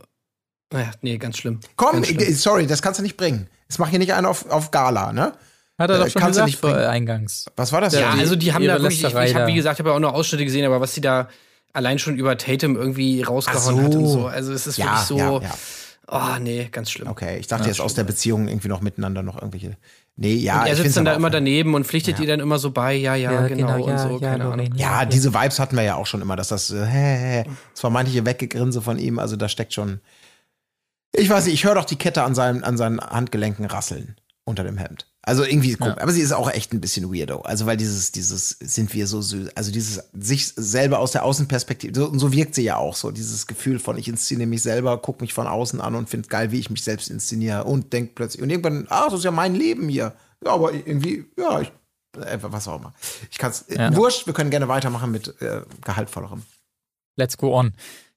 naja, 0.72 0.92
nee, 1.02 1.18
ganz 1.18 1.38
schlimm. 1.38 1.60
Komm, 1.76 1.94
ganz 1.94 2.08
schlimm. 2.08 2.20
äh, 2.20 2.34
sorry, 2.34 2.68
das 2.68 2.82
kannst 2.82 3.00
du 3.00 3.04
nicht 3.04 3.18
bringen. 3.18 3.48
Das 3.68 3.80
mach 3.80 3.90
hier 3.90 4.00
nicht 4.00 4.14
einen 4.14 4.26
auf, 4.26 4.50
auf 4.50 4.72
Gala, 4.72 5.12
ne? 5.14 5.34
Hat 5.78 5.90
er 5.90 5.96
Äh, 5.98 6.00
doch 6.00 6.10
schon 6.10 6.22
kannst 6.22 6.40
du 6.40 6.44
gesagt 6.44 6.46
nicht 6.48 6.60
vor 6.60 6.72
bringen. 6.72 6.86
eingangs. 6.86 7.46
Was 7.56 7.72
war 7.72 7.82
das? 7.82 7.94
Ja, 7.94 8.14
die- 8.14 8.20
also 8.22 8.36
die 8.36 8.54
haben 8.54 8.66
da 8.66 8.82
wirklich, 8.82 9.04
ich, 9.04 9.14
ich 9.14 9.36
habe 9.36 9.48
wie 9.48 9.56
gesagt, 9.56 9.80
ich 9.80 9.86
habe 9.86 9.94
auch 9.94 10.00
noch 10.00 10.14
Ausschnitte 10.14 10.46
gesehen, 10.46 10.66
aber 10.66 10.80
was 10.82 10.94
die 10.94 11.02
da 11.02 11.28
allein 11.74 12.00
schon 12.00 12.16
über 12.18 12.38
Tatum 12.38 12.76
irgendwie 12.78 13.22
rausgehauen 13.22 13.76
so. 13.76 13.82
hat 13.84 13.96
und 13.96 14.08
so. 14.08 14.28
Also 14.28 14.54
es 14.54 14.66
ist 14.68 14.78
Ja, 14.78 14.86
wirklich 14.86 15.02
so, 15.08 15.18
ja, 15.18 15.42
ja. 15.42 15.52
oh 16.08 16.40
nee, 16.40 16.70
ganz 16.72 16.92
schlimm. 16.92 17.10
Okay, 17.10 17.38
ich 17.38 17.48
dachte 17.48 17.68
jetzt 17.68 17.82
aus 17.82 17.94
der 17.94 18.06
Beziehung 18.06 18.48
irgendwie 18.48 18.70
noch 18.70 18.80
miteinander 18.82 19.22
noch 19.24 19.36
irgendwelche. 19.36 19.76
Nee, 20.18 20.36
ja, 20.36 20.62
Und 20.62 20.68
er 20.68 20.76
sitzt 20.78 20.96
dann 20.96 21.04
da 21.04 21.14
immer 21.14 21.30
daneben 21.30 21.76
und 21.76 21.86
pflichtet 21.86 22.18
ihr 22.22 22.28
dann 22.28 22.40
immer 22.40 22.58
so 22.58 22.72
bei, 22.72 22.94
ja, 22.94 23.16
ja, 23.16 23.46
genau, 23.50 23.84
und 23.84 24.00
so, 24.00 24.18
keine 24.20 24.46
Ahnung. 24.46 24.58
Lorin, 24.60 24.76
Ja, 24.78 25.04
diese 25.04 25.34
Vibes 25.34 25.60
hatten 25.60 25.76
wir 25.76 25.84
ja 25.84 25.96
auch 25.96 26.06
schon 26.08 26.22
immer, 26.22 26.38
dass 26.38 26.48
das, 26.48 26.72
äh, 26.72 26.86
hä, 26.86 27.18
hä, 27.18 27.44
hä, 27.44 27.50
das 27.74 27.82
vermeintliche 27.82 28.26
Weggegrinse 28.26 28.82
von 28.82 28.98
ihm, 28.98 29.20
also 29.20 29.36
da 29.36 29.50
steckt 29.50 29.74
schon. 29.74 30.00
Ich 31.18 31.30
weiß 31.30 31.46
nicht, 31.46 31.54
ich 31.54 31.64
höre 31.66 31.76
doch 31.76 31.86
die 31.86 31.98
Kette 31.98 32.24
an 32.24 32.36
seinen, 32.36 32.64
an 32.64 32.78
seinen 32.78 33.00
Handgelenken 33.00 33.66
rasseln 33.66 34.16
unter 34.44 34.64
dem 34.64 34.78
Hemd. 34.78 35.08
Also 35.24 35.44
irgendwie, 35.44 35.74
komisch. 35.74 35.96
aber 36.00 36.12
sie 36.12 36.22
ist 36.22 36.34
auch 36.34 36.52
echt 36.52 36.72
ein 36.72 36.82
bisschen 36.82 37.12
weirdo. 37.12 37.42
Also 37.42 37.66
weil 37.66 37.78
dieses, 37.78 38.12
dieses, 38.12 38.50
sind 38.50 38.94
wir 38.94 39.08
so 39.08 39.22
süß, 39.22 39.50
also 39.56 39.72
dieses 39.72 40.04
sich 40.14 40.48
selber 40.56 41.00
aus 41.00 41.14
der 41.14 41.26
Außenperspektive, 41.26 42.00
so, 42.00 42.08
und 42.08 42.20
so 42.20 42.32
wirkt 42.32 42.54
sie 42.54 42.62
ja 42.62 42.78
auch 42.78 42.96
so, 42.96 43.10
dieses 43.10 43.48
Gefühl 43.48 43.80
von, 43.80 43.98
ich 43.98 44.08
inszeniere 44.08 44.48
mich 44.48 44.62
selber, 44.62 45.02
gucke 45.02 45.22
mich 45.22 45.34
von 45.34 45.48
außen 45.48 45.82
an 45.82 45.96
und 45.96 46.10
finde 46.10 46.28
geil, 46.30 46.52
wie 46.52 46.60
ich 46.60 46.70
mich 46.70 46.84
selbst 46.84 47.10
inszeniere 47.10 47.64
und 47.64 47.92
denk 47.92 48.14
plötzlich, 48.14 48.44
und 48.44 48.52
irgendwann, 48.52 48.86
ah, 48.90 49.06
das 49.06 49.20
ist 49.20 49.26
ja 49.26 49.32
mein 49.32 49.56
Leben 49.56 49.90
hier. 49.90 50.14
Ja, 50.46 50.52
aber 50.52 50.74
irgendwie, 50.74 51.26
ja, 51.40 51.62
ich, 51.62 51.72
einfach 52.24 52.52
was 52.52 52.68
auch 52.68 52.80
immer. 52.80 52.94
Ich 53.32 53.40
kann's, 53.40 53.64
äh, 53.64 53.78
Ja. 53.78 53.96
wurscht, 53.96 54.28
wir 54.28 54.34
können 54.36 54.52
gerne 54.52 54.68
weitermachen 54.68 55.10
mit 55.12 55.42
äh, 55.42 55.62
gehaltvollerem. 55.84 56.44
Let's 57.18 57.36
go 57.36 57.58
on. 57.58 57.74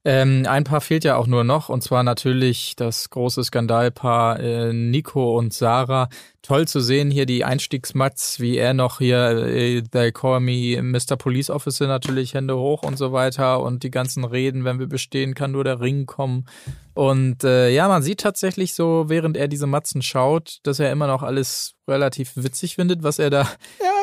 Ähm, 0.09 0.47
ein 0.49 0.64
Paar 0.64 0.81
fehlt 0.81 1.05
ja 1.05 1.16
auch 1.16 1.27
nur 1.27 1.44
noch, 1.44 1.68
und 1.68 1.83
zwar 1.83 2.03
natürlich 2.03 2.75
das 2.77 3.11
große 3.11 3.44
Skandalpaar 3.44 4.40
äh, 4.40 4.73
Nico 4.73 5.37
und 5.37 5.53
Sarah. 5.53 6.09
Toll 6.40 6.66
zu 6.66 6.81
sehen 6.81 7.11
hier 7.11 7.27
die 7.27 7.44
Einstiegsmats, 7.44 8.40
wie 8.40 8.57
er 8.57 8.73
noch 8.73 9.01
hier, 9.01 9.18
äh, 9.18 9.83
they 9.83 10.11
call 10.11 10.40
me 10.40 10.81
Mr. 10.81 11.16
Police 11.18 11.51
Officer, 11.51 11.88
natürlich 11.88 12.33
Hände 12.33 12.57
hoch 12.57 12.85
und 12.85 12.97
so 12.97 13.12
weiter 13.12 13.61
und 13.61 13.83
die 13.83 13.90
ganzen 13.90 14.25
Reden, 14.25 14.64
wenn 14.64 14.79
wir 14.79 14.87
bestehen, 14.87 15.35
kann 15.35 15.53
nur 15.53 15.64
der 15.64 15.83
Ring 15.83 16.07
kommen. 16.07 16.47
Und 16.94 17.44
äh, 17.44 17.68
ja, 17.68 17.87
man 17.87 18.03
sieht 18.03 18.21
tatsächlich 18.21 18.73
so, 18.73 19.11
während 19.11 19.37
er 19.37 19.47
diese 19.47 19.66
Matzen 19.66 20.01
schaut, 20.01 20.61
dass 20.62 20.81
er 20.81 20.90
immer 20.90 21.07
noch 21.07 21.23
alles 21.23 21.75
relativ 21.87 22.33
witzig 22.35 22.77
findet, 22.77 23.03
was 23.03 23.18
er 23.18 23.29
da 23.29 23.47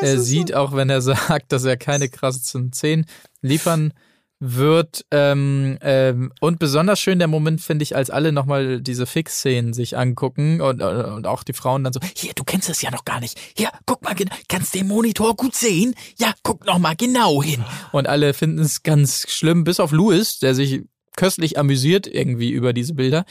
äh, 0.01 0.17
sieht, 0.17 0.53
auch 0.53 0.75
wenn 0.75 0.91
er 0.91 1.01
sagt, 1.01 1.51
dass 1.51 1.63
er 1.65 1.77
keine 1.77 2.09
krassen 2.09 2.71
Szenen 2.71 3.07
liefern 3.41 3.91
wird. 4.39 5.05
Ähm, 5.11 5.77
ähm, 5.81 6.31
und 6.39 6.59
besonders 6.59 6.99
schön 6.99 7.19
der 7.19 7.27
Moment, 7.27 7.61
finde 7.61 7.83
ich, 7.83 7.95
als 7.95 8.09
alle 8.09 8.31
nochmal 8.31 8.81
diese 8.81 9.05
Fix-Szenen 9.05 9.73
sich 9.73 9.97
angucken 9.97 10.61
und, 10.61 10.81
und 10.81 11.27
auch 11.27 11.43
die 11.43 11.53
Frauen 11.53 11.83
dann 11.83 11.93
so, 11.93 11.99
hier, 12.15 12.33
du 12.35 12.43
kennst 12.43 12.69
es 12.69 12.81
ja 12.81 12.91
noch 12.91 13.05
gar 13.05 13.19
nicht. 13.19 13.39
Hier, 13.55 13.69
guck 13.85 14.03
mal, 14.03 14.15
kannst 14.47 14.75
den 14.75 14.87
Monitor 14.87 15.35
gut 15.35 15.55
sehen? 15.55 15.95
Ja, 16.17 16.33
guck 16.43 16.65
noch 16.65 16.79
mal 16.79 16.95
genau 16.95 17.41
hin. 17.41 17.63
Und 17.91 18.07
alle 18.07 18.33
finden 18.33 18.59
es 18.59 18.83
ganz 18.83 19.25
schlimm, 19.29 19.63
bis 19.63 19.79
auf 19.79 19.91
Louis, 19.91 20.39
der 20.39 20.55
sich 20.55 20.83
köstlich 21.15 21.57
amüsiert 21.57 22.07
irgendwie 22.07 22.51
über 22.51 22.73
diese 22.73 22.93
Bilder. 22.93 23.25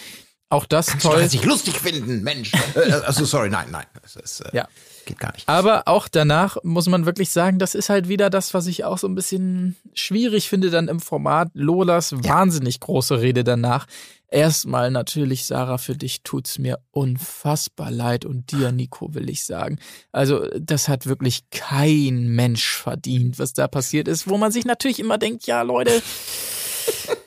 Auch 0.54 0.66
das 0.66 0.86
Kannst 0.86 1.04
du 1.04 1.08
toll. 1.08 1.20
jetzt 1.20 1.32
nicht 1.32 1.44
lustig 1.44 1.74
finden, 1.78 2.22
Mensch. 2.22 2.52
Äh, 2.76 2.92
also 2.92 3.24
sorry, 3.24 3.50
nein, 3.50 3.68
nein. 3.70 3.86
Das 4.02 4.16
ist, 4.16 4.40
äh, 4.40 4.50
Ja. 4.52 4.68
Geht 5.04 5.18
gar 5.18 5.32
nicht. 5.32 5.48
Aber 5.48 5.86
auch 5.86 6.08
danach 6.08 6.56
muss 6.62 6.86
man 6.86 7.04
wirklich 7.06 7.30
sagen, 7.30 7.58
das 7.58 7.74
ist 7.74 7.88
halt 7.90 8.08
wieder 8.08 8.30
das, 8.30 8.54
was 8.54 8.66
ich 8.66 8.84
auch 8.84 8.96
so 8.98 9.06
ein 9.06 9.14
bisschen 9.14 9.76
schwierig 9.92 10.48
finde 10.48 10.70
dann 10.70 10.88
im 10.88 10.98
Format. 11.00 11.48
Lolas 11.52 12.12
wahnsinnig 12.24 12.80
große 12.80 13.20
Rede 13.20 13.44
danach. 13.44 13.86
Erstmal 14.28 14.90
natürlich, 14.90 15.44
Sarah, 15.44 15.78
für 15.78 15.94
dich 15.96 16.22
tut's 16.22 16.58
mir 16.58 16.78
unfassbar 16.90 17.90
leid 17.90 18.24
und 18.24 18.50
dir, 18.50 18.72
Nico, 18.72 19.12
will 19.14 19.28
ich 19.28 19.44
sagen. 19.44 19.78
Also, 20.10 20.48
das 20.58 20.88
hat 20.88 21.06
wirklich 21.06 21.50
kein 21.50 22.28
Mensch 22.28 22.76
verdient, 22.78 23.38
was 23.38 23.52
da 23.52 23.68
passiert 23.68 24.08
ist, 24.08 24.26
wo 24.28 24.38
man 24.38 24.52
sich 24.52 24.64
natürlich 24.64 25.00
immer 25.00 25.18
denkt, 25.18 25.46
ja, 25.46 25.62
Leute, 25.62 26.02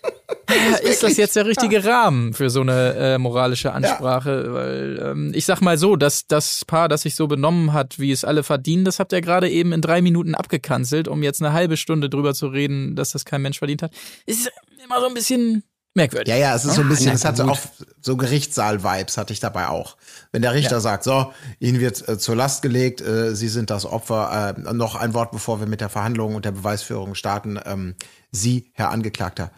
ist 0.83 1.03
das 1.03 1.17
jetzt 1.17 1.36
der 1.36 1.45
richtige 1.45 1.83
Rahmen 1.83 2.33
für 2.33 2.49
so 2.49 2.62
eine 2.62 2.95
äh, 2.95 3.17
moralische 3.17 3.73
Ansprache? 3.73 4.53
Weil 4.53 4.99
ähm, 5.03 5.31
ich 5.36 5.45
sag 5.45 5.62
mal 5.62 5.77
so, 5.77 5.95
dass 5.95 6.27
das 6.27 6.63
Paar, 6.65 6.88
das 6.89 7.01
sich 7.01 7.15
so 7.15 7.27
benommen 7.27 7.73
hat, 7.73 7.99
wie 7.99 8.12
es 8.12 8.23
alle 8.23 8.43
verdienen, 8.43 8.86
das 8.86 8.99
habt 8.99 9.12
ihr 9.13 9.21
gerade 9.21 9.49
eben 9.49 9.73
in 9.73 9.81
drei 9.81 10.01
Minuten 10.01 10.36
abgekanzelt, 10.36 11.07
um 11.07 11.23
jetzt 11.23 11.41
eine 11.41 11.53
halbe 11.53 11.77
Stunde 11.77 12.10
drüber 12.10 12.33
zu 12.33 12.47
reden, 12.47 12.95
dass 12.95 13.12
das 13.12 13.25
kein 13.25 13.41
Mensch 13.41 13.57
verdient 13.60 13.83
hat. 13.83 13.91
Ist 14.25 14.49
immer 14.83 14.99
so 15.01 15.07
ein 15.07 15.13
bisschen 15.13 15.63
merkwürdig. 15.93 16.29
Ja, 16.33 16.39
ja, 16.39 16.55
es 16.55 16.63
ist 16.63 16.75
so 16.75 16.81
ein 16.81 16.89
bisschen, 16.89 17.07
na 17.07 17.13
es 17.13 17.25
hat 17.25 17.38
so 17.38 17.43
auch 17.43 17.60
so 18.01 18.15
Gerichtssaal-Vibes 18.15 19.17
hatte 19.17 19.33
ich 19.33 19.39
dabei 19.41 19.67
auch. 19.67 19.97
Wenn 20.31 20.43
der 20.43 20.53
Richter 20.53 20.75
Ja. 20.75 20.79
sagt, 20.79 21.03
so, 21.03 21.33
Ihnen 21.60 21.79
wird 21.81 22.07
äh, 22.07 22.17
zur 22.17 22.36
Last 22.36 22.62
gelegt, 22.62 23.01
äh, 23.01 23.36
Sie 23.36 23.49
sind 23.49 23.69
das 23.69 23.86
Opfer, 23.86 24.55
äh, 24.57 24.73
noch 24.73 24.95
ein 24.95 25.13
Wort, 25.13 25.31
bevor 25.31 25.60
wir 25.60 25.67
mit 25.67 25.81
der 25.81 25.89
Verhandlung 25.89 26.36
und 26.36 26.45
der 26.45 26.51
Beweisführung 26.51 27.15
starten. 27.15 27.60
Ähm, 27.65 27.95
Sie, 28.31 28.71
Herr 28.73 28.91
Angeklagter, 28.91 29.51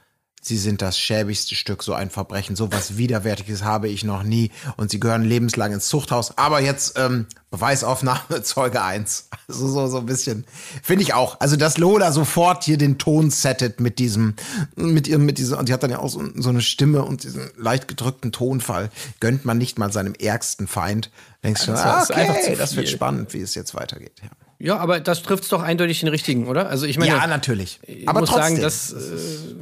Sie 0.49 0.57
sind 0.57 0.81
das 0.81 0.97
schäbigste 0.97 1.53
Stück, 1.53 1.83
so 1.83 1.93
ein 1.93 2.09
Verbrechen. 2.09 2.55
So 2.55 2.71
was 2.71 2.97
Widerwärtiges 2.97 3.63
habe 3.63 3.87
ich 3.87 4.03
noch 4.03 4.23
nie. 4.23 4.49
Und 4.77 4.89
Sie 4.89 4.99
gehören 4.99 5.23
lebenslang 5.23 5.73
ins 5.73 5.87
Zuchthaus. 5.87 6.39
Aber 6.39 6.59
jetzt 6.59 6.97
ähm, 6.97 7.27
Beweisaufnahme, 7.51 8.41
Zeuge 8.41 8.81
1. 8.81 9.29
Also 9.47 9.67
so, 9.67 9.85
so 9.85 9.99
ein 9.99 10.07
bisschen. 10.07 10.45
Finde 10.81 11.03
ich 11.03 11.13
auch. 11.13 11.39
Also, 11.39 11.55
dass 11.55 11.77
Lola 11.77 12.11
sofort 12.11 12.63
hier 12.63 12.79
den 12.79 12.97
Ton 12.97 13.29
settet 13.29 13.79
mit 13.79 13.99
diesem, 13.99 14.33
mit 14.75 15.07
ihrem, 15.07 15.23
mit 15.23 15.37
dieser, 15.37 15.59
und 15.59 15.69
die 15.69 15.73
hat 15.73 15.83
dann 15.83 15.91
ja 15.91 15.99
auch 15.99 16.09
so, 16.09 16.23
so 16.35 16.49
eine 16.49 16.61
Stimme 16.61 17.03
und 17.03 17.23
diesen 17.23 17.51
leicht 17.55 17.87
gedrückten 17.87 18.31
Tonfall. 18.31 18.89
Gönnt 19.19 19.45
man 19.45 19.59
nicht 19.59 19.77
mal 19.77 19.93
seinem 19.93 20.15
ärgsten 20.15 20.65
Feind. 20.65 21.11
Denkst 21.43 21.67
du, 21.67 21.73
das 21.73 21.81
ah, 21.81 22.03
okay, 22.09 22.55
das 22.57 22.75
wird 22.75 22.89
spannend, 22.89 23.35
wie 23.35 23.41
es 23.41 23.53
jetzt 23.53 23.75
weitergeht. 23.75 24.13
Ja, 24.23 24.29
Ja, 24.61 24.77
aber 24.77 24.99
das 24.99 25.23
trifft's 25.23 25.47
doch 25.47 25.61
eindeutig 25.61 26.01
den 26.01 26.09
richtigen, 26.09 26.47
oder? 26.47 26.67
Also 26.69 26.85
ich 26.85 26.97
meine, 26.97 27.11
ja 27.11 27.25
natürlich. 27.27 27.79
ich 27.87 28.07
Aber 28.09 28.19
muss 28.19 28.29
trotzdem. 28.29 28.57
sagen, 28.57 28.61
das 28.61 28.91
äh, 28.91 28.97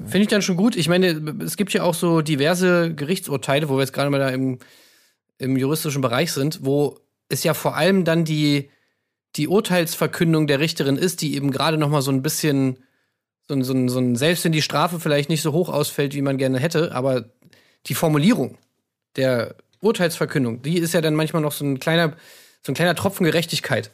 finde 0.07 0.21
ich 0.21 0.27
dann 0.27 0.41
schon 0.41 0.57
gut. 0.57 0.75
Ich 0.75 0.89
meine, 0.89 1.35
es 1.43 1.55
gibt 1.55 1.71
ja 1.73 1.83
auch 1.83 1.93
so 1.93 2.21
diverse 2.21 2.93
Gerichtsurteile, 2.95 3.69
wo 3.69 3.75
wir 3.75 3.81
jetzt 3.81 3.93
gerade 3.93 4.09
mal 4.09 4.19
da 4.19 4.29
im, 4.29 4.57
im 5.37 5.55
juristischen 5.55 6.01
Bereich 6.01 6.31
sind, 6.31 6.65
wo 6.65 6.99
es 7.29 7.43
ja 7.43 7.53
vor 7.53 7.75
allem 7.75 8.05
dann 8.05 8.25
die, 8.25 8.71
die 9.35 9.47
Urteilsverkündung 9.47 10.47
der 10.47 10.59
Richterin 10.59 10.97
ist, 10.97 11.21
die 11.21 11.35
eben 11.35 11.51
gerade 11.51 11.77
noch 11.77 11.89
mal 11.89 12.01
so 12.01 12.11
ein 12.11 12.23
bisschen 12.23 12.79
so 13.47 13.53
ein, 13.53 13.63
so 13.63 13.73
ein, 13.73 13.89
so 13.89 13.99
ein, 13.99 14.15
selbst 14.15 14.43
wenn 14.45 14.51
die 14.51 14.63
Strafe 14.63 14.99
vielleicht 14.99 15.29
nicht 15.29 15.43
so 15.43 15.53
hoch 15.53 15.69
ausfällt, 15.69 16.15
wie 16.15 16.21
man 16.21 16.37
gerne 16.37 16.59
hätte, 16.59 16.93
aber 16.93 17.25
die 17.85 17.93
Formulierung 17.93 18.57
der 19.15 19.55
Urteilsverkündung, 19.79 20.63
die 20.63 20.79
ist 20.79 20.93
ja 20.93 21.01
dann 21.01 21.15
manchmal 21.15 21.41
noch 21.41 21.51
so 21.51 21.63
ein 21.63 21.79
kleiner, 21.79 22.13
so 22.65 22.71
ein 22.71 22.75
kleiner 22.75 22.95
Tropfen 22.95 23.25
Gerechtigkeit. 23.25 23.91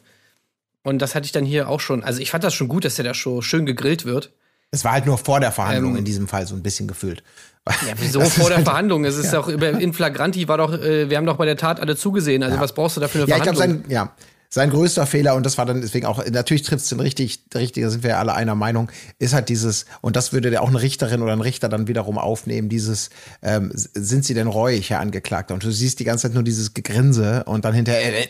Und 0.84 1.00
das 1.00 1.14
hatte 1.16 1.26
ich 1.26 1.32
dann 1.32 1.44
hier 1.44 1.68
auch 1.68 1.80
schon. 1.80 2.04
Also 2.04 2.20
ich 2.20 2.30
fand 2.30 2.44
das 2.44 2.54
schon 2.54 2.68
gut, 2.68 2.84
dass 2.84 2.94
der 2.94 3.04
da 3.04 3.14
schon 3.14 3.42
schön 3.42 3.66
gegrillt 3.66 4.04
wird. 4.04 4.30
es 4.70 4.84
war 4.84 4.92
halt 4.92 5.06
nur 5.06 5.18
vor 5.18 5.40
der 5.40 5.50
Verhandlung 5.50 5.92
Ähm, 5.92 5.98
in 5.98 6.04
diesem 6.04 6.28
Fall 6.28 6.46
so 6.46 6.54
ein 6.54 6.62
bisschen 6.62 6.86
gefühlt. 6.86 7.22
Ja, 7.66 7.94
wieso 7.98 8.20
Das 8.20 8.34
vor 8.34 8.48
der 8.48 8.58
halt- 8.58 8.66
Verhandlung? 8.66 9.04
Es 9.04 9.16
ist 9.16 9.34
auch 9.34 9.48
über 9.48 9.70
in 9.70 9.92
flagranti 9.92 10.46
war 10.46 10.58
doch, 10.58 10.72
äh, 10.74 11.08
wir 11.10 11.16
haben 11.16 11.26
doch 11.26 11.36
bei 11.38 11.46
der 11.46 11.56
Tat 11.56 11.80
alle 11.80 11.96
zugesehen. 11.96 12.42
Also 12.44 12.60
was 12.60 12.74
brauchst 12.74 12.96
du 12.96 13.00
da 13.00 13.08
für 13.08 13.18
eine 13.20 13.28
Ja, 13.28 13.36
ich 13.38 13.42
glaube, 13.42 13.56
Verhandlung? 13.56 13.82
sein, 13.84 13.90
ja, 13.90 14.12
sein 14.54 14.70
größter 14.70 15.04
Fehler, 15.04 15.34
und 15.34 15.44
das 15.44 15.58
war 15.58 15.66
dann 15.66 15.80
deswegen 15.80 16.06
auch, 16.06 16.24
natürlich 16.30 16.62
trifft 16.62 16.84
es 16.84 16.88
den 16.88 17.00
richtig, 17.00 17.40
richtig, 17.56 17.82
da 17.82 17.90
sind 17.90 18.04
wir 18.04 18.10
ja 18.10 18.18
alle 18.20 18.34
einer 18.34 18.54
Meinung, 18.54 18.88
ist 19.18 19.34
halt 19.34 19.48
dieses, 19.48 19.84
und 20.00 20.14
das 20.14 20.32
würde 20.32 20.48
ja 20.52 20.60
auch 20.60 20.68
eine 20.68 20.80
Richterin 20.80 21.22
oder 21.22 21.32
ein 21.32 21.40
Richter 21.40 21.68
dann 21.68 21.88
wiederum 21.88 22.18
aufnehmen, 22.18 22.68
dieses, 22.68 23.10
ähm, 23.42 23.72
sind 23.74 24.24
sie 24.24 24.32
denn 24.32 24.46
reuig, 24.46 24.90
Herr 24.90 25.00
Angeklagter? 25.00 25.54
Und 25.54 25.64
du 25.64 25.72
siehst 25.72 25.98
die 25.98 26.04
ganze 26.04 26.28
Zeit 26.28 26.34
nur 26.34 26.44
dieses 26.44 26.72
Gegrinse 26.72 27.42
und 27.46 27.64
dann 27.64 27.74
hinterher, 27.74 28.16
äh, 28.16 28.28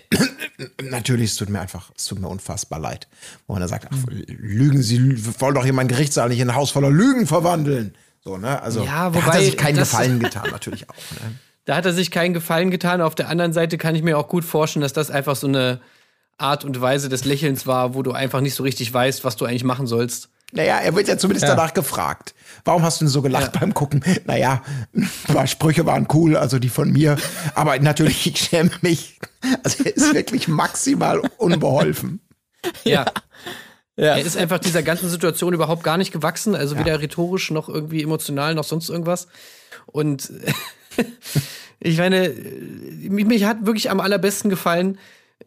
natürlich, 0.89 1.33
es 1.33 1.37
tut 1.37 1.51
mir 1.51 1.61
einfach, 1.61 1.91
es 1.95 2.07
tut 2.07 2.19
mir 2.19 2.29
unfassbar 2.29 2.79
leid. 2.79 3.07
Wo 3.47 3.53
man 3.53 3.61
dann 3.61 3.69
sagt, 3.69 3.89
ach, 3.93 4.07
Lügen, 4.27 4.83
Sie 4.83 5.23
wollen 5.41 5.55
doch 5.55 5.65
hier 5.65 5.75
meinen 5.75 5.89
Gerichtssaal 5.89 6.31
nicht 6.31 6.41
in 6.41 6.49
ein 6.49 6.57
Haus 6.57 6.71
voller 6.71 6.91
Lügen 6.91 7.27
verwandeln. 7.27 7.95
So, 8.25 8.39
ne? 8.39 8.63
Also, 8.63 8.83
Ja, 8.83 9.11
da 9.11 9.17
hat 9.17 9.27
wobei 9.27 9.37
er 9.41 9.45
sich 9.45 9.59
keinen 9.59 9.77
Gefallen 9.77 10.19
getan, 10.21 10.49
natürlich 10.51 10.89
auch. 10.89 10.95
Ne? 10.95 11.35
Da 11.67 11.77
hat 11.77 11.85
er 11.85 11.93
sich 11.93 12.11
keinen 12.11 12.33
Gefallen 12.33 12.71
getan. 12.71 13.03
Auf 13.03 13.15
der 13.15 13.29
anderen 13.29 13.53
Seite 13.53 13.77
kann 13.77 13.95
ich 13.95 14.03
mir 14.03 14.17
auch 14.17 14.29
gut 14.29 14.47
vorstellen, 14.47 14.81
dass 14.81 14.95
das 14.95 15.11
einfach 15.11 15.37
so 15.37 15.49
eine 15.49 15.81
Art 16.39 16.65
und 16.65 16.81
Weise 16.81 17.09
des 17.09 17.25
Lächelns 17.25 17.67
war, 17.67 17.95
wo 17.95 18.03
du 18.03 18.13
einfach 18.13 18.41
nicht 18.41 18.55
so 18.55 18.63
richtig 18.63 18.93
weißt, 18.93 19.25
was 19.25 19.37
du 19.37 19.45
eigentlich 19.45 19.65
machen 19.65 19.87
sollst. 19.87 20.31
Naja, 20.53 20.79
er 20.79 20.95
wird 20.95 21.09
ja 21.09 21.19
zumindest 21.19 21.49
danach 21.49 21.75
gefragt. 21.75 22.33
Warum 22.65 22.83
hast 22.83 23.01
du 23.01 23.05
denn 23.05 23.11
so 23.11 23.23
gelacht 23.23 23.59
beim 23.59 23.75
Gucken? 23.75 24.05
Naja, 24.25 24.63
ein 24.95 25.11
paar 25.27 25.49
Sprüche 25.49 25.85
waren 25.85 26.07
cool, 26.13 26.37
also 26.37 26.61
die 26.61 26.69
von 26.69 26.93
mir. 26.93 27.17
Aber 27.57 27.77
natürlich, 27.81 28.27
ich 28.27 28.39
schäme 28.39 28.71
mich. 28.81 29.19
Also 29.65 29.83
er 29.85 29.97
ist 29.97 30.15
wirklich 30.15 30.47
maximal 30.47 31.21
unbeholfen. 31.39 32.21
Ja. 32.85 33.07
Ja. 33.97 34.17
Er 34.17 34.23
ist 34.25 34.37
einfach 34.37 34.59
dieser 34.59 34.83
ganzen 34.83 35.09
Situation 35.09 35.53
überhaupt 35.55 35.85
gar 35.85 35.97
nicht 35.97 36.13
gewachsen, 36.13 36.55
also 36.55 36.79
weder 36.79 37.01
rhetorisch 37.01 37.51
noch 37.51 37.69
irgendwie 37.69 38.03
emotional 38.03 38.55
noch 38.55 38.65
sonst 38.65 38.89
irgendwas. 38.89 39.29
Und 39.87 40.33
ich 41.81 41.99
meine, 41.99 42.29
mich, 42.29 43.27
mich 43.27 43.45
hat 43.45 43.67
wirklich 43.67 43.91
am 43.91 44.01
allerbesten 44.01 44.51
gefallen. 44.51 44.99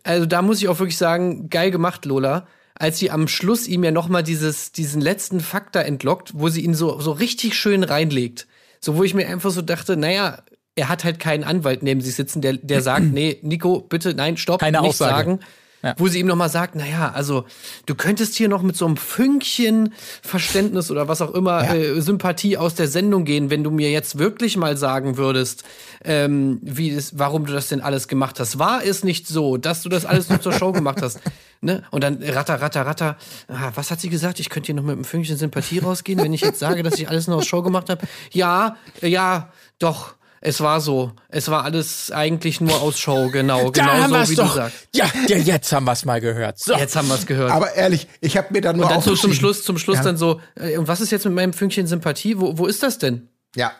Also 0.03 0.25
da 0.25 0.41
muss 0.41 0.61
ich 0.61 0.67
auch 0.67 0.79
wirklich 0.79 0.97
sagen, 0.97 1.49
geil 1.49 1.71
gemacht, 1.71 2.05
Lola, 2.05 2.47
als 2.75 2.99
sie 2.99 3.11
am 3.11 3.27
Schluss 3.27 3.67
ihm 3.67 3.83
ja 3.83 3.91
noch 3.91 4.07
mal 4.07 4.23
dieses 4.23 4.71
diesen 4.71 5.01
letzten 5.01 5.39
Faktor 5.39 5.83
entlockt, 5.83 6.31
wo 6.35 6.49
sie 6.49 6.61
ihn 6.61 6.73
so 6.73 6.99
so 6.99 7.11
richtig 7.11 7.55
schön 7.55 7.83
reinlegt. 7.83 8.47
So 8.79 8.95
wo 8.95 9.03
ich 9.03 9.13
mir 9.13 9.27
einfach 9.27 9.51
so 9.51 9.61
dachte, 9.61 9.97
naja, 9.97 10.43
er 10.75 10.89
hat 10.89 11.03
halt 11.03 11.19
keinen 11.19 11.43
Anwalt 11.43 11.81
neben 11.81 12.01
sich 12.01 12.15
sitzen, 12.15 12.41
der 12.41 12.53
der 12.53 12.81
sagt, 12.81 13.05
nee, 13.11 13.39
Nico, 13.41 13.81
bitte, 13.81 14.13
nein, 14.13 14.37
stopp, 14.37 14.59
Keine 14.59 14.81
nichts 14.81 15.01
Aussage. 15.01 15.15
sagen 15.17 15.39
Ja. 15.83 15.93
wo 15.97 16.07
sie 16.07 16.19
ihm 16.19 16.25
noch 16.25 16.35
mal 16.35 16.49
sagt, 16.49 16.73
naja, 16.73 17.11
also 17.13 17.45
du 17.85 17.93
könntest 17.93 18.33
hier 18.33 18.49
noch 18.49 18.63
mit 18.63 18.75
so 18.75 18.87
einem 18.87 18.97
Fünkchen 18.97 19.93
Verständnis 20.23 20.89
oder 20.89 21.07
was 21.07 21.21
auch 21.21 21.35
immer 21.35 21.63
Ja. 21.65 21.75
äh, 21.75 22.01
Sympathie 22.01 22.57
aus 22.57 22.73
der 22.73 22.87
Sendung 22.87 23.25
gehen, 23.25 23.51
wenn 23.51 23.63
du 23.63 23.69
mir 23.69 23.91
jetzt 23.91 24.17
wirklich 24.17 24.57
mal 24.57 24.75
sagen 24.75 25.17
würdest, 25.17 25.63
ähm, 26.03 26.57
wie 26.63 26.89
es, 26.89 27.19
warum 27.19 27.45
du 27.45 27.53
das 27.53 27.67
denn 27.69 27.81
alles 27.81 28.07
gemacht 28.07 28.39
hast. 28.39 28.57
War 28.57 28.83
es 28.83 29.03
nicht 29.03 29.27
so, 29.27 29.57
dass 29.57 29.83
du 29.83 29.89
das 29.89 30.05
alles 30.05 30.29
nur 30.29 30.41
zur 30.41 30.53
Show 30.53 30.71
gemacht 30.71 31.01
hast? 31.01 31.19
Ne? 31.59 31.81
Und 31.89 32.03
dann 32.03 32.21
ratter, 32.21 32.61
ratter, 32.61 32.85
ratter. 32.85 33.17
Ah, 33.47 33.71
was 33.73 33.89
hat 33.89 33.99
sie 33.99 34.09
gesagt? 34.09 34.39
Ich 34.39 34.49
könnte 34.51 34.67
hier 34.67 34.75
noch 34.75 34.83
mit 34.83 34.93
einem 34.93 35.03
Fünkchen 35.03 35.37
Sympathie 35.37 35.79
rausgehen, 35.79 36.19
wenn 36.21 36.31
ich 36.31 36.41
jetzt 36.41 36.59
sage, 36.59 36.83
dass 36.83 36.99
ich 36.99 37.09
alles 37.09 37.25
nur 37.25 37.37
aus 37.37 37.47
Show 37.47 37.63
gemacht 37.63 37.89
habe. 37.89 38.05
Ja, 38.31 38.75
äh, 39.01 39.07
ja, 39.07 39.51
doch. 39.79 40.13
Es 40.41 40.61
war 40.61 40.81
so. 40.81 41.11
Es 41.29 41.49
war 41.49 41.63
alles 41.63 42.11
eigentlich 42.11 42.61
nur 42.61 42.79
aus 42.81 42.99
Show, 42.99 43.29
genau. 43.31 43.71
Da 43.71 43.81
Genau 43.83 43.93
haben 44.03 44.25
so, 44.25 44.31
wie 44.31 44.35
doch. 44.35 44.47
du 44.49 44.55
sagst. 44.55 44.87
Ja, 44.93 45.05
ja, 45.27 45.37
jetzt 45.37 45.71
haben 45.71 45.85
wir 45.85 45.93
es 45.93 46.05
mal 46.05 46.21
gehört. 46.21 46.59
So. 46.59 46.75
Jetzt 46.75 46.95
haben 46.95 47.07
wir 47.07 47.15
es 47.15 47.25
gehört. 47.25 47.51
Aber 47.51 47.73
ehrlich, 47.73 48.07
ich 48.21 48.37
habe 48.37 48.47
mir 48.53 48.61
dann 48.61 48.75
nur 48.77 48.85
Und 48.85 48.91
dann 48.91 49.01
so 49.01 49.15
zum 49.15 49.33
Schluss, 49.33 49.63
zum 49.63 49.77
Schluss 49.77 49.97
Ja. 49.97 50.03
dann 50.03 50.17
so, 50.17 50.39
äh, 50.55 50.77
und 50.77 50.87
was 50.87 51.01
ist 51.01 51.11
jetzt 51.11 51.25
mit 51.25 51.33
meinem 51.33 51.53
Fünkchen 51.53 51.87
Sympathie? 51.87 52.39
Wo, 52.39 52.57
wo 52.57 52.65
ist 52.67 52.83
das 52.83 52.97
denn? 52.99 53.29
Ja, 53.55 53.71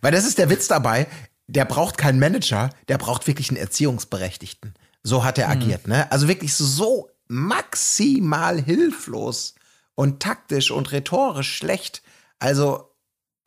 weil 0.00 0.12
das 0.12 0.24
ist 0.26 0.38
der 0.38 0.48
Witz 0.50 0.68
dabei. 0.68 1.06
Der 1.48 1.64
braucht 1.64 1.98
keinen 1.98 2.18
Manager, 2.18 2.70
der 2.88 2.98
braucht 2.98 3.26
wirklich 3.26 3.50
einen 3.50 3.58
Erziehungsberechtigten. 3.58 4.74
So 5.02 5.22
hat 5.22 5.38
er 5.38 5.48
agiert, 5.48 5.86
ne? 5.86 6.10
Also 6.10 6.26
wirklich 6.26 6.54
so 6.54 7.10
maximal 7.28 8.60
hilflos 8.60 9.54
und 9.94 10.20
taktisch 10.20 10.70
und 10.70 10.90
rhetorisch 10.92 11.56
schlecht. 11.56 12.02
Also, 12.38 12.90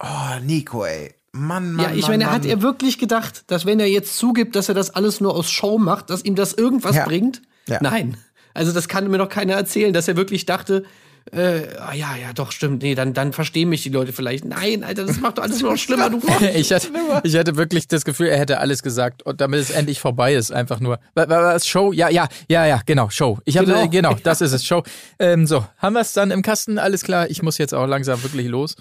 oh, 0.01 0.39
Nico, 0.41 0.85
ey. 0.85 1.13
Mann, 1.31 1.73
Mann, 1.73 1.85
ja, 1.85 1.95
ich 1.95 2.01
Mann, 2.03 2.11
meine, 2.11 2.25
Mann. 2.25 2.33
hat 2.33 2.45
er 2.45 2.61
wirklich 2.61 2.97
gedacht, 2.97 3.43
dass 3.47 3.65
wenn 3.65 3.79
er 3.79 3.87
jetzt 3.87 4.17
zugibt, 4.17 4.55
dass 4.55 4.67
er 4.69 4.75
das 4.75 4.89
alles 4.95 5.21
nur 5.21 5.35
aus 5.35 5.49
Show 5.51 5.77
macht, 5.77 6.09
dass 6.09 6.23
ihm 6.25 6.35
das 6.35 6.53
irgendwas 6.53 6.95
Ja. 6.95 7.05
bringt? 7.05 7.41
Ja. 7.67 7.77
Nein. 7.81 8.17
Also 8.53 8.71
das 8.71 8.87
kann 8.87 9.09
mir 9.09 9.17
doch 9.19 9.29
keiner 9.29 9.53
erzählen, 9.53 9.93
dass 9.93 10.07
er 10.07 10.17
wirklich 10.17 10.45
dachte, 10.45 10.83
äh, 11.31 11.61
ah, 11.79 11.93
ja, 11.93 12.15
ja, 12.19 12.33
doch, 12.33 12.51
stimmt. 12.51 12.81
Nee, 12.81 12.95
dann, 12.95 13.13
dann 13.13 13.33
verstehen 13.33 13.69
mich 13.69 13.83
die 13.83 13.89
Leute 13.89 14.11
vielleicht. 14.13 14.45
Nein, 14.45 14.83
Alter, 14.83 15.05
das 15.05 15.19
macht 15.19 15.37
doch 15.37 15.43
alles 15.43 15.61
nur 15.61 15.71
noch 15.71 15.77
schlimmer. 15.77 16.09
Du 16.09 16.19
Ich 16.55 16.71
hatte, 16.73 16.87
ich 17.23 17.35
hatte 17.35 17.55
wirklich 17.55 17.87
das 17.87 18.03
Gefühl, 18.03 18.27
er 18.27 18.39
hätte 18.39 18.57
alles 18.59 18.81
gesagt 18.81 19.21
und 19.23 19.39
damit 19.39 19.59
es 19.59 19.69
endlich 19.69 19.99
vorbei 19.99 20.33
ist, 20.33 20.51
einfach 20.51 20.79
nur. 20.79 20.97
Wa- 21.13 21.29
wa- 21.29 21.43
Was, 21.53 21.67
Show? 21.67 21.91
Ja, 21.91 22.09
ja, 22.09 22.27
ja, 22.49 22.65
ja, 22.65 22.81
genau, 22.83 23.11
Show. 23.11 23.37
Ich 23.45 23.57
habe 23.57 23.67
Genau. 23.67 23.87
genau, 23.87 24.09
genau 24.09 24.19
das 24.23 24.41
ist 24.41 24.53
es, 24.53 24.65
Show. 24.65 24.81
Ähm, 25.19 25.45
so, 25.45 25.67
haben 25.77 25.93
wir 25.93 25.99
es 26.01 26.13
dann 26.13 26.31
im 26.31 26.41
Kasten? 26.41 26.79
Alles 26.79 27.03
klar, 27.03 27.29
ich 27.29 27.43
muss 27.43 27.59
jetzt 27.59 27.75
auch 27.75 27.85
langsam 27.85 28.23
wirklich 28.23 28.47
los. 28.47 28.75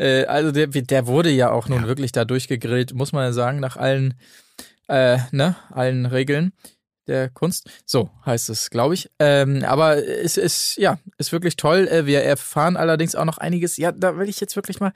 Äh, 0.00 0.24
also 0.24 0.50
der, 0.50 0.66
der 0.68 1.06
wurde 1.06 1.30
ja 1.30 1.50
auch 1.50 1.68
nun 1.68 1.86
wirklich 1.86 2.12
da 2.12 2.24
durchgegrillt, 2.24 2.94
muss 2.94 3.12
man 3.12 3.24
ja 3.24 3.32
sagen, 3.32 3.60
nach 3.60 3.76
allen, 3.76 4.14
äh, 4.88 5.18
ne, 5.30 5.56
allen 5.70 6.06
Regeln 6.06 6.52
der 7.06 7.28
Kunst. 7.28 7.68
So 7.84 8.10
heißt 8.24 8.50
es, 8.50 8.70
glaube 8.70 8.94
ich. 8.94 9.10
Ähm, 9.18 9.64
aber 9.64 9.96
es 9.96 10.36
ist, 10.36 10.76
ja, 10.76 10.98
ist 11.18 11.32
wirklich 11.32 11.56
toll. 11.56 11.88
Äh, 11.88 12.06
Wir 12.06 12.22
erfahren 12.22 12.76
allerdings 12.76 13.14
auch 13.14 13.24
noch 13.24 13.38
einiges. 13.38 13.76
Ja, 13.76 13.92
da 13.92 14.16
will 14.16 14.28
ich 14.28 14.40
jetzt 14.40 14.56
wirklich 14.56 14.80
mal 14.80 14.92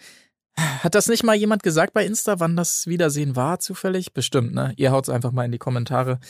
Hat 0.56 0.94
das 0.94 1.08
nicht 1.08 1.24
mal 1.24 1.34
jemand 1.34 1.62
gesagt 1.62 1.92
bei 1.92 2.06
Insta, 2.06 2.38
wann 2.38 2.56
das 2.56 2.86
Wiedersehen 2.86 3.34
war, 3.36 3.58
zufällig? 3.58 4.12
Bestimmt, 4.14 4.54
ne? 4.54 4.72
Ihr 4.76 4.92
haut's 4.92 5.08
einfach 5.08 5.32
mal 5.32 5.44
in 5.44 5.52
die 5.52 5.58
Kommentare. 5.58 6.20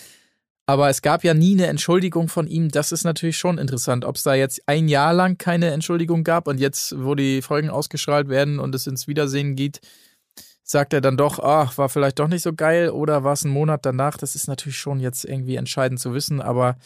Aber 0.66 0.88
es 0.88 1.02
gab 1.02 1.24
ja 1.24 1.34
nie 1.34 1.54
eine 1.54 1.66
Entschuldigung 1.66 2.28
von 2.28 2.46
ihm. 2.46 2.70
Das 2.70 2.90
ist 2.90 3.04
natürlich 3.04 3.36
schon 3.36 3.58
interessant, 3.58 4.04
ob 4.04 4.16
es 4.16 4.22
da 4.22 4.34
jetzt 4.34 4.62
ein 4.66 4.88
Jahr 4.88 5.12
lang 5.12 5.36
keine 5.36 5.70
Entschuldigung 5.72 6.24
gab 6.24 6.48
und 6.48 6.58
jetzt, 6.58 6.94
wo 6.98 7.14
die 7.14 7.42
Folgen 7.42 7.68
ausgestrahlt 7.68 8.28
werden 8.28 8.58
und 8.58 8.74
es 8.74 8.86
ins 8.86 9.06
Wiedersehen 9.06 9.56
geht, 9.56 9.80
sagt 10.62 10.94
er 10.94 11.02
dann 11.02 11.18
doch, 11.18 11.38
ach, 11.38 11.76
war 11.76 11.90
vielleicht 11.90 12.18
doch 12.18 12.28
nicht 12.28 12.42
so 12.42 12.54
geil 12.54 12.88
oder 12.88 13.24
war 13.24 13.34
es 13.34 13.44
ein 13.44 13.50
Monat 13.50 13.84
danach? 13.84 14.16
Das 14.16 14.34
ist 14.34 14.48
natürlich 14.48 14.78
schon 14.78 15.00
jetzt 15.00 15.26
irgendwie 15.26 15.56
entscheidend 15.56 16.00
zu 16.00 16.14
wissen, 16.14 16.40
aber 16.40 16.76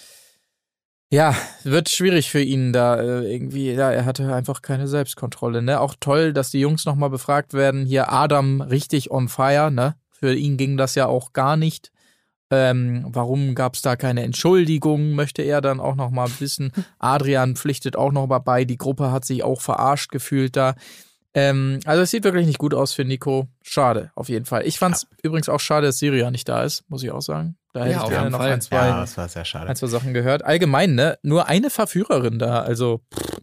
ja, 1.10 1.34
wird 1.62 1.88
schwierig 1.88 2.30
für 2.30 2.42
ihn 2.42 2.72
da 2.72 3.00
äh, 3.00 3.32
irgendwie. 3.32 3.72
Ja, 3.72 3.90
er 3.90 4.04
hatte 4.04 4.34
einfach 4.34 4.60
keine 4.60 4.88
Selbstkontrolle. 4.88 5.62
Ne, 5.62 5.80
auch 5.80 5.94
toll, 5.98 6.34
dass 6.34 6.50
die 6.50 6.60
Jungs 6.60 6.84
nochmal 6.84 7.08
befragt 7.08 7.54
werden. 7.54 7.86
Hier 7.86 8.12
Adam 8.12 8.60
richtig 8.60 9.10
on 9.10 9.28
fire. 9.28 9.70
Ne, 9.70 9.94
für 10.10 10.34
ihn 10.34 10.58
ging 10.58 10.76
das 10.76 10.94
ja 10.96 11.06
auch 11.06 11.32
gar 11.32 11.56
nicht. 11.56 11.92
Ähm, 12.50 13.04
warum 13.08 13.54
gab 13.54 13.74
es 13.74 13.82
da 13.82 13.96
keine 13.96 14.22
Entschuldigung? 14.22 15.12
Möchte 15.12 15.42
er 15.42 15.60
dann 15.60 15.80
auch 15.80 15.94
nochmal 15.94 16.28
wissen. 16.38 16.72
Adrian 16.98 17.56
pflichtet 17.56 17.96
auch 17.96 18.12
noch 18.12 18.26
mal 18.26 18.38
bei. 18.38 18.64
Die 18.64 18.78
Gruppe 18.78 19.12
hat 19.12 19.24
sich 19.24 19.42
auch 19.44 19.60
verarscht 19.60 20.10
gefühlt 20.10 20.56
da. 20.56 20.74
Ähm, 21.34 21.80
also 21.84 22.02
es 22.02 22.10
sieht 22.10 22.24
wirklich 22.24 22.46
nicht 22.46 22.58
gut 22.58 22.74
aus 22.74 22.94
für 22.94 23.04
Nico. 23.04 23.48
Schade, 23.62 24.10
auf 24.14 24.28
jeden 24.28 24.46
Fall. 24.46 24.66
Ich 24.66 24.78
fand 24.78 24.96
es 24.96 25.02
ja. 25.02 25.08
übrigens 25.24 25.48
auch 25.48 25.60
schade, 25.60 25.86
dass 25.86 25.98
Syria 25.98 26.30
nicht 26.30 26.48
da 26.48 26.62
ist, 26.62 26.84
muss 26.88 27.02
ich 27.02 27.10
auch 27.10 27.20
sagen. 27.20 27.56
Da 27.74 27.84
hätte 27.84 27.92
ja, 27.92 28.02
ich 28.02 28.08
gerne 28.08 28.30
noch 28.30 28.40
ein 28.40 28.60
zwei, 28.60 28.76
ja, 28.76 29.00
das 29.00 29.16
war 29.18 29.28
sehr 29.28 29.44
schade. 29.44 29.68
ein, 29.68 29.76
zwei 29.76 29.86
Sachen 29.88 30.14
gehört. 30.14 30.44
Allgemein, 30.44 30.94
ne? 30.94 31.18
Nur 31.22 31.46
eine 31.46 31.68
Verführerin 31.68 32.38
da, 32.38 32.62
also 32.62 33.02
pff, 33.14 33.40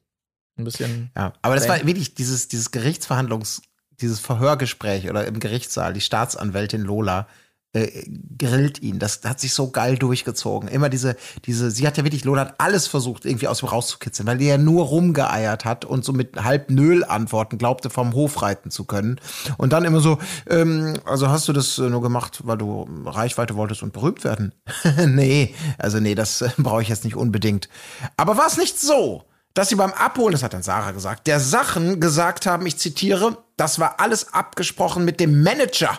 ein 0.57 0.63
bisschen. 0.63 1.11
Ja, 1.15 1.33
aber 1.41 1.55
das 1.55 1.69
war 1.69 1.77
wirklich 1.85 2.15
dieses, 2.15 2.47
dieses 2.47 2.71
Gerichtsverhandlungs-, 2.71 3.61
dieses 4.01 4.19
Verhörgespräch 4.19 5.09
oder 5.09 5.25
im 5.25 5.39
Gerichtssaal, 5.39 5.93
die 5.93 6.01
Staatsanwältin 6.01 6.81
Lola, 6.81 7.27
äh, 7.75 8.09
grillt 8.37 8.81
ihn. 8.81 8.99
Das 8.99 9.21
hat 9.25 9.39
sich 9.39 9.53
so 9.53 9.69
geil 9.69 9.97
durchgezogen. 9.97 10.69
Immer 10.69 10.89
diese, 10.89 11.15
diese, 11.45 11.71
sie 11.71 11.85
hat 11.85 11.97
ja 11.97 12.03
wirklich, 12.03 12.23
Lola 12.23 12.41
hat 12.41 12.55
alles 12.57 12.87
versucht, 12.87 13.25
irgendwie 13.25 13.47
aus 13.47 13.61
ihm 13.61 13.67
rauszukitzeln, 13.67 14.27
weil 14.27 14.37
die 14.37 14.45
ja 14.45 14.57
nur 14.57 14.85
rumgeeiert 14.85 15.65
hat 15.65 15.85
und 15.85 16.05
so 16.05 16.13
mit 16.13 16.41
halb 16.41 16.69
Nöl 16.69 17.03
Antworten 17.03 17.57
glaubte, 17.57 17.89
vom 17.89 18.13
Hof 18.13 18.41
reiten 18.41 18.71
zu 18.71 18.85
können. 18.85 19.19
Und 19.57 19.73
dann 19.73 19.85
immer 19.85 19.99
so, 19.99 20.17
ähm, 20.49 20.93
also 21.05 21.29
hast 21.29 21.47
du 21.47 21.53
das 21.53 21.77
nur 21.77 22.01
gemacht, 22.01 22.41
weil 22.45 22.57
du 22.57 22.87
Reichweite 23.05 23.55
wolltest 23.55 23.83
und 23.83 23.93
berühmt 23.93 24.23
werden? 24.23 24.53
nee, 25.05 25.53
also 25.77 25.99
nee, 25.99 26.15
das 26.15 26.41
äh, 26.41 26.49
brauche 26.57 26.81
ich 26.81 26.89
jetzt 26.89 27.03
nicht 27.03 27.15
unbedingt. 27.15 27.69
Aber 28.17 28.37
war 28.37 28.47
es 28.47 28.57
nicht 28.57 28.79
so? 28.79 29.25
dass 29.55 29.69
sie 29.69 29.75
beim 29.75 29.93
Abholen, 29.93 30.33
das 30.33 30.43
hat 30.43 30.53
dann 30.53 30.63
Sarah 30.63 30.91
gesagt, 30.91 31.27
der 31.27 31.39
Sachen 31.39 32.01
gesagt 32.01 32.45
haben, 32.45 32.65
ich 32.65 32.77
zitiere, 32.77 33.37
das 33.55 33.79
war 33.79 34.01
alles 34.01 34.33
abgesprochen 34.33 35.05
mit 35.05 35.21
dem 35.21 35.43
Manager 35.43 35.97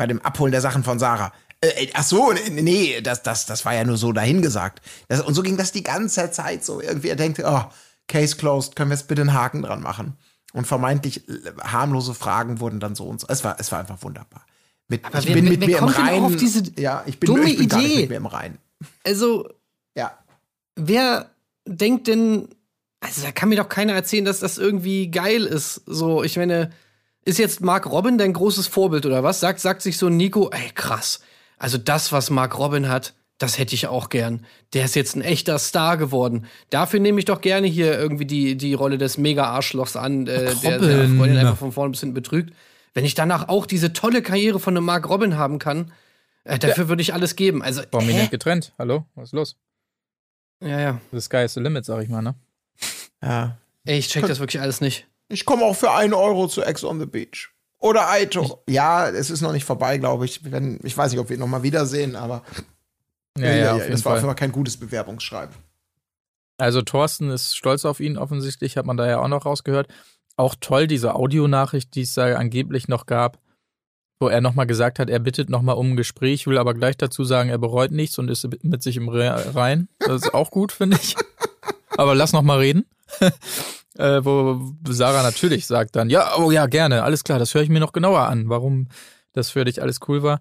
bei 0.00 0.06
dem 0.06 0.22
Abholen 0.22 0.50
der 0.50 0.62
Sachen 0.62 0.82
von 0.82 0.98
Sarah. 0.98 1.30
Äh, 1.60 1.84
äh 1.84 1.90
ach 1.92 2.04
so, 2.04 2.32
nee, 2.50 3.02
das, 3.02 3.22
das, 3.22 3.44
das 3.44 3.66
war 3.66 3.74
ja 3.74 3.84
nur 3.84 3.98
so 3.98 4.12
dahingesagt. 4.12 4.80
Das, 5.08 5.20
und 5.20 5.34
so 5.34 5.42
ging 5.42 5.58
das 5.58 5.72
die 5.72 5.82
ganze 5.82 6.30
Zeit 6.30 6.64
so. 6.64 6.80
Irgendwie 6.80 7.10
er 7.10 7.16
denkt, 7.16 7.38
oh, 7.44 7.64
Case 8.08 8.34
closed, 8.36 8.76
können 8.76 8.88
wir 8.88 8.96
jetzt 8.96 9.08
bitte 9.08 9.20
einen 9.20 9.34
Haken 9.34 9.60
dran 9.60 9.82
machen? 9.82 10.16
Und 10.54 10.66
vermeintlich 10.66 11.28
äh, 11.28 11.32
harmlose 11.62 12.14
Fragen 12.14 12.60
wurden 12.60 12.80
dann 12.80 12.94
so 12.94 13.04
und 13.04 13.20
so. 13.20 13.26
Es 13.28 13.44
war, 13.44 13.60
es 13.60 13.70
war 13.72 13.80
einfach 13.80 14.02
wunderbar. 14.02 14.46
Mit, 14.88 15.02
ich 15.06 15.26
wer, 15.26 15.34
bin 15.34 15.44
mit 15.44 15.60
wer, 15.60 15.66
mir 15.68 15.78
im 15.78 15.84
Reinen. 15.84 16.74
ja, 16.78 17.02
ich 17.04 17.20
bin, 17.20 17.26
dumme 17.26 17.50
ich 17.50 17.58
bin 17.58 17.66
Idee. 17.66 17.76
Nicht 17.76 17.96
mit 17.96 18.08
mir 18.08 18.16
im 18.16 18.26
Reinen. 18.26 18.58
Also, 19.04 19.50
ja. 19.94 20.18
Wer 20.76 21.30
denkt 21.66 22.08
denn, 22.08 22.48
also 23.00 23.20
da 23.20 23.32
kann 23.32 23.50
mir 23.50 23.56
doch 23.56 23.68
keiner 23.68 23.92
erzählen, 23.92 24.24
dass 24.24 24.40
das 24.40 24.56
irgendwie 24.56 25.10
geil 25.10 25.44
ist. 25.44 25.82
So, 25.84 26.24
ich 26.24 26.38
meine, 26.38 26.70
ist 27.30 27.38
jetzt 27.38 27.60
Mark 27.60 27.86
Robin 27.86 28.18
dein 28.18 28.32
großes 28.32 28.66
Vorbild 28.66 29.06
oder 29.06 29.22
was? 29.22 29.40
Sagt, 29.40 29.60
sagt 29.60 29.82
sich 29.82 29.96
so 29.96 30.08
Nico, 30.08 30.50
ey, 30.50 30.70
krass. 30.74 31.20
Also 31.58 31.78
das, 31.78 32.12
was 32.12 32.28
Mark 32.30 32.58
Robin 32.58 32.88
hat, 32.88 33.14
das 33.38 33.58
hätte 33.58 33.74
ich 33.74 33.86
auch 33.86 34.10
gern. 34.10 34.44
Der 34.74 34.84
ist 34.84 34.94
jetzt 34.94 35.16
ein 35.16 35.22
echter 35.22 35.58
Star 35.58 35.96
geworden. 35.96 36.46
Dafür 36.68 37.00
nehme 37.00 37.18
ich 37.18 37.24
doch 37.24 37.40
gerne 37.40 37.66
hier 37.66 37.98
irgendwie 37.98 38.26
die, 38.26 38.56
die 38.56 38.74
Rolle 38.74 38.98
des 38.98 39.16
Mega-Arschlochs 39.16 39.96
an, 39.96 40.26
äh, 40.26 40.54
der 40.56 40.80
seine 40.80 41.08
Freundin 41.08 41.38
einfach 41.38 41.56
von 41.56 41.72
vorne 41.72 41.92
bis 41.92 42.00
hinten 42.00 42.14
betrügt. 42.14 42.52
Wenn 42.92 43.04
ich 43.04 43.14
danach 43.14 43.48
auch 43.48 43.66
diese 43.66 43.92
tolle 43.92 44.20
Karriere 44.20 44.60
von 44.60 44.76
einem 44.76 44.84
Mark 44.84 45.08
Robin 45.08 45.36
haben 45.36 45.58
kann, 45.58 45.92
äh, 46.44 46.58
dafür 46.58 46.84
ja. 46.84 46.88
würde 46.88 47.02
ich 47.02 47.14
alles 47.14 47.36
geben. 47.36 47.62
Also, 47.62 47.82
Prominent 47.90 48.30
getrennt. 48.30 48.72
Hallo, 48.78 49.06
was 49.14 49.28
ist 49.28 49.32
los? 49.32 49.56
Ja, 50.60 50.80
ja. 50.80 51.00
The 51.12 51.20
sky 51.20 51.44
is 51.44 51.54
the 51.54 51.60
limit, 51.60 51.84
sag 51.84 52.02
ich 52.02 52.08
mal, 52.08 52.22
ne? 52.22 52.34
Ja. 53.22 53.56
Ey, 53.84 53.98
ich 53.98 54.08
check 54.08 54.26
das 54.26 54.40
wirklich 54.40 54.60
alles 54.60 54.80
nicht. 54.80 55.06
Ich 55.30 55.44
komme 55.44 55.64
auch 55.64 55.76
für 55.76 55.92
einen 55.92 56.12
Euro 56.12 56.48
zu 56.48 56.62
Ex 56.62 56.84
on 56.84 56.98
the 56.98 57.06
Beach. 57.06 57.50
Oder 57.78 58.10
Aito. 58.10 58.62
Ja, 58.68 59.08
es 59.08 59.30
ist 59.30 59.40
noch 59.40 59.52
nicht 59.52 59.64
vorbei, 59.64 59.96
glaube 59.96 60.26
ich. 60.26 60.50
Wenn, 60.50 60.78
ich 60.82 60.96
weiß 60.96 61.12
nicht, 61.12 61.20
ob 61.20 61.30
wir 61.30 61.36
ihn 61.36 61.40
noch 61.40 61.46
mal 61.46 61.62
wiedersehen, 61.62 62.14
aber 62.14 62.42
ja, 63.38 63.46
ja, 63.46 63.54
ja, 63.54 63.76
ja 63.78 63.88
das 63.88 64.04
war 64.04 64.12
auf 64.12 64.18
jeden 64.18 64.28
Fall 64.28 64.34
kein 64.34 64.52
gutes 64.52 64.76
Bewerbungsschreiben. 64.76 65.54
Also 66.58 66.82
Thorsten 66.82 67.30
ist 67.30 67.56
stolz 67.56 67.86
auf 67.86 68.00
ihn 68.00 68.18
offensichtlich, 68.18 68.76
hat 68.76 68.84
man 68.84 68.98
da 68.98 69.08
ja 69.08 69.20
auch 69.20 69.28
noch 69.28 69.46
rausgehört. 69.46 69.88
Auch 70.36 70.54
toll 70.60 70.86
diese 70.86 71.14
Audionachricht, 71.14 71.94
die 71.94 72.02
es 72.02 72.14
da 72.14 72.34
angeblich 72.34 72.88
noch 72.88 73.06
gab, 73.06 73.38
wo 74.18 74.28
er 74.28 74.42
nochmal 74.42 74.66
gesagt 74.66 74.98
hat, 74.98 75.08
er 75.08 75.20
bittet 75.20 75.48
nochmal 75.48 75.76
um 75.76 75.92
ein 75.92 75.96
Gespräch, 75.96 76.46
will 76.46 76.58
aber 76.58 76.74
gleich 76.74 76.98
dazu 76.98 77.24
sagen, 77.24 77.48
er 77.48 77.58
bereut 77.58 77.92
nichts 77.92 78.18
und 78.18 78.28
ist 78.28 78.46
mit 78.62 78.82
sich 78.82 78.96
im 78.96 79.08
Rein. 79.08 79.88
Das 80.00 80.22
ist 80.22 80.34
auch 80.34 80.50
gut, 80.50 80.72
finde 80.72 80.98
ich. 81.00 81.16
Aber 81.96 82.14
lass 82.14 82.32
nochmal 82.32 82.58
reden 82.58 82.86
äh, 84.00 84.24
wo 84.24 84.74
Sarah 84.88 85.22
natürlich 85.22 85.66
sagt 85.66 85.96
dann, 85.96 86.10
ja, 86.10 86.36
oh 86.38 86.50
ja, 86.50 86.66
gerne, 86.66 87.02
alles 87.02 87.24
klar, 87.24 87.38
das 87.38 87.54
höre 87.54 87.62
ich 87.62 87.68
mir 87.68 87.80
noch 87.80 87.92
genauer 87.92 88.20
an, 88.20 88.48
warum 88.48 88.88
das 89.32 89.50
für 89.50 89.64
dich 89.64 89.82
alles 89.82 90.00
cool 90.08 90.22
war. 90.22 90.40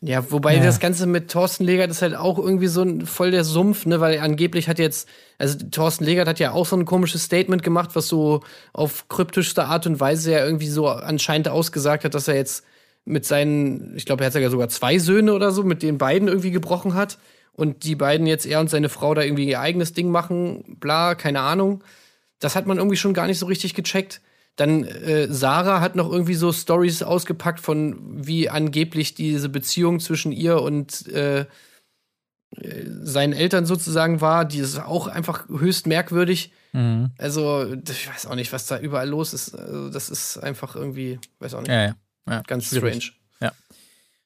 Ja, 0.00 0.30
wobei 0.30 0.56
ja. 0.56 0.62
das 0.62 0.80
Ganze 0.80 1.06
mit 1.06 1.30
Thorsten 1.30 1.64
Legert 1.64 1.90
ist 1.90 2.02
halt 2.02 2.14
auch 2.14 2.38
irgendwie 2.38 2.66
so 2.66 2.82
ein, 2.82 3.06
voll 3.06 3.30
der 3.30 3.44
Sumpf, 3.44 3.86
ne, 3.86 4.00
weil 4.00 4.18
angeblich 4.18 4.68
hat 4.68 4.78
jetzt, 4.78 5.08
also 5.38 5.58
Thorsten 5.70 6.04
Legert 6.04 6.28
hat 6.28 6.38
ja 6.38 6.52
auch 6.52 6.66
so 6.66 6.76
ein 6.76 6.84
komisches 6.84 7.24
Statement 7.24 7.62
gemacht, 7.62 7.90
was 7.94 8.08
so 8.08 8.42
auf 8.72 9.08
kryptischste 9.08 9.64
Art 9.64 9.86
und 9.86 10.00
Weise 10.00 10.32
ja 10.32 10.44
irgendwie 10.44 10.68
so 10.68 10.88
anscheinend 10.88 11.48
ausgesagt 11.48 12.04
hat, 12.04 12.14
dass 12.14 12.28
er 12.28 12.36
jetzt 12.36 12.64
mit 13.04 13.26
seinen, 13.26 13.94
ich 13.96 14.06
glaube, 14.06 14.24
er 14.24 14.26
hat 14.28 14.34
ja 14.34 14.50
sogar 14.50 14.68
zwei 14.68 14.98
Söhne 14.98 15.34
oder 15.34 15.50
so, 15.50 15.62
mit 15.62 15.82
den 15.82 15.98
beiden 15.98 16.28
irgendwie 16.28 16.50
gebrochen 16.50 16.94
hat 16.94 17.18
und 17.52 17.84
die 17.84 17.94
beiden 17.94 18.26
jetzt 18.26 18.46
er 18.46 18.60
und 18.60 18.70
seine 18.70 18.88
Frau 18.88 19.14
da 19.14 19.22
irgendwie 19.22 19.48
ihr 19.48 19.60
eigenes 19.60 19.92
Ding 19.92 20.10
machen, 20.10 20.76
bla, 20.80 21.14
keine 21.14 21.40
Ahnung. 21.40 21.82
Das 22.44 22.56
hat 22.56 22.66
man 22.66 22.76
irgendwie 22.76 22.96
schon 22.96 23.14
gar 23.14 23.26
nicht 23.26 23.38
so 23.38 23.46
richtig 23.46 23.74
gecheckt. 23.74 24.20
Dann 24.56 24.84
äh, 24.84 25.26
Sarah 25.32 25.80
hat 25.80 25.96
noch 25.96 26.12
irgendwie 26.12 26.34
so 26.34 26.52
Stories 26.52 27.02
ausgepackt 27.02 27.58
von 27.58 27.96
wie 28.26 28.50
angeblich 28.50 29.14
diese 29.14 29.48
Beziehung 29.48 29.98
zwischen 29.98 30.30
ihr 30.30 30.60
und 30.60 31.08
äh, 31.08 31.46
seinen 33.02 33.32
Eltern 33.32 33.64
sozusagen 33.64 34.20
war. 34.20 34.44
Die 34.44 34.58
ist 34.58 34.78
auch 34.78 35.06
einfach 35.06 35.48
höchst 35.48 35.86
merkwürdig. 35.86 36.52
Mhm. 36.72 37.12
Also 37.18 37.74
ich 37.88 38.08
weiß 38.08 38.26
auch 38.26 38.34
nicht, 38.34 38.52
was 38.52 38.66
da 38.66 38.78
überall 38.78 39.08
los 39.08 39.32
ist. 39.32 39.54
Also, 39.54 39.88
das 39.88 40.10
ist 40.10 40.36
einfach 40.36 40.76
irgendwie, 40.76 41.18
weiß 41.38 41.54
auch 41.54 41.60
nicht, 41.60 41.70
ja, 41.70 41.86
ja. 41.86 41.96
Ja, 42.28 42.42
ganz 42.42 42.66
strange. 42.66 43.10
Ja. 43.40 43.52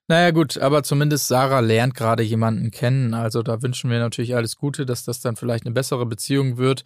Naja, 0.08 0.30
gut, 0.30 0.58
aber 0.58 0.82
zumindest 0.82 1.28
Sarah 1.28 1.60
lernt 1.60 1.94
gerade 1.94 2.22
jemanden 2.22 2.70
kennen. 2.70 3.14
Also 3.14 3.42
da 3.42 3.62
wünschen 3.62 3.90
wir 3.90 3.98
natürlich 3.98 4.34
alles 4.34 4.56
Gute, 4.56 4.86
dass 4.86 5.04
das 5.04 5.20
dann 5.20 5.36
vielleicht 5.36 5.66
eine 5.66 5.74
bessere 5.74 6.04
Beziehung 6.04 6.58
wird. 6.58 6.84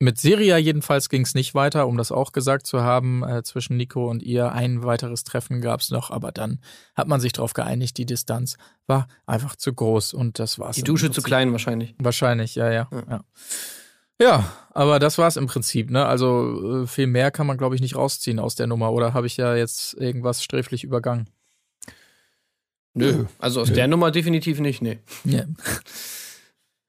Mit 0.00 0.18
Syria 0.18 0.58
jedenfalls 0.58 1.08
ging 1.08 1.22
es 1.22 1.34
nicht 1.34 1.54
weiter, 1.54 1.86
um 1.86 1.96
das 1.96 2.10
auch 2.10 2.32
gesagt 2.32 2.66
zu 2.66 2.82
haben. 2.82 3.22
Äh, 3.22 3.42
zwischen 3.44 3.76
Nico 3.76 4.10
und 4.10 4.22
ihr 4.22 4.52
ein 4.52 4.82
weiteres 4.82 5.24
Treffen 5.24 5.60
gab 5.60 5.80
es 5.80 5.90
noch, 5.90 6.10
aber 6.10 6.32
dann 6.32 6.60
hat 6.94 7.06
man 7.06 7.20
sich 7.20 7.32
darauf 7.32 7.52
geeinigt, 7.52 7.96
die 7.96 8.06
Distanz 8.06 8.56
war 8.86 9.06
einfach 9.24 9.56
zu 9.56 9.72
groß 9.72 10.12
und 10.14 10.38
das 10.38 10.58
war's. 10.58 10.76
Die 10.76 10.82
Dusche 10.82 11.10
zu 11.10 11.22
klein 11.22 11.52
wahrscheinlich. 11.52 11.94
Wahrscheinlich, 11.98 12.54
ja, 12.56 12.70
ja, 12.70 12.88
ja. 12.90 13.02
ja. 13.08 13.24
Ja, 14.20 14.52
aber 14.70 15.00
das 15.00 15.18
war's 15.18 15.36
im 15.36 15.46
Prinzip, 15.46 15.90
ne? 15.90 16.06
Also 16.06 16.82
äh, 16.82 16.86
viel 16.86 17.08
mehr 17.08 17.32
kann 17.32 17.48
man, 17.48 17.58
glaube 17.58 17.74
ich, 17.74 17.80
nicht 17.80 17.96
rausziehen 17.96 18.38
aus 18.38 18.54
der 18.54 18.68
Nummer. 18.68 18.92
Oder 18.92 19.12
habe 19.12 19.26
ich 19.26 19.36
ja 19.36 19.56
jetzt 19.56 19.94
irgendwas 19.94 20.42
sträflich 20.42 20.84
übergangen? 20.84 21.28
Nö, 22.94 23.24
also 23.40 23.60
aus 23.60 23.70
Nö. 23.70 23.74
der 23.74 23.88
Nummer 23.88 24.12
definitiv 24.12 24.60
nicht, 24.60 24.82
nee. 24.82 25.00
Ja. 25.24 25.44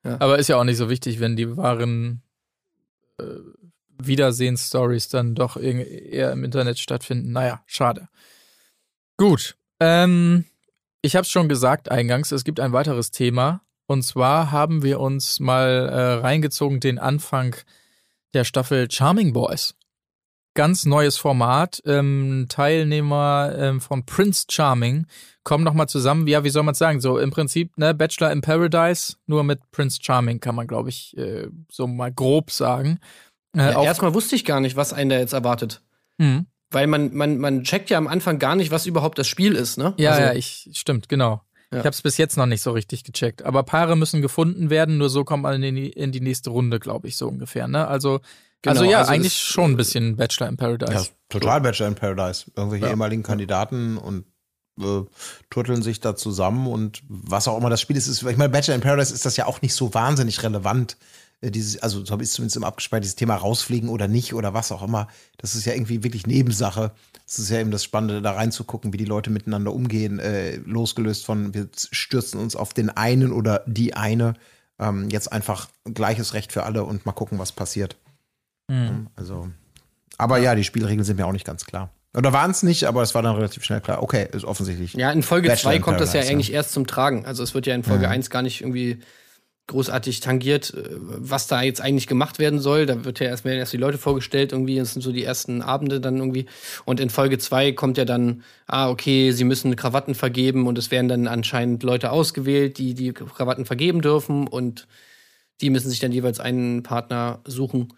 ja. 0.03 0.17
Aber 0.19 0.37
ist 0.37 0.49
ja 0.49 0.57
auch 0.57 0.63
nicht 0.63 0.77
so 0.77 0.87
wichtig, 0.87 1.19
wenn 1.19 1.35
die 1.35 1.57
wahren 1.57 2.21
äh, 3.19 3.25
Wiedersehensstories 3.97 5.09
dann 5.09 5.35
doch 5.35 5.57
eher 5.57 6.31
im 6.31 6.43
Internet 6.43 6.79
stattfinden. 6.79 7.31
Naja, 7.31 7.63
schade. 7.65 8.09
Gut. 9.17 9.55
Ähm, 9.79 10.45
ich 11.01 11.15
habe 11.15 11.23
es 11.23 11.29
schon 11.29 11.47
gesagt 11.47 11.89
eingangs, 11.89 12.31
es 12.31 12.43
gibt 12.43 12.59
ein 12.59 12.73
weiteres 12.73 13.11
Thema. 13.11 13.61
Und 13.87 14.03
zwar 14.03 14.51
haben 14.51 14.83
wir 14.83 14.99
uns 14.99 15.39
mal 15.39 15.89
äh, 15.89 16.13
reingezogen 16.15 16.79
den 16.79 16.97
Anfang 16.97 17.55
der 18.33 18.43
Staffel 18.43 18.89
Charming 18.89 19.31
Boys. 19.31 19.75
Ganz 20.55 20.85
neues 20.85 21.17
Format. 21.17 21.81
Ähm, 21.85 22.47
Teilnehmer 22.49 23.53
ähm, 23.57 23.81
von 23.81 24.05
Prince 24.05 24.45
Charming 24.49 25.05
kommen 25.45 25.63
nochmal 25.63 25.87
zusammen. 25.87 26.27
Ja, 26.27 26.43
wie 26.43 26.49
soll 26.49 26.63
man 26.63 26.73
es 26.73 26.79
sagen? 26.79 26.99
So 26.99 27.17
im 27.17 27.31
Prinzip, 27.31 27.77
ne, 27.77 27.93
Bachelor 27.93 28.31
in 28.33 28.41
Paradise, 28.41 29.15
nur 29.27 29.45
mit 29.45 29.71
Prince 29.71 29.99
Charming 30.01 30.41
kann 30.41 30.55
man, 30.55 30.67
glaube 30.67 30.89
ich, 30.89 31.15
äh, 31.17 31.47
so 31.71 31.87
mal 31.87 32.11
grob 32.11 32.51
sagen. 32.51 32.99
Äh, 33.55 33.71
ja, 33.71 33.83
erstmal 33.83 34.13
wusste 34.13 34.35
ich 34.35 34.43
gar 34.43 34.59
nicht, 34.59 34.75
was 34.75 34.91
einen 34.91 35.09
da 35.09 35.17
jetzt 35.17 35.33
erwartet. 35.33 35.81
Mhm. 36.17 36.47
Weil 36.71 36.87
man, 36.87 37.13
man, 37.13 37.37
man 37.37 37.63
checkt 37.63 37.89
ja 37.89 37.97
am 37.97 38.07
Anfang 38.07 38.39
gar 38.39 38.57
nicht, 38.57 38.71
was 38.71 38.85
überhaupt 38.85 39.17
das 39.17 39.27
Spiel 39.27 39.53
ist, 39.53 39.77
ne? 39.77 39.93
Ja, 39.97 40.11
also, 40.11 40.21
ja, 40.23 40.33
ich 40.33 40.69
stimmt, 40.73 41.07
genau. 41.07 41.41
Ja. 41.71 41.79
Ich 41.79 41.85
habe 41.85 41.89
es 41.89 42.01
bis 42.01 42.17
jetzt 42.17 42.37
noch 42.37 42.47
nicht 42.47 42.61
so 42.61 42.71
richtig 42.71 43.03
gecheckt. 43.03 43.43
Aber 43.43 43.63
Paare 43.63 43.95
müssen 43.95 44.21
gefunden 44.21 44.69
werden, 44.69 44.97
nur 44.97 45.09
so 45.09 45.23
kommt 45.23 45.43
man 45.43 45.61
in 45.61 45.75
die, 45.75 45.89
in 45.89 46.11
die 46.11 46.21
nächste 46.21 46.49
Runde, 46.49 46.79
glaube 46.79 47.07
ich, 47.07 47.15
so 47.15 47.27
ungefähr. 47.27 47.67
Ne? 47.67 47.87
Also, 47.87 48.19
Genau, 48.61 48.79
also 48.79 48.91
ja, 48.91 48.99
also 48.99 49.11
eigentlich 49.11 49.37
schon 49.37 49.71
ein 49.71 49.77
bisschen 49.77 50.15
Bachelor 50.15 50.47
in 50.47 50.57
Paradise. 50.57 50.91
Ja, 50.91 51.03
total 51.29 51.61
Bachelor 51.61 51.89
in 51.89 51.95
Paradise. 51.95 52.51
Irgendwelche 52.55 52.87
ehemaligen 52.87 53.21
Kandidaten 53.21 53.97
und 53.97 54.25
äh, 54.79 55.03
turteln 55.49 55.81
sich 55.81 55.99
da 55.99 56.15
zusammen 56.15 56.67
und 56.67 57.03
was 57.07 57.47
auch 57.47 57.57
immer 57.57 57.69
das 57.69 57.81
Spiel 57.81 57.97
ist. 57.97 58.07
ist 58.07 58.23
ich 58.23 58.37
meine, 58.37 58.49
Bachelor 58.49 58.75
in 58.75 58.81
Paradise 58.81 59.13
ist 59.13 59.25
das 59.25 59.37
ja 59.37 59.45
auch 59.45 59.61
nicht 59.61 59.73
so 59.73 59.93
wahnsinnig 59.93 60.43
relevant. 60.43 60.97
Äh, 61.41 61.51
Dieses, 61.51 61.81
also 61.81 62.03
so 62.03 62.11
habe 62.11 62.23
ich 62.23 62.29
es 62.29 62.35
zumindest 62.35 62.57
im 62.57 62.63
abgespeichert, 62.63 63.03
dieses 63.03 63.15
Thema 63.15 63.35
rausfliegen 63.35 63.89
oder 63.89 64.07
nicht 64.07 64.33
oder 64.33 64.53
was 64.53 64.71
auch 64.71 64.83
immer. 64.83 65.07
Das 65.37 65.55
ist 65.55 65.65
ja 65.65 65.73
irgendwie 65.73 66.03
wirklich 66.03 66.27
Nebensache. 66.27 66.91
Es 67.27 67.39
ist 67.39 67.49
ja 67.49 67.59
eben 67.59 67.71
das 67.71 67.83
Spannende, 67.83 68.21
da 68.21 68.33
reinzugucken, 68.33 68.93
wie 68.93 68.97
die 68.97 69.05
Leute 69.05 69.31
miteinander 69.31 69.73
umgehen, 69.73 70.19
äh, 70.19 70.57
losgelöst 70.57 71.25
von, 71.25 71.53
wir 71.53 71.69
stürzen 71.73 72.39
uns 72.39 72.55
auf 72.55 72.73
den 72.73 72.89
einen 72.89 73.31
oder 73.31 73.63
die 73.65 73.95
eine. 73.95 74.35
Ähm, 74.77 75.09
jetzt 75.09 75.31
einfach 75.31 75.69
gleiches 75.85 76.33
Recht 76.33 76.51
für 76.51 76.63
alle 76.63 76.83
und 76.83 77.05
mal 77.05 77.13
gucken, 77.13 77.39
was 77.39 77.51
passiert. 77.51 77.95
Hm. 78.69 79.07
Also, 79.15 79.49
aber 80.17 80.37
ja, 80.37 80.53
die 80.53 80.63
Spielregeln 80.63 81.05
sind 81.05 81.17
mir 81.17 81.25
auch 81.25 81.31
nicht 81.31 81.45
ganz 81.45 81.65
klar. 81.65 81.89
Oder 82.15 82.33
waren 82.33 82.51
es 82.51 82.63
nicht, 82.63 82.85
aber 82.85 83.01
es 83.01 83.13
war 83.13 83.21
dann 83.21 83.35
relativ 83.35 83.63
schnell 83.63 83.81
klar. 83.81 84.01
Okay, 84.01 84.27
ist 84.31 84.45
offensichtlich. 84.45 84.93
Ja, 84.93 85.11
in 85.11 85.23
Folge 85.23 85.49
Bachelor 85.49 85.71
2 85.71 85.75
in 85.75 85.81
kommt 85.81 85.99
das 85.99 86.13
ja 86.13 86.21
eigentlich 86.21 86.53
erst 86.53 86.71
zum 86.71 86.87
Tragen. 86.87 87.25
Also 87.25 87.43
es 87.43 87.53
wird 87.53 87.65
ja 87.67 87.75
in 87.75 87.83
Folge 87.83 88.07
1 88.09 88.29
gar 88.29 88.41
nicht 88.41 88.61
irgendwie 88.61 88.99
großartig 89.67 90.19
tangiert, 90.19 90.73
äh, 90.73 90.83
was 90.95 91.47
da 91.47 91.61
jetzt 91.61 91.81
eigentlich 91.81 92.07
gemacht 92.07 92.39
werden 92.39 92.59
soll. 92.59 92.85
Da 92.85 93.03
wird 93.03 93.19
ja 93.19 93.27
erst 93.27 93.45
werden 93.45 93.59
erst 93.59 93.73
die 93.73 93.77
Leute 93.77 93.97
vorgestellt, 93.97 94.51
irgendwie, 94.51 94.77
das 94.77 94.93
sind 94.93 95.01
so 95.01 95.11
die 95.11 95.23
ersten 95.23 95.61
Abende 95.61 95.99
dann 95.99 96.17
irgendwie. 96.17 96.45
Und 96.85 96.99
in 96.99 97.09
Folge 97.09 97.37
2 97.37 97.71
kommt 97.71 97.97
ja 97.97 98.05
dann, 98.05 98.43
ah, 98.67 98.89
okay, 98.89 99.31
sie 99.31 99.43
müssen 99.43 99.75
Krawatten 99.75 100.15
vergeben 100.15 100.67
und 100.67 100.77
es 100.77 100.91
werden 100.91 101.07
dann 101.07 101.27
anscheinend 101.27 101.83
Leute 101.83 102.11
ausgewählt, 102.11 102.77
die 102.77 102.93
die 102.93 103.13
Krawatten 103.13 103.65
vergeben 103.65 104.01
dürfen 104.01 104.47
und 104.47 104.87
die 105.61 105.69
müssen 105.69 105.89
sich 105.89 105.99
dann 105.99 106.11
jeweils 106.11 106.39
einen 106.39 106.83
Partner 106.83 107.39
suchen. 107.45 107.93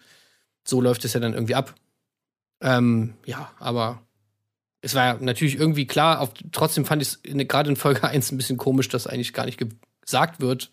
So 0.66 0.80
läuft 0.80 1.04
es 1.04 1.12
ja 1.12 1.20
dann 1.20 1.34
irgendwie 1.34 1.54
ab. 1.54 1.74
Ähm, 2.60 3.14
ja, 3.24 3.50
aber 3.58 4.02
es 4.80 4.94
war 4.94 5.18
natürlich 5.20 5.58
irgendwie 5.58 5.86
klar, 5.86 6.20
auf, 6.20 6.30
trotzdem 6.52 6.84
fand 6.84 7.02
ich 7.02 7.08
es 7.08 7.20
gerade 7.48 7.70
in 7.70 7.76
Folge 7.76 8.04
1 8.08 8.32
ein 8.32 8.36
bisschen 8.36 8.56
komisch, 8.56 8.88
dass 8.88 9.06
eigentlich 9.06 9.32
gar 9.32 9.46
nicht 9.46 9.60
gesagt 10.00 10.40
wird, 10.40 10.70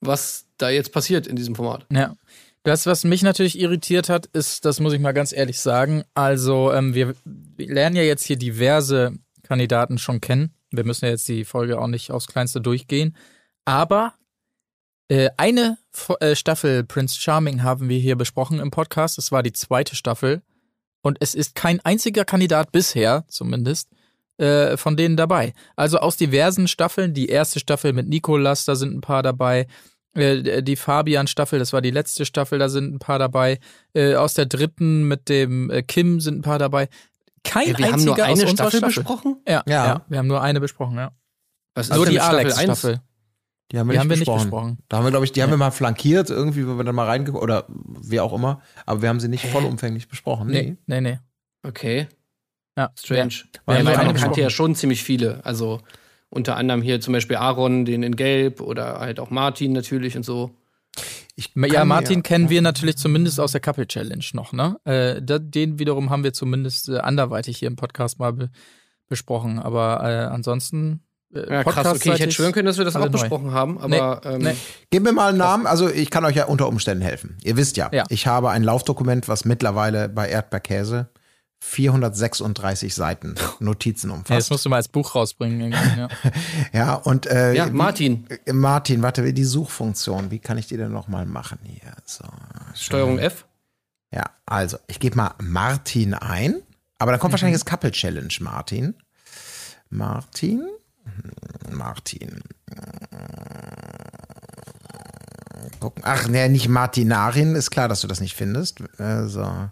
was 0.00 0.46
da 0.58 0.70
jetzt 0.70 0.92
passiert 0.92 1.26
in 1.26 1.36
diesem 1.36 1.54
Format. 1.54 1.86
Ja. 1.92 2.14
Das, 2.62 2.84
was 2.84 3.04
mich 3.04 3.22
natürlich 3.22 3.58
irritiert 3.58 4.10
hat, 4.10 4.26
ist, 4.26 4.66
das 4.66 4.80
muss 4.80 4.92
ich 4.92 5.00
mal 5.00 5.12
ganz 5.12 5.32
ehrlich 5.32 5.58
sagen, 5.60 6.04
also 6.12 6.72
ähm, 6.72 6.94
wir, 6.94 7.14
lernen 7.56 7.96
ja 7.96 8.02
jetzt 8.02 8.24
hier 8.24 8.36
diverse 8.36 9.14
Kandidaten 9.42 9.96
schon 9.96 10.20
kennen. 10.20 10.52
Wir 10.70 10.84
müssen 10.84 11.06
ja 11.06 11.10
jetzt 11.10 11.26
die 11.26 11.44
Folge 11.46 11.80
auch 11.80 11.86
nicht 11.86 12.10
aufs 12.10 12.26
Kleinste 12.26 12.60
durchgehen. 12.60 13.16
Aber 13.64 14.14
äh, 15.08 15.30
eine 15.38 15.78
äh, 16.20 16.36
Staffel 16.36 16.84
Prince 16.84 17.18
Charming 17.18 17.62
haben 17.62 17.88
wir 17.88 17.98
hier 17.98 18.16
besprochen 18.16 18.60
im 18.60 18.70
Podcast. 18.70 19.16
Das 19.16 19.32
war 19.32 19.42
die 19.42 19.52
zweite 19.52 19.96
Staffel. 19.96 20.42
Und 21.02 21.18
es 21.20 21.34
ist 21.34 21.54
kein 21.54 21.80
einziger 21.80 22.24
Kandidat 22.24 22.72
bisher, 22.72 23.24
zumindest, 23.28 23.90
äh, 24.38 24.76
von 24.76 24.96
denen 24.96 25.16
dabei. 25.16 25.54
Also 25.76 25.98
aus 25.98 26.16
diversen 26.16 26.68
Staffeln. 26.68 27.14
Die 27.14 27.28
erste 27.28 27.60
Staffel 27.60 27.92
mit 27.92 28.08
Nikolas, 28.08 28.64
da 28.64 28.74
sind 28.74 28.94
ein 28.94 29.00
paar 29.00 29.22
dabei. 29.22 29.66
Äh, 30.14 30.62
die 30.62 30.76
Fabian-Staffel, 30.76 31.58
das 31.58 31.72
war 31.72 31.80
die 31.80 31.90
letzte 31.90 32.24
Staffel, 32.24 32.58
da 32.58 32.68
sind 32.68 32.94
ein 32.94 32.98
paar 32.98 33.18
dabei. 33.18 33.58
Äh, 33.94 34.14
aus 34.16 34.34
der 34.34 34.46
dritten 34.46 35.04
mit 35.04 35.28
dem 35.28 35.70
äh, 35.70 35.82
Kim 35.82 36.20
sind 36.20 36.38
ein 36.38 36.42
paar 36.42 36.58
dabei. 36.58 36.88
Kein 37.44 37.68
Ja, 37.68 37.78
wir 37.78 37.86
haben 37.86 37.94
einziger 37.94 38.16
nur 38.16 38.24
eine 38.24 38.32
aus 38.32 38.50
unserer 38.50 38.70
Staffel, 38.70 38.78
Staffel 38.78 39.02
besprochen? 39.02 39.36
Ja, 39.46 39.62
Ja. 39.66 39.86
ja. 39.86 40.04
wir 40.08 40.18
haben 40.18 40.26
nur 40.26 40.42
eine 40.42 40.60
besprochen, 40.60 40.96
ja. 40.96 41.12
Was 41.74 41.88
Nur 41.88 42.04
denn 42.04 42.14
die? 42.14 42.20
Alex-Staffel. 42.20 43.00
Die 43.72 43.78
haben 43.78 43.88
wir, 43.88 43.92
Die 43.92 43.98
nicht, 43.98 44.00
haben 44.00 44.10
wir 44.10 44.16
nicht 44.16 44.20
besprochen. 44.26 44.50
besprochen. 44.50 44.78
Da 44.88 44.96
haben 44.98 45.04
wir, 45.04 45.10
glaube 45.10 45.24
ich, 45.24 45.32
die 45.32 45.42
haben 45.42 45.50
wir 45.50 45.56
mal 45.56 45.70
flankiert, 45.70 46.28
irgendwie, 46.30 46.66
wenn 46.66 46.76
wir 46.76 46.84
dann 46.84 46.94
mal 46.94 47.06
reingekommen 47.06 47.42
oder 47.42 47.66
wie 47.68 48.18
auch 48.20 48.32
immer. 48.32 48.60
Aber 48.86 49.02
wir 49.02 49.08
haben 49.08 49.20
sie 49.20 49.28
nicht 49.28 49.46
vollumfänglich 49.46 50.08
besprochen. 50.08 50.48
Nee, 50.48 50.76
nee, 50.86 51.00
nee. 51.00 51.18
Okay, 51.62 52.08
Ja. 52.76 52.90
strange. 52.98 53.28
Wir 53.30 53.60
Weil 53.66 53.84
man 53.84 53.94
kannte 53.94 54.12
besprochen. 54.14 54.40
ja 54.40 54.50
schon 54.50 54.74
ziemlich 54.74 55.02
viele. 55.04 55.44
Also 55.44 55.80
unter 56.30 56.56
anderem 56.56 56.82
hier 56.82 57.00
zum 57.00 57.12
Beispiel 57.12 57.36
Aaron, 57.36 57.84
den 57.84 58.02
in 58.02 58.16
Gelb 58.16 58.60
oder 58.60 58.98
halt 59.00 59.20
auch 59.20 59.30
Martin 59.30 59.72
natürlich 59.72 60.16
und 60.16 60.24
so. 60.24 60.50
Ich 61.36 61.52
Ja, 61.54 61.84
Martin 61.84 62.16
mir- 62.18 62.22
kennen 62.22 62.50
wir 62.50 62.62
natürlich 62.62 62.96
zumindest 62.96 63.38
aus 63.40 63.52
der 63.52 63.60
Couple 63.60 63.86
Challenge 63.86 64.24
noch, 64.32 64.52
ne? 64.52 64.78
Äh, 64.84 65.22
den 65.22 65.78
wiederum 65.78 66.10
haben 66.10 66.24
wir 66.24 66.32
zumindest 66.32 66.88
äh, 66.88 66.98
anderweitig 66.98 67.58
hier 67.58 67.68
im 67.68 67.76
Podcast 67.76 68.18
mal 68.18 68.32
be 68.32 68.50
besprochen. 69.08 69.58
Aber 69.58 70.00
äh, 70.02 70.26
ansonsten. 70.32 71.02
Äh, 71.34 71.52
Ja, 71.52 71.64
krass, 71.64 71.86
okay. 71.86 72.12
Ich 72.14 72.20
hätte 72.20 72.32
schwören 72.32 72.52
können, 72.52 72.66
dass 72.66 72.78
wir 72.78 72.84
das 72.84 72.96
auch 72.96 73.00
neu. 73.04 73.08
besprochen 73.10 73.52
haben, 73.52 73.78
aber 73.78 74.20
ähm, 74.24 74.42
nee. 74.42 74.56
Gib 74.90 75.02
mir 75.04 75.12
mal 75.12 75.28
einen 75.30 75.38
Namen. 75.38 75.66
Also 75.66 75.88
ich 75.88 76.10
kann 76.10 76.24
euch 76.24 76.36
ja 76.36 76.46
unter 76.46 76.66
Umständen 76.68 77.02
helfen. 77.02 77.36
Ihr 77.42 77.56
wisst 77.56 77.76
ja, 77.76 77.88
Ja. 77.92 78.04
ich 78.08 78.26
habe 78.26 78.50
ein 78.50 78.62
Laufdokument, 78.62 79.28
was 79.28 79.44
mittlerweile 79.44 80.08
bei 80.08 80.28
Erdbeerkäse 80.28 81.08
436 81.62 82.94
Seiten 82.94 83.34
Notizen 83.60 84.08
Ja, 84.10 84.14
das 84.16 84.18
umfasst. 84.28 84.50
musst 84.50 84.64
du 84.64 84.70
mal 84.70 84.76
als 84.76 84.88
Buch 84.88 85.14
rausbringen. 85.14 85.72
Ja. 85.72 86.08
Ja, 86.72 86.94
und 86.94 87.26
äh, 87.26 87.52
ja, 87.52 87.66
wie- 87.68 87.72
Martin, 87.72 88.26
äh, 88.46 88.52
Martin, 88.52 89.02
warte, 89.02 89.32
die 89.32 89.44
Suchfunktion, 89.44 90.30
wie 90.30 90.38
kann 90.38 90.56
ich 90.58 90.66
die 90.68 90.76
denn 90.76 90.92
noch 90.92 91.08
mal 91.08 91.26
machen 91.26 91.58
hier? 91.64 91.92
So. 92.06 92.24
Steuerung 92.74 93.18
F. 93.18 93.44
Ja, 94.12 94.24
also, 94.46 94.78
ich 94.88 94.98
gebe 95.00 95.16
mal 95.16 95.34
Martin 95.38 96.14
ein, 96.14 96.56
aber 96.98 97.12
dann 97.12 97.20
kommt 97.20 97.32
wahrscheinlich 97.32 97.60
das 97.60 97.66
Couple 97.66 97.90
Challenge, 97.92 98.32
Martin. 98.40 98.94
Martin? 99.90 100.66
Martin. 101.70 102.42
Gucken. 105.78 106.02
Ach, 106.04 106.28
nee, 106.28 106.48
nicht 106.48 106.68
Martinarin, 106.68 107.54
ist 107.54 107.70
klar, 107.70 107.88
dass 107.88 108.00
du 108.00 108.06
das 108.06 108.20
nicht 108.20 108.34
findest. 108.34 108.80
Äh, 108.98 109.26
so. 109.26 109.70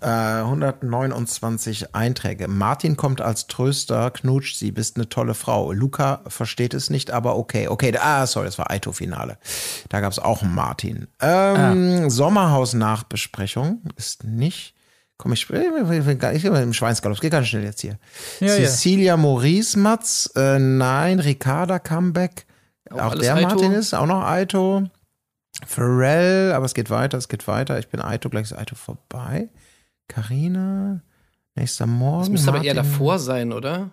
Äh, 0.00 0.06
129 0.06 1.94
Einträge. 1.94 2.48
Martin 2.48 2.96
kommt 2.96 3.20
als 3.20 3.46
Tröster, 3.46 4.10
knutscht 4.10 4.56
sie, 4.56 4.72
bist 4.72 4.96
eine 4.96 5.08
tolle 5.08 5.34
Frau. 5.34 5.72
Luca 5.72 6.22
versteht 6.26 6.74
es 6.74 6.90
nicht, 6.90 7.12
aber 7.12 7.36
okay. 7.36 7.68
Okay, 7.68 7.96
ah, 7.98 8.26
sorry, 8.26 8.46
das 8.46 8.58
war 8.58 8.70
Aito-Finale. 8.70 9.38
Da 9.88 10.00
gab 10.00 10.10
es 10.10 10.18
auch 10.18 10.42
einen 10.42 10.54
Martin. 10.54 11.06
Ähm, 11.20 12.10
Sommerhaus-Nachbesprechung 12.10 13.82
ist 13.96 14.24
nicht. 14.24 14.75
Komm, 15.18 15.32
ich, 15.32 15.48
ich, 15.48 15.58
ich, 15.58 16.34
ich 16.34 16.44
im 16.44 16.72
Schweinsgalopp, 16.74 17.16
es 17.16 17.22
geht 17.22 17.32
ganz 17.32 17.46
schnell 17.46 17.64
jetzt 17.64 17.80
hier. 17.80 17.98
Ja, 18.40 18.48
ja. 18.48 18.54
Cecilia 18.54 19.16
Maurice 19.16 19.78
Matz, 19.78 20.30
äh, 20.36 20.58
nein, 20.58 21.20
Ricarda 21.20 21.78
Comeback. 21.78 22.46
Auch, 22.90 23.12
alles 23.12 23.20
der 23.20 23.34
Aito. 23.36 23.48
Martin 23.48 23.72
ist, 23.72 23.94
auch 23.94 24.06
noch 24.06 24.22
Aito. 24.22 24.84
Pharrell, 25.66 26.52
aber 26.52 26.66
es 26.66 26.74
geht 26.74 26.90
weiter, 26.90 27.16
es 27.16 27.28
geht 27.28 27.48
weiter. 27.48 27.78
Ich 27.78 27.88
bin 27.88 28.00
Aito, 28.00 28.28
gleich 28.28 28.44
ist 28.44 28.52
Aito 28.52 28.74
vorbei. 28.74 29.48
Carina, 30.08 31.00
nächster 31.54 31.86
Morgen. 31.86 32.20
Das 32.20 32.28
müsste 32.28 32.48
aber 32.50 32.62
eher 32.62 32.74
Martin. 32.74 32.92
davor 32.92 33.18
sein, 33.18 33.52
oder? 33.52 33.90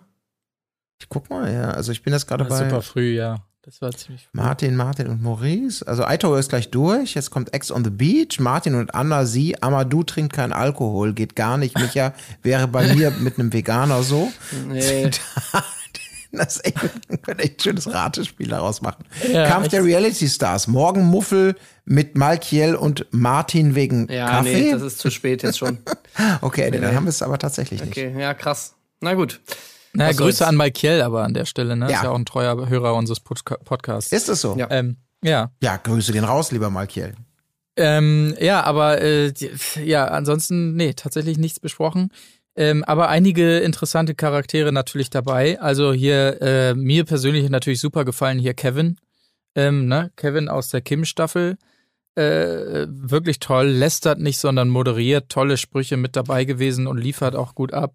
Ich 1.00 1.08
guck 1.08 1.30
mal, 1.30 1.52
ja. 1.52 1.70
Also 1.70 1.90
ich 1.90 2.02
bin 2.02 2.12
jetzt 2.12 2.26
gerade 2.26 2.44
bei 2.44 2.64
Super 2.64 2.82
früh, 2.82 3.14
ja. 3.14 3.46
Das 3.64 3.80
war 3.80 3.90
ziemlich 3.92 4.22
früh. 4.22 4.28
Martin, 4.32 4.76
Martin 4.76 5.06
und 5.08 5.22
Maurice. 5.22 5.86
Also 5.88 6.04
Aito 6.04 6.34
ist 6.36 6.50
gleich 6.50 6.70
durch. 6.70 7.14
Jetzt 7.14 7.30
kommt 7.30 7.54
Ex 7.54 7.70
on 7.70 7.82
the 7.82 7.90
Beach. 7.90 8.38
Martin 8.38 8.74
und 8.74 8.94
Anna, 8.94 9.24
sie. 9.24 9.62
Amadou 9.62 10.02
trinkt 10.02 10.34
keinen 10.34 10.52
Alkohol. 10.52 11.14
Geht 11.14 11.34
gar 11.34 11.56
nicht. 11.56 11.78
Micha 11.78 12.12
wäre 12.42 12.68
bei 12.68 12.94
mir 12.94 13.10
mit 13.10 13.38
einem 13.38 13.52
Veganer 13.52 14.02
so. 14.02 14.30
Nee. 14.68 15.10
Das 16.36 16.56
ist 16.56 16.64
echt, 16.66 16.76
können 17.22 17.38
echt 17.38 17.60
ein 17.60 17.62
schönes 17.62 17.92
Ratespiel 17.92 18.48
daraus 18.48 18.82
machen. 18.82 19.04
Ja, 19.32 19.46
Kampf 19.46 19.66
echt. 19.66 19.72
der 19.74 19.84
Reality 19.84 20.28
Stars. 20.28 20.66
Morgen 20.66 21.04
Muffel 21.04 21.54
mit 21.84 22.16
Malkiel 22.16 22.74
und 22.74 23.06
Martin 23.12 23.76
wegen 23.76 24.10
Ja, 24.10 24.28
Kaffee. 24.30 24.62
nee, 24.62 24.72
das 24.72 24.82
ist 24.82 24.98
zu 24.98 25.10
spät 25.10 25.44
jetzt 25.44 25.58
schon. 25.58 25.78
okay, 26.40 26.68
nee, 26.72 26.80
dann 26.80 26.92
haben 26.96 27.04
wir 27.04 27.10
es 27.10 27.22
aber 27.22 27.38
tatsächlich 27.38 27.80
nicht. 27.80 27.92
Okay, 27.92 28.12
ja, 28.18 28.34
krass. 28.34 28.74
Na 29.00 29.14
gut. 29.14 29.40
Naja, 29.94 30.10
Was 30.10 30.16
Grüße 30.16 30.38
soll's. 30.38 30.48
an 30.48 30.56
Malkiel 30.56 31.00
aber 31.02 31.22
an 31.24 31.34
der 31.34 31.44
Stelle, 31.44 31.76
ne? 31.76 31.88
Ja. 31.90 31.96
Ist 31.98 32.02
ja 32.04 32.10
auch 32.10 32.18
ein 32.18 32.24
treuer 32.24 32.68
Hörer 32.68 32.94
unseres 32.94 33.20
Podca- 33.24 33.62
Podcasts. 33.62 34.12
Ist 34.12 34.28
es 34.28 34.40
so? 34.40 34.56
Ja. 34.58 34.68
Ähm, 34.70 34.96
ja. 35.22 35.52
Ja, 35.62 35.76
Grüße 35.76 36.12
gehen 36.12 36.24
raus, 36.24 36.50
lieber 36.52 36.68
Malkiel. 36.70 37.14
Ähm, 37.76 38.34
ja, 38.40 38.62
aber 38.62 39.00
äh, 39.00 39.32
ja, 39.84 40.06
ansonsten, 40.06 40.74
nee, 40.76 40.92
tatsächlich 40.94 41.38
nichts 41.38 41.58
besprochen. 41.60 42.10
Ähm, 42.56 42.84
aber 42.84 43.08
einige 43.08 43.58
interessante 43.58 44.14
Charaktere 44.14 44.70
natürlich 44.72 45.10
dabei. 45.10 45.60
Also 45.60 45.92
hier, 45.92 46.40
äh, 46.40 46.74
mir 46.74 47.04
persönlich 47.04 47.48
natürlich 47.50 47.80
super 47.80 48.04
gefallen 48.04 48.38
hier 48.38 48.54
Kevin. 48.54 48.96
Ähm, 49.56 49.86
ne? 49.88 50.12
Kevin 50.16 50.48
aus 50.48 50.68
der 50.68 50.80
Kim-Staffel. 50.82 51.56
Äh, 52.16 52.86
wirklich 52.88 53.40
toll, 53.40 53.66
lästert 53.66 54.20
nicht, 54.20 54.38
sondern 54.38 54.68
moderiert, 54.68 55.30
tolle 55.30 55.56
Sprüche 55.56 55.96
mit 55.96 56.14
dabei 56.14 56.44
gewesen 56.44 56.86
und 56.86 56.98
liefert 56.98 57.34
auch 57.34 57.56
gut 57.56 57.72
ab. 57.72 57.94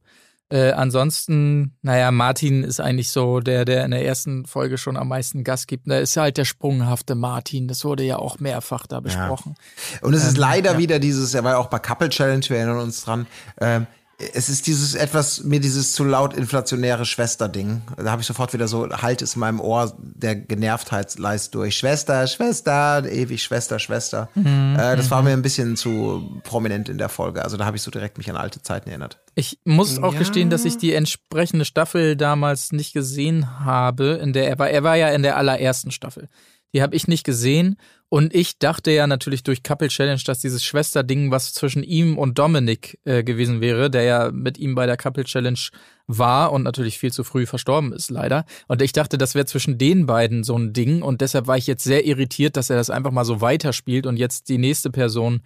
Äh, 0.51 0.71
ansonsten, 0.71 1.75
naja, 1.83 2.11
Martin 2.11 2.63
ist 2.63 2.79
eigentlich 2.79 3.11
so 3.11 3.39
der, 3.39 3.65
der 3.65 3.85
in 3.85 3.91
der 3.91 4.03
ersten 4.03 4.45
Folge 4.45 4.77
schon 4.79 4.97
am 4.97 5.07
meisten 5.07 5.43
Gas 5.43 5.67
gibt. 5.67 5.87
Da 5.89 5.99
ist 5.99 6.17
halt 6.17 6.37
der 6.37 6.45
sprunghafte 6.45 7.13
Martin. 7.13 7.67
Das 7.67 7.85
wurde 7.85 8.03
ja 8.03 8.17
auch 8.17 8.39
mehrfach 8.39 8.87
da 8.87 8.99
besprochen. 8.99 9.55
Und 10.01 10.13
es 10.15 10.23
ist 10.23 10.35
Ähm, 10.35 10.41
leider 10.41 10.71
ja. 10.73 10.77
wieder 10.79 10.99
dieses, 10.99 11.33
er 11.35 11.43
war 11.43 11.51
ja 11.51 11.57
auch 11.59 11.67
bei 11.67 11.77
Couple 11.79 12.09
Challenge, 12.09 12.43
wir 12.47 12.57
erinnern 12.57 12.79
uns 12.79 13.03
dran. 13.03 13.27
Ähm, 13.61 13.85
Es 14.33 14.49
ist 14.49 14.67
dieses 14.67 14.95
etwas, 14.95 15.43
mir 15.45 15.61
dieses 15.61 15.93
zu 15.93 16.03
laut 16.03 16.33
inflationäre 16.33 17.05
Schwester-Ding. 17.05 17.81
Da 17.95 18.11
habe 18.11 18.21
ich 18.21 18.27
sofort 18.27 18.51
wieder 18.53 18.67
so, 18.67 18.89
halt 18.89 19.21
es 19.21 19.35
in 19.35 19.39
meinem 19.39 19.61
Ohr, 19.61 19.95
der 19.97 20.35
Genervtheitsleist 20.35 21.55
durch. 21.55 21.77
Schwester, 21.77 22.27
Schwester, 22.27 23.03
ewig 23.09 23.41
Schwester, 23.41 23.79
Schwester. 23.79 24.29
Mhm. 24.35 24.75
Äh, 24.77 24.97
das 24.97 25.09
war 25.09 25.21
mir 25.21 25.31
ein 25.31 25.41
bisschen 25.41 25.77
zu 25.77 26.41
prominent 26.43 26.89
in 26.89 26.97
der 26.97 27.07
Folge. 27.09 27.43
Also 27.43 27.55
da 27.55 27.65
habe 27.65 27.77
ich 27.77 27.83
so 27.83 27.91
direkt 27.91 28.17
mich 28.17 28.29
an 28.29 28.35
alte 28.35 28.61
Zeiten 28.61 28.89
erinnert. 28.89 29.19
Ich 29.35 29.59
muss 29.63 29.99
auch 30.03 30.13
Ja. 30.13 30.19
gestehen, 30.19 30.49
dass 30.49 30.65
ich 30.65 30.77
die 30.77 30.93
entsprechende 30.93 31.63
Staffel 31.63 32.17
damals 32.17 32.73
nicht 32.73 32.93
gesehen 32.93 33.59
habe, 33.63 34.19
in 34.21 34.33
der 34.33 34.49
er 34.49 34.59
war. 34.59 34.69
Er 34.69 34.83
war 34.83 34.95
ja 34.97 35.09
in 35.09 35.23
der 35.23 35.37
allerersten 35.37 35.91
Staffel. 35.91 36.27
Die 36.73 36.81
habe 36.81 36.95
ich 36.95 37.07
nicht 37.07 37.23
gesehen. 37.23 37.77
Und 38.09 38.33
ich 38.33 38.57
dachte 38.57 38.89
ja 38.91 39.05
natürlich 39.05 39.43
durch 39.43 39.61
Couple 39.61 39.87
Challenge, 39.87 40.21
dass 40.25 40.39
dieses 40.39 40.63
Schwesterding, 40.63 41.29
was 41.29 41.53
zwischen 41.53 41.83
ihm 41.83 42.17
und 42.17 42.39
Dominik 42.39 42.99
äh, 43.05 43.23
gewesen 43.23 43.61
wäre, 43.61 43.91
der 43.91 44.03
ja 44.03 44.31
mit 44.31 44.57
ihm 44.57 44.73
bei 44.73 44.87
der 44.87 44.97
Couple 44.97 45.25
Challenge 45.25 45.59
war 46.07 46.51
und 46.51 46.63
natürlich 46.63 46.97
viel 46.97 47.11
zu 47.11 47.23
früh 47.23 47.45
verstorben 47.45 47.93
ist, 47.93 48.09
leider. 48.09 48.45
Und 48.67 48.81
ich 48.81 48.93
dachte, 48.93 49.19
das 49.19 49.35
wäre 49.35 49.45
zwischen 49.45 49.77
den 49.77 50.07
beiden 50.07 50.43
so 50.43 50.57
ein 50.57 50.73
Ding. 50.73 51.03
Und 51.03 51.21
deshalb 51.21 51.45
war 51.45 51.57
ich 51.57 51.67
jetzt 51.67 51.83
sehr 51.83 52.05
irritiert, 52.05 52.57
dass 52.57 52.71
er 52.71 52.77
das 52.77 52.89
einfach 52.89 53.11
mal 53.11 53.25
so 53.25 53.41
weiterspielt 53.41 54.07
und 54.07 54.17
jetzt 54.17 54.49
die 54.49 54.57
nächste 54.57 54.89
Person 54.89 55.41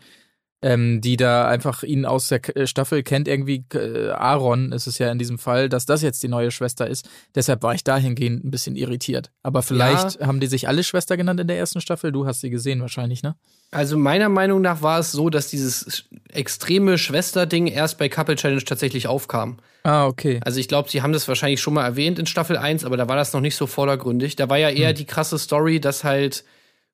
ähm, 0.64 1.01
die 1.01 1.18
da 1.18 1.47
einfach 1.47 1.84
ihn 1.84 2.05
aus 2.05 2.30
der 2.30 2.55
äh, 2.55 2.66
Staffel 2.66 3.03
kennt, 3.03 3.28
irgendwie 3.28 3.66
äh, 3.74 4.09
Aaron 4.09 4.72
ist 4.72 4.88
es 4.88 4.97
ja 4.97 5.11
in 5.11 5.20
diesem 5.20 5.38
Fall, 5.38 5.68
dass 5.68 5.86
das 5.86 6.01
jetzt 6.01 6.24
die 6.24 6.30
neue 6.30 6.51
Schwester 6.51 6.88
ist. 6.88 7.09
Deshalb 7.36 7.64
war 7.64 7.76
ich 7.76 7.84
dahingehend 7.84 8.45
ein 8.45 8.51
bisschen 8.51 8.76
irritiert. 8.76 9.30
Aber 9.43 9.61
vielleicht 9.61 10.22
haben 10.22 10.39
die 10.39 10.47
sich 10.47 10.68
alle 10.68 10.84
Schwester 10.84 11.18
genannt 11.18 11.41
in 11.41 11.47
der 11.47 11.57
ersten 11.57 11.82
Staffel. 11.82 12.11
Du 12.14 12.26
hast 12.26 12.39
sie 12.39 12.49
gesehen 12.49 12.82
wahrscheinlich, 12.82 13.24
ne? 13.24 13.36
Also 13.72 13.97
meiner 13.97 14.30
Meinung 14.30 14.61
nach 14.61 14.82
war 14.82 14.99
es 14.99 15.11
so, 15.11 15.30
dass 15.30 15.49
dieses 15.49 16.05
extreme 16.30 16.97
Schwesterding 16.97 17.68
erst 17.68 17.97
bei 17.97 18.07
Couple 18.07 18.36
Challenge 18.36 18.64
tatsächlich 18.64 19.07
aufkam. 19.07 19.57
Ah, 19.84 20.05
okay. 20.05 20.39
Also 20.45 20.59
ich 20.59 20.68
glaube, 20.68 20.89
sie 20.89 21.01
haben 21.01 21.11
das 21.11 21.28
wahrscheinlich 21.28 21.59
schon 21.59 21.74
mal 21.74 21.84
erwähnt 21.84 22.20
in 22.20 22.26
Staffel 22.26 22.55
1, 22.55 22.86
aber 22.86 22.95
da 22.95 23.09
war 23.09 23.18
das 23.18 23.34
noch 23.34 23.41
nicht 23.41 23.55
so 23.55 23.68
vordergründig. 23.68 24.36
Da 24.36 24.47
war 24.47 24.57
ja 24.57 24.70
eher 24.70 24.93
die 24.93 25.05
krasse 25.05 25.38
Story, 25.38 25.82
dass 25.82 26.03
halt 26.03 26.45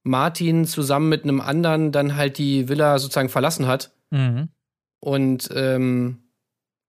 Martin 0.04 0.66
zusammen 0.66 1.10
mit 1.10 1.24
einem 1.24 1.42
anderen 1.42 1.92
dann 1.92 2.16
halt 2.16 2.38
die 2.38 2.70
Villa 2.70 2.98
sozusagen 3.00 3.30
verlassen 3.30 3.68
hat 3.68 3.92
Mhm. 4.12 4.50
und 5.02 5.50
ähm, 5.54 6.18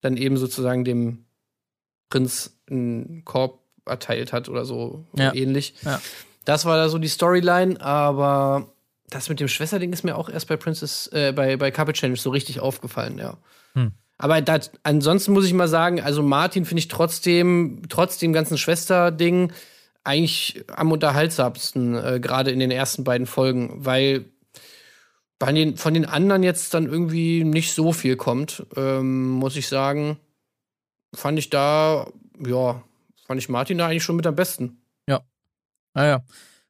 dann 0.00 0.16
eben 0.16 0.36
sozusagen 0.36 0.84
dem 0.84 1.26
Prinz 2.08 2.58
einen 2.70 3.24
Korb 3.24 3.61
erteilt 3.84 4.32
hat 4.32 4.48
oder 4.48 4.64
so 4.64 5.04
Ja. 5.16 5.34
ähnlich. 5.34 5.74
Ja. 5.82 6.00
Das 6.44 6.64
war 6.64 6.76
da 6.76 6.88
so 6.88 6.98
die 6.98 7.08
Storyline, 7.08 7.80
aber 7.80 8.72
das 9.11 9.28
mit 9.28 9.40
dem 9.40 9.48
Schwesterding 9.48 9.92
ist 9.92 10.04
mir 10.04 10.16
auch 10.16 10.28
erst 10.28 10.48
bei 10.48 10.56
Princess, 10.56 11.08
äh, 11.12 11.32
bei, 11.34 11.56
bei 11.56 11.70
Couple 11.70 11.92
Challenge 11.92 12.16
so 12.18 12.30
richtig 12.30 12.61
aufgefallen, 12.61 13.18
ja. 13.18 13.36
Hm. 13.74 13.92
Aber 14.18 14.40
dat, 14.40 14.70
ansonsten 14.82 15.32
muss 15.32 15.46
ich 15.46 15.52
mal 15.54 15.68
sagen, 15.68 16.00
also 16.00 16.22
Martin 16.22 16.64
finde 16.64 16.80
ich 16.80 16.88
trotzdem, 16.88 17.82
trotz 17.88 18.18
dem 18.18 18.32
ganzen 18.32 18.58
Schwesterding, 18.58 19.52
eigentlich 20.05 20.64
am 20.74 20.92
unterhaltsamsten, 20.92 21.94
äh, 21.94 22.20
gerade 22.20 22.51
in 22.51 22.59
den 22.59 22.70
ersten 22.70 23.05
beiden 23.05 23.26
Folgen, 23.26 23.84
weil 23.84 24.24
bei 25.38 25.53
den, 25.53 25.76
von 25.76 25.94
den 25.94 26.05
anderen 26.05 26.42
jetzt 26.42 26.74
dann 26.74 26.86
irgendwie 26.86 27.44
nicht 27.44 27.72
so 27.72 27.92
viel 27.92 28.16
kommt, 28.16 28.66
ähm, 28.76 29.28
muss 29.30 29.57
ich 29.57 29.68
sagen. 29.68 30.18
Fand 31.14 31.38
ich 31.38 31.51
da, 31.51 32.07
ja, 32.46 32.82
fand 33.26 33.40
ich 33.40 33.48
Martin 33.48 33.78
da 33.78 33.86
eigentlich 33.86 34.05
schon 34.05 34.16
mit 34.16 34.26
am 34.26 34.36
besten. 34.36 34.76
Naja. 35.92 36.22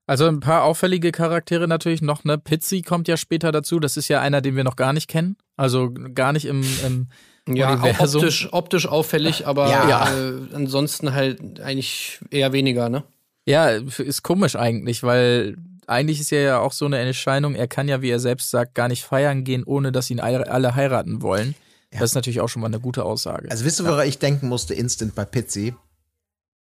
Also 0.07 0.27
ein 0.27 0.41
paar 0.41 0.65
auffällige 0.65 1.13
Charaktere 1.13 1.69
natürlich 1.69 2.01
noch, 2.01 2.25
ne? 2.25 2.39
Pizzi 2.39 2.81
kommt 2.81 3.07
ja 3.07 3.19
später 3.19 3.53
dazu. 3.53 3.79
Das 3.79 3.99
ist 3.99 4.09
ja 4.09 4.21
einer, 4.21 4.41
den 4.41 4.57
wir 4.57 4.65
noch 4.65 4.77
gar 4.77 4.95
nicht 4.95 5.09
kennen. 5.09 5.37
Also 5.59 5.93
gar 5.93 6.33
nicht 6.33 6.47
im, 6.47 6.65
im 6.87 7.09
Ja, 7.55 7.75
Universum. 7.75 8.23
optisch, 8.23 8.49
optisch 8.51 8.87
auffällig, 8.87 9.47
aber 9.47 9.69
Ja. 9.69 10.11
Äh, 10.11 10.55
ansonsten 10.55 11.13
halt 11.13 11.61
eigentlich 11.61 12.19
eher 12.31 12.53
weniger, 12.53 12.89
ne? 12.89 13.03
Ja, 13.51 13.69
ist 13.71 14.23
komisch 14.23 14.57
eigentlich, 14.57 15.03
weil 15.03 15.57
eigentlich 15.87 16.21
ist 16.21 16.33
er 16.33 16.43
ja 16.43 16.59
auch 16.61 16.73
so 16.73 16.87
eine 16.87 16.99
Erscheinung, 16.99 17.55
er 17.55 17.67
kann 17.67 17.89
ja, 17.89 18.01
wie 18.01 18.11
er 18.11 18.21
selbst 18.21 18.51
sagt, 18.51 18.75
gar 18.75 18.89
nicht 18.89 19.05
feiern 19.05 19.45
gehen, 19.45 19.65
ohne 19.65 19.91
dass 19.93 20.09
ihn 20.11 20.21
alle 20.21 20.75
heiraten 20.75 21.21
wollen. 21.21 21.55
Das 21.91 22.03
ist 22.11 22.15
natürlich 22.15 22.41
auch 22.41 22.49
schon 22.49 22.63
mal 22.63 22.69
eine 22.69 22.79
gute 22.79 23.05
Aussage. 23.05 23.51
Also 23.51 23.65
wisst 23.65 23.81
ihr, 23.81 23.87
woran 23.87 24.07
ich 24.07 24.19
denken 24.21 24.49
musste, 24.49 24.75
instant 24.75 25.15
bei 25.17 25.25
Pizzi? 25.25 25.75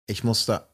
Ich 0.07 0.23
musste 0.23 0.69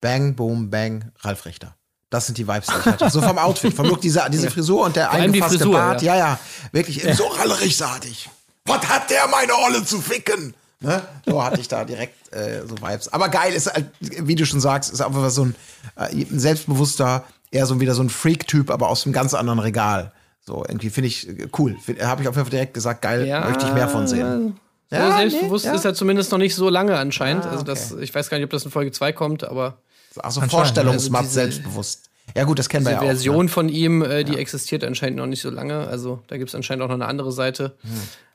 Bang, 0.00 0.34
Boom, 0.34 0.70
Bang, 0.70 1.12
Ralf 1.18 1.44
Richter. 1.44 1.76
Das 2.08 2.26
sind 2.26 2.38
die 2.38 2.48
Vibes, 2.48 2.66
die 2.66 2.78
ich 2.78 2.86
hatte. 2.86 3.10
So 3.10 3.20
vom 3.20 3.36
Outfit, 3.38 3.74
vom 3.74 3.86
Look, 3.86 4.00
diese, 4.00 4.26
diese 4.32 4.50
Frisur 4.50 4.86
und 4.86 4.96
der 4.96 5.10
eingefasste 5.10 5.58
Frisur, 5.58 5.74
Bart. 5.74 6.02
ja. 6.02 6.16
Ja, 6.16 6.18
ja, 6.30 6.40
wirklich 6.72 7.02
so 7.14 7.26
rallerig-sartig. 7.26 8.30
Was 8.64 8.88
hat 8.88 9.10
der 9.10 9.28
meine 9.28 9.52
Olle 9.54 9.84
zu 9.84 10.00
ficken? 10.00 10.54
Ne? 10.80 11.02
So 11.26 11.42
hatte 11.44 11.60
ich 11.60 11.68
da 11.68 11.84
direkt 11.84 12.32
äh, 12.34 12.62
so 12.66 12.74
Vibes. 12.80 13.12
Aber 13.12 13.28
geil 13.28 13.52
ist, 13.52 13.72
halt, 13.72 13.86
wie 14.00 14.34
du 14.34 14.46
schon 14.46 14.60
sagst, 14.60 14.92
ist 14.92 15.00
einfach 15.02 15.28
so 15.30 15.44
ein, 15.44 15.54
äh, 15.96 16.06
ein 16.24 16.38
selbstbewusster, 16.40 17.24
eher 17.50 17.66
so 17.66 17.80
wieder 17.80 17.94
so 17.94 18.02
ein 18.02 18.08
Freak-Typ, 18.10 18.70
aber 18.70 18.88
aus 18.88 19.04
einem 19.04 19.12
ganz 19.12 19.34
anderen 19.34 19.58
Regal. 19.58 20.12
So, 20.46 20.64
irgendwie 20.66 20.88
finde 20.90 21.08
ich 21.08 21.28
äh, 21.28 21.48
cool. 21.58 21.76
Habe 22.02 22.22
ich 22.22 22.28
auf 22.28 22.34
jeden 22.36 22.46
Fall 22.46 22.50
direkt 22.50 22.74
gesagt, 22.74 23.02
geil, 23.02 23.26
möchte 23.46 23.66
ich 23.66 23.74
mehr 23.74 23.88
von 23.88 24.06
sehen. 24.06 24.56
So 24.90 24.96
Ja, 24.96 25.18
selbstbewusst 25.18 25.64
nee, 25.66 25.70
ja. 25.70 25.76
ist 25.76 25.84
er 25.84 25.94
zumindest 25.94 26.32
noch 26.32 26.38
nicht 26.38 26.54
so 26.54 26.68
lange 26.70 26.96
anscheinend. 26.96 27.44
Ah, 27.44 27.50
Also 27.50 27.62
das, 27.64 27.92
ich 27.92 28.14
weiß 28.14 28.30
gar 28.30 28.38
nicht, 28.38 28.44
ob 28.44 28.50
das 28.50 28.64
in 28.64 28.70
Folge 28.70 28.90
2 28.90 29.12
kommt, 29.12 29.44
aber 29.44 29.76
Also 30.16 30.40
Anscheinend, 30.40 30.50
Vorstellungsmatt, 30.52 31.20
also 31.22 31.32
selbstbewusst. 31.34 32.06
Ja 32.34 32.44
gut, 32.44 32.58
das 32.58 32.68
kennen 32.70 32.86
wir 32.86 32.92
ja 32.92 33.00
auch. 33.00 33.04
Version 33.04 33.46
Ne? 33.46 33.50
von 33.50 33.68
ihm, 33.68 34.02
äh, 34.02 34.24
die 34.24 34.38
existiert 34.38 34.82
anscheinend 34.84 35.18
noch 35.18 35.26
nicht 35.26 35.42
so 35.42 35.50
lange. 35.50 35.86
Also 35.88 36.22
da 36.28 36.38
gibt 36.38 36.48
es 36.48 36.54
anscheinend 36.54 36.82
auch 36.84 36.88
noch 36.88 36.94
eine 36.94 37.06
andere 37.06 37.32
Seite. 37.32 37.76
Hm. 37.82 37.90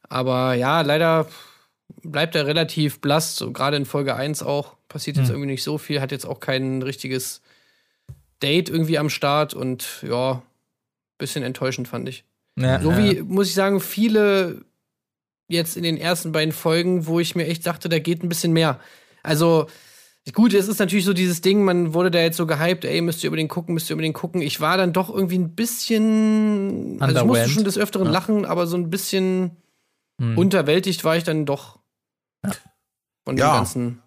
Aber 0.09 0.53
ja, 0.53 0.81
leider 0.81 1.25
bleibt 2.03 2.35
er 2.35 2.45
relativ 2.47 2.99
blass, 3.01 3.35
so 3.35 3.51
gerade 3.51 3.77
in 3.77 3.85
Folge 3.85 4.15
1 4.15 4.43
auch. 4.43 4.75
Passiert 4.87 5.17
Hm. 5.17 5.23
jetzt 5.23 5.29
irgendwie 5.31 5.47
nicht 5.51 5.63
so 5.63 5.77
viel, 5.77 6.01
hat 6.01 6.11
jetzt 6.11 6.25
auch 6.25 6.39
kein 6.39 6.81
richtiges 6.81 7.41
Date 8.43 8.69
irgendwie 8.69 8.97
am 8.97 9.09
Start 9.09 9.53
und 9.53 10.03
ja, 10.07 10.41
bisschen 11.17 11.43
enttäuschend 11.43 11.87
fand 11.87 12.07
ich. 12.09 12.25
Ja, 12.57 12.81
So 12.81 12.91
ja. 12.91 12.97
wie, 12.97 13.21
muss 13.21 13.47
ich 13.47 13.53
sagen, 13.53 13.79
viele 13.79 14.63
jetzt 15.47 15.77
in 15.77 15.83
den 15.83 15.97
ersten 15.97 16.31
beiden 16.31 16.51
Folgen, 16.53 17.05
wo 17.07 17.19
ich 17.19 17.35
mir 17.35 17.45
echt 17.47 17.65
dachte, 17.67 17.87
da 17.89 17.99
geht 17.99 18.23
ein 18.23 18.29
bisschen 18.29 18.51
mehr. 18.53 18.79
Also, 19.23 19.67
gut, 20.33 20.53
es 20.53 20.67
ist 20.67 20.79
natürlich 20.79 21.05
so 21.05 21.13
dieses 21.13 21.41
Ding, 21.41 21.63
man 21.63 21.93
wurde 21.93 22.09
da 22.11 22.19
jetzt 22.19 22.37
so 22.37 22.45
gehypt, 22.47 22.83
ey, 22.85 23.01
müsst 23.01 23.23
ihr 23.23 23.27
über 23.27 23.37
den 23.37 23.47
gucken, 23.47 23.73
müsst 23.73 23.89
ihr 23.89 23.93
über 23.93 24.01
den 24.01 24.13
gucken. 24.13 24.41
Ich 24.41 24.59
war 24.59 24.77
dann 24.77 24.91
doch 24.93 25.09
irgendwie 25.13 25.37
ein 25.37 25.55
bisschen, 25.55 26.97
also 26.99 27.19
ich 27.19 27.25
musste 27.25 27.49
schon 27.49 27.63
des 27.63 27.77
Öfteren 27.77 28.07
lachen, 28.09 28.45
aber 28.45 28.67
so 28.67 28.75
ein 28.77 28.89
bisschen 28.89 29.51
Hm. 30.19 30.37
unterwältigt 30.37 31.03
war 31.03 31.17
ich 31.17 31.23
dann 31.25 31.45
doch. 31.45 31.77
Von 33.25 33.35
dem 33.35 33.39
Ja. 33.39 33.55
ganzen. 33.55 34.01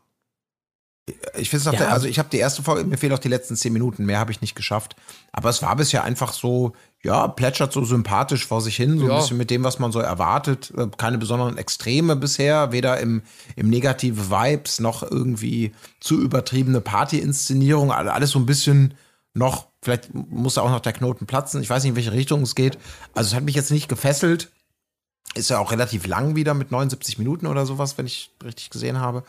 Ich 1.39 1.49
finde 1.49 1.71
es 1.71 1.73
Ja. 1.73 1.79
der, 1.87 1.93
also 1.93 2.07
ich 2.07 2.19
habe 2.19 2.29
die 2.29 2.37
erste 2.37 2.63
Folge, 2.63 2.85
mir 2.85 2.99
fehlen 2.99 3.13
noch 3.13 3.19
die 3.19 3.29
letzten 3.29 3.57
zehn 3.57 3.73
Minuten, 3.73 4.05
mehr 4.05 4.19
habe 4.19 4.31
ich 4.31 4.43
nicht 4.43 4.55
geschafft. 4.55 4.95
Aber 5.33 5.49
es 5.49 5.63
war 5.63 5.75
bisher 5.75 6.05
einfach 6.05 6.35
so, 6.35 6.73
ja, 7.03 7.27
plätschert 7.29 7.73
so 7.73 7.83
sympathisch 7.83 8.47
vor 8.47 8.61
sich 8.61 8.77
hin, 8.77 8.99
so 8.99 9.07
Ja. 9.07 9.15
ein 9.15 9.21
bisschen 9.21 9.39
mit 9.39 9.49
dem, 9.49 9.65
was 9.65 9.79
man 9.79 9.91
so 9.91 10.01
erwartet. 10.01 10.71
Äh, 10.77 10.89
Keine 10.99 11.17
besonderen 11.17 11.57
Extreme 11.57 12.15
bisher, 12.15 12.73
weder 12.73 13.01
im, 13.01 13.23
im 13.57 13.71
negative 13.71 14.29
Vibes 14.31 14.81
noch 14.81 15.03
irgendwie 15.03 15.73
zu 16.01 16.21
übertriebene 16.21 16.83
Party-Inszenierung. 16.83 17.91
Alle- 17.91 18.13
Alles 18.13 18.31
so 18.33 18.39
ein 18.39 18.45
bisschen 18.47 18.93
noch, 19.33 19.69
vielleicht 19.83 20.13
muss 20.13 20.55
da 20.55 20.61
auch 20.63 20.71
noch 20.71 20.81
der 20.81 20.93
Knoten 20.93 21.25
platzen. 21.27 21.63
Ich 21.63 21.71
weiß 21.71 21.85
nicht, 21.85 21.91
in 21.91 21.97
welche 21.97 22.13
Richtung 22.13 22.43
es 22.43 22.55
geht. 22.55 22.77
Also 23.15 23.29
es 23.29 23.35
hat 23.35 23.45
mich 23.45 23.55
jetzt 23.55 23.71
nicht 23.71 23.89
gefesselt. 23.89 24.51
Ist 25.35 25.51
ja 25.51 25.59
auch 25.59 25.71
relativ 25.73 26.07
lang 26.07 26.37
wieder 26.37 26.55
mit 26.55 26.71
79 26.73 27.19
Minuten 27.19 27.47
oder 27.47 27.67
sowas, 27.67 27.99
wenn 27.99 28.07
ich 28.07 28.31
richtig 28.45 28.71
gesehen 28.71 28.99
habe. 29.01 29.23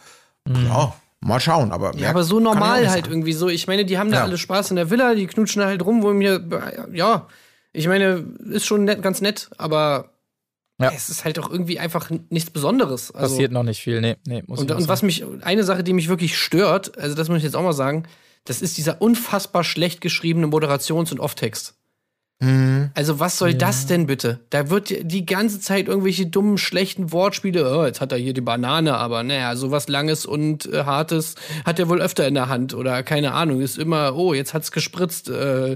Ja, 0.47 0.93
mal 1.19 1.39
schauen. 1.39 1.71
Aber, 1.71 1.95
Ja, 1.95 2.09
aber 2.09 2.23
so 2.23 2.39
normal 2.39 2.89
halt 2.89 3.05
sagen. 3.05 3.11
irgendwie 3.11 3.33
so. 3.33 3.49
Ich 3.49 3.67
meine, 3.67 3.85
die 3.85 3.97
haben 3.97 4.09
da 4.11 4.17
Ja. 4.19 4.23
alle 4.23 4.37
Spaß 4.37 4.69
in 4.71 4.77
der 4.77 4.89
Villa, 4.89 5.13
die 5.15 5.27
knutschen 5.27 5.61
da 5.61 5.67
halt 5.67 5.83
rum, 5.85 6.01
wo 6.01 6.11
mir, 6.13 6.43
ja, 6.93 7.27
ich 7.73 7.87
meine, 7.87 8.25
ist 8.49 8.65
schon 8.65 8.85
nett, 8.85 9.01
ganz 9.03 9.21
nett, 9.21 9.49
aber 9.57 10.13
Ja. 10.81 10.91
es 10.95 11.09
ist 11.09 11.25
halt 11.25 11.37
auch 11.37 11.49
irgendwie 11.51 11.77
einfach 11.79 12.09
nichts 12.29 12.49
Besonderes. 12.49 13.11
Also, 13.11 13.35
Passiert 13.35 13.51
noch 13.51 13.63
nicht 13.63 13.81
viel, 13.81 13.99
nee, 14.01 14.15
nee, 14.25 14.43
muss 14.47 14.59
und, 14.61 14.71
und 14.71 14.87
was 14.87 15.03
mich, 15.03 15.23
eine 15.41 15.63
Sache, 15.63 15.83
die 15.83 15.93
mich 15.93 16.07
wirklich 16.07 16.37
stört, 16.37 16.97
also 16.97 17.15
das 17.15 17.27
muss 17.27 17.39
ich 17.39 17.43
jetzt 17.43 17.55
auch 17.55 17.61
mal 17.63 17.73
sagen, 17.73 18.03
das 18.45 18.61
ist 18.61 18.77
dieser 18.77 19.01
unfassbar 19.01 19.63
schlecht 19.65 19.99
geschriebene 20.01 20.47
Moderations- 20.47 21.11
und 21.11 21.19
Off-Text. 21.19 21.75
Mhm. 22.41 22.91
Also 22.93 23.19
was 23.19 23.37
soll 23.37 23.53
das 23.53 23.85
denn 23.85 24.07
bitte? 24.07 24.39
Da 24.49 24.69
wird 24.69 24.93
die 25.01 25.25
ganze 25.25 25.59
Zeit 25.59 25.89
irgendwelche 25.89 26.25
dummen, 26.25 26.57
schlechten 26.57 27.11
Wortspiele. 27.11 27.77
Oh, 27.77 27.85
jetzt 27.85 27.99
hat 27.99 28.13
er 28.13 28.17
hier 28.17 28.33
die 28.33 28.39
Banane, 28.39 28.95
aber 28.95 29.23
naja, 29.23 29.57
sowas 29.57 29.89
Langes 29.89 30.25
und 30.25 30.65
äh, 30.67 30.85
Hartes 30.85 31.35
hat 31.65 31.79
er 31.79 31.89
wohl 31.89 32.01
öfter 32.01 32.25
in 32.27 32.35
der 32.35 32.47
Hand 32.47 32.73
oder 32.73 33.03
keine 33.03 33.33
Ahnung. 33.33 33.59
Ist 33.59 33.77
immer, 33.77 34.15
oh, 34.15 34.33
jetzt 34.33 34.53
hat's 34.53 34.71
gespritzt. 34.71 35.29
Äh, 35.29 35.75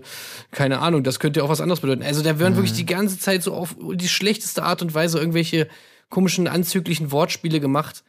keine 0.51 0.79
Ahnung, 0.79 1.03
das 1.03 1.19
könnte 1.19 1.41
ja 1.41 1.45
auch 1.45 1.49
was 1.49 1.59
anderes 1.59 1.81
bedeuten. 1.81 2.01
Also 2.03 2.23
da 2.23 2.39
werden 2.39 2.55
wirklich 2.55 2.73
die 2.73 2.85
ganze 2.85 3.19
Zeit 3.19 3.43
so 3.43 3.53
auf 3.53 3.75
die 3.93 4.07
schlechteste 4.07 4.63
Art 4.63 4.81
und 4.81 4.93
Weise 4.93 5.19
irgendwelche 5.19 5.67
komischen, 6.07 6.47
anzüglichen 6.47 7.11
Wortspiele 7.11 7.59
gemacht, 7.59 8.05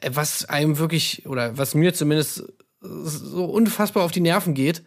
äh, 0.00 0.10
was 0.12 0.44
einem 0.46 0.78
wirklich, 0.78 1.24
oder 1.26 1.56
was 1.56 1.76
mir 1.76 1.94
zumindest 1.94 2.52
so 2.80 3.44
unfassbar 3.44 4.02
auf 4.02 4.10
die 4.10 4.20
Nerven 4.20 4.54
geht. 4.54 4.82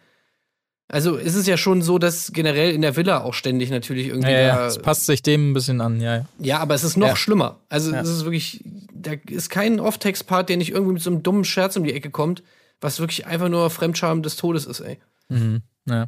Also 0.91 1.17
es 1.17 1.35
ist 1.35 1.47
ja 1.47 1.55
schon 1.55 1.83
so, 1.83 1.99
dass 1.99 2.31
generell 2.33 2.73
in 2.73 2.81
der 2.81 2.95
Villa 2.95 3.21
auch 3.21 3.35
ständig 3.35 3.69
natürlich 3.69 4.07
irgendwie. 4.07 4.31
Ja, 4.31 4.39
ja, 4.39 4.65
es 4.67 4.79
passt 4.79 5.05
sich 5.05 5.21
dem 5.21 5.51
ein 5.51 5.53
bisschen 5.53 5.81
an, 5.81 6.01
ja. 6.01 6.15
ja. 6.17 6.25
Ja, 6.39 6.57
aber 6.59 6.73
es 6.73 6.83
ist 6.83 6.97
noch 6.97 7.09
Ja. 7.09 7.15
schlimmer. 7.15 7.59
Also 7.69 7.91
Ja. 7.91 8.01
es 8.01 8.09
ist 8.09 8.25
wirklich, 8.25 8.63
da 8.91 9.11
ist 9.29 9.49
kein 9.49 9.79
Off-Text-Part, 9.79 10.49
der 10.49 10.57
nicht 10.57 10.71
irgendwie 10.71 10.93
mit 10.93 11.01
so 11.03 11.11
einem 11.11 11.21
dummen 11.21 11.43
Scherz 11.45 11.75
um 11.75 11.83
die 11.83 11.93
Ecke 11.93 12.09
kommt, 12.09 12.41
was 12.81 12.99
wirklich 12.99 13.27
einfach 13.27 13.49
nur 13.49 13.69
Fremdscham 13.69 14.23
des 14.23 14.35
Todes 14.35 14.65
ist, 14.65 14.79
ey. 14.79 14.97
Mhm, 15.29 15.61
ja. 15.85 16.07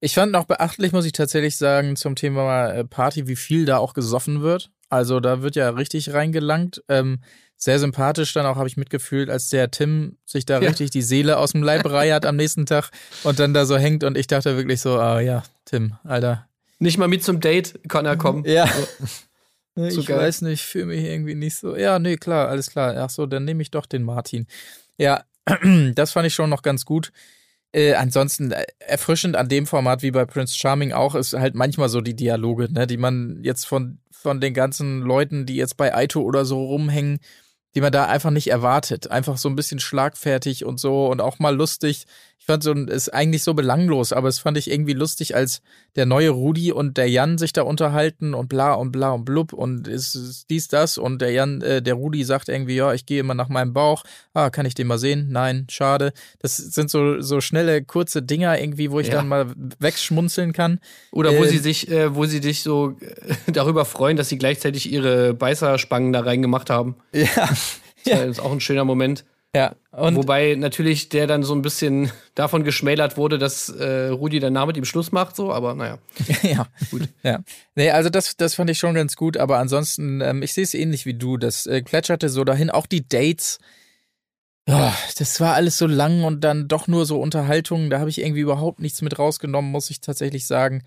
Ich 0.00 0.14
fand 0.14 0.30
noch 0.30 0.44
beachtlich, 0.44 0.92
muss 0.92 1.06
ich 1.06 1.12
tatsächlich 1.12 1.56
sagen, 1.56 1.96
zum 1.96 2.14
Thema 2.14 2.68
äh, 2.68 2.84
Party, 2.84 3.26
wie 3.28 3.34
viel 3.36 3.64
da 3.64 3.78
auch 3.78 3.94
gesoffen 3.94 4.42
wird. 4.42 4.70
Also 4.90 5.20
da 5.20 5.42
wird 5.42 5.56
ja 5.56 5.70
richtig 5.70 6.12
reingelangt. 6.12 6.82
Ähm, 6.88 7.18
sehr 7.60 7.78
sympathisch 7.80 8.32
dann 8.32 8.46
auch, 8.46 8.56
habe 8.56 8.68
ich 8.68 8.76
mitgefühlt, 8.76 9.28
als 9.28 9.48
der 9.50 9.70
Tim 9.70 10.16
sich 10.24 10.46
da 10.46 10.60
Ja. 10.60 10.68
richtig 10.68 10.90
die 10.90 11.02
Seele 11.02 11.36
aus 11.38 11.52
dem 11.52 11.62
Leib 11.62 11.84
reiert 11.90 12.24
am 12.24 12.36
nächsten 12.36 12.64
Tag 12.66 12.90
und 13.24 13.38
dann 13.40 13.52
da 13.52 13.66
so 13.66 13.76
hängt 13.76 14.04
und 14.04 14.16
ich 14.16 14.28
dachte 14.28 14.56
wirklich 14.56 14.80
so, 14.80 14.98
ah 14.98 15.20
ja, 15.20 15.42
Tim, 15.64 15.94
Alter. 16.04 16.46
Nicht 16.78 16.96
mal 16.98 17.08
mit 17.08 17.24
zum 17.24 17.40
Date 17.40 17.80
kann 17.88 18.06
er 18.06 18.16
kommen. 18.16 18.44
Ja. 18.46 18.68
So 19.74 19.86
ich 20.00 20.06
geil. 20.06 20.18
weiß 20.18 20.42
nicht, 20.42 20.62
fühle 20.62 20.86
mich 20.86 21.04
irgendwie 21.04 21.34
nicht 21.34 21.56
so. 21.56 21.76
Ja, 21.76 21.98
nee, 21.98 22.16
klar, 22.16 22.48
alles 22.48 22.70
klar. 22.70 22.94
Ach 22.96 23.10
so, 23.10 23.26
dann 23.26 23.44
nehme 23.44 23.60
ich 23.62 23.72
doch 23.72 23.86
den 23.86 24.04
Martin. 24.04 24.46
Ja, 24.96 25.24
das 25.94 26.12
fand 26.12 26.26
ich 26.28 26.34
schon 26.34 26.50
noch 26.50 26.62
ganz 26.62 26.84
gut. 26.84 27.10
Äh, 27.72 27.94
ansonsten 27.94 28.52
äh, 28.52 28.64
erfrischend 28.78 29.34
an 29.36 29.48
dem 29.48 29.66
Format 29.66 30.02
wie 30.02 30.10
bei 30.12 30.24
Prince 30.24 30.56
Charming 30.56 30.92
auch 30.92 31.14
ist 31.16 31.34
halt 31.34 31.54
manchmal 31.54 31.88
so 31.88 32.00
die 32.00 32.14
Dialoge, 32.16 32.72
ne, 32.72 32.86
die 32.86 32.96
man 32.96 33.40
jetzt 33.42 33.66
von, 33.66 33.98
von 34.10 34.40
den 34.40 34.54
ganzen 34.54 35.00
Leuten, 35.00 35.44
die 35.44 35.56
jetzt 35.56 35.76
bei 35.76 35.94
Aito 35.94 36.22
oder 36.22 36.44
so 36.44 36.64
rumhängen, 36.64 37.18
die 37.78 37.82
man 37.82 37.92
da 37.92 38.06
einfach 38.06 38.30
nicht 38.30 38.48
erwartet. 38.50 39.08
Einfach 39.12 39.36
so 39.36 39.48
ein 39.48 39.54
bisschen 39.54 39.78
schlagfertig 39.78 40.64
und 40.64 40.80
so 40.80 41.06
und 41.06 41.20
auch 41.20 41.38
mal 41.38 41.54
lustig. 41.54 42.06
Ich 42.48 42.50
fand 42.50 42.62
so, 42.62 42.72
ist 42.72 43.12
eigentlich 43.12 43.42
so 43.42 43.52
belanglos, 43.52 44.10
aber 44.14 44.26
es 44.28 44.38
fand 44.38 44.56
ich 44.56 44.70
irgendwie 44.70 44.94
lustig, 44.94 45.36
als 45.36 45.60
der 45.96 46.06
neue 46.06 46.30
Rudi 46.30 46.72
und 46.72 46.96
der 46.96 47.06
Jan 47.06 47.36
sich 47.36 47.52
da 47.52 47.60
unterhalten 47.60 48.32
und 48.32 48.48
bla 48.48 48.72
und 48.72 48.90
bla 48.90 49.10
und 49.10 49.26
blub 49.26 49.52
und 49.52 49.86
ist, 49.86 50.14
ist 50.14 50.46
dies, 50.48 50.66
das 50.66 50.96
und 50.96 51.20
der 51.20 51.30
Jan, 51.32 51.60
äh, 51.60 51.82
der 51.82 51.92
Rudi 51.92 52.24
sagt 52.24 52.48
irgendwie, 52.48 52.76
ja, 52.76 52.94
ich 52.94 53.04
gehe 53.04 53.20
immer 53.20 53.34
nach 53.34 53.50
meinem 53.50 53.74
Bauch. 53.74 54.02
Ah, 54.32 54.48
kann 54.48 54.64
ich 54.64 54.72
den 54.72 54.86
mal 54.86 54.96
sehen? 54.96 55.26
Nein, 55.30 55.66
schade. 55.68 56.14
Das 56.38 56.56
sind 56.56 56.88
so, 56.90 57.20
so 57.20 57.42
schnelle, 57.42 57.84
kurze 57.84 58.22
Dinger 58.22 58.58
irgendwie, 58.58 58.90
wo 58.90 58.98
ich 58.98 59.08
Ja. 59.08 59.16
dann 59.16 59.28
mal 59.28 59.52
wegschmunzeln 59.78 60.54
kann. 60.54 60.80
Oder 61.12 61.36
wo 61.36 61.44
Äh, 61.44 61.48
sie 61.48 61.58
sich, 61.58 61.90
äh, 61.90 62.14
wo 62.14 62.24
sie 62.24 62.40
dich 62.40 62.62
so 62.62 62.96
äh, 63.00 63.34
darüber 63.52 63.84
freuen, 63.84 64.16
dass 64.16 64.30
sie 64.30 64.38
gleichzeitig 64.38 64.90
ihre 64.90 65.34
Beißerspangen 65.34 66.14
da 66.14 66.20
reingemacht 66.20 66.70
haben. 66.70 66.96
Ja. 68.06 68.16
Das 68.16 68.24
ist 68.38 68.40
auch 68.40 68.52
ein 68.52 68.60
schöner 68.60 68.86
Moment. 68.86 69.26
Ja. 69.54 69.74
Und 69.92 70.16
Wobei 70.16 70.54
natürlich 70.56 71.08
der 71.08 71.26
dann 71.26 71.42
so 71.42 71.54
ein 71.54 71.62
bisschen 71.62 72.12
davon 72.34 72.64
geschmälert 72.64 73.16
wurde, 73.16 73.38
dass 73.38 73.68
äh, 73.68 74.08
Rudi 74.08 74.40
danach 74.40 74.66
mit 74.66 74.76
ihm 74.76 74.84
Schluss 74.84 75.10
macht, 75.10 75.36
so, 75.36 75.52
aber 75.52 75.74
naja. 75.74 75.98
ja, 76.42 76.66
gut. 76.90 77.08
Ja. 77.22 77.40
Nee, 77.74 77.90
also 77.90 78.10
das, 78.10 78.36
das 78.36 78.54
fand 78.54 78.70
ich 78.70 78.78
schon 78.78 78.94
ganz 78.94 79.16
gut, 79.16 79.36
aber 79.36 79.58
ansonsten, 79.58 80.20
ähm, 80.20 80.42
ich 80.42 80.52
sehe 80.52 80.64
es 80.64 80.74
ähnlich 80.74 81.06
wie 81.06 81.14
du. 81.14 81.36
Das 81.38 81.66
äh, 81.66 81.82
plätscherte 81.82 82.28
so 82.28 82.44
dahin. 82.44 82.70
Auch 82.70 82.86
die 82.86 83.08
Dates. 83.08 83.58
Ja, 84.68 84.94
das 85.16 85.40
war 85.40 85.54
alles 85.54 85.78
so 85.78 85.86
lang 85.86 86.24
und 86.24 86.44
dann 86.44 86.68
doch 86.68 86.88
nur 86.88 87.06
so 87.06 87.18
Unterhaltungen. 87.18 87.88
Da 87.88 88.00
habe 88.00 88.10
ich 88.10 88.20
irgendwie 88.20 88.40
überhaupt 88.40 88.80
nichts 88.80 89.00
mit 89.00 89.18
rausgenommen, 89.18 89.70
muss 89.70 89.88
ich 89.88 90.02
tatsächlich 90.02 90.46
sagen. 90.46 90.82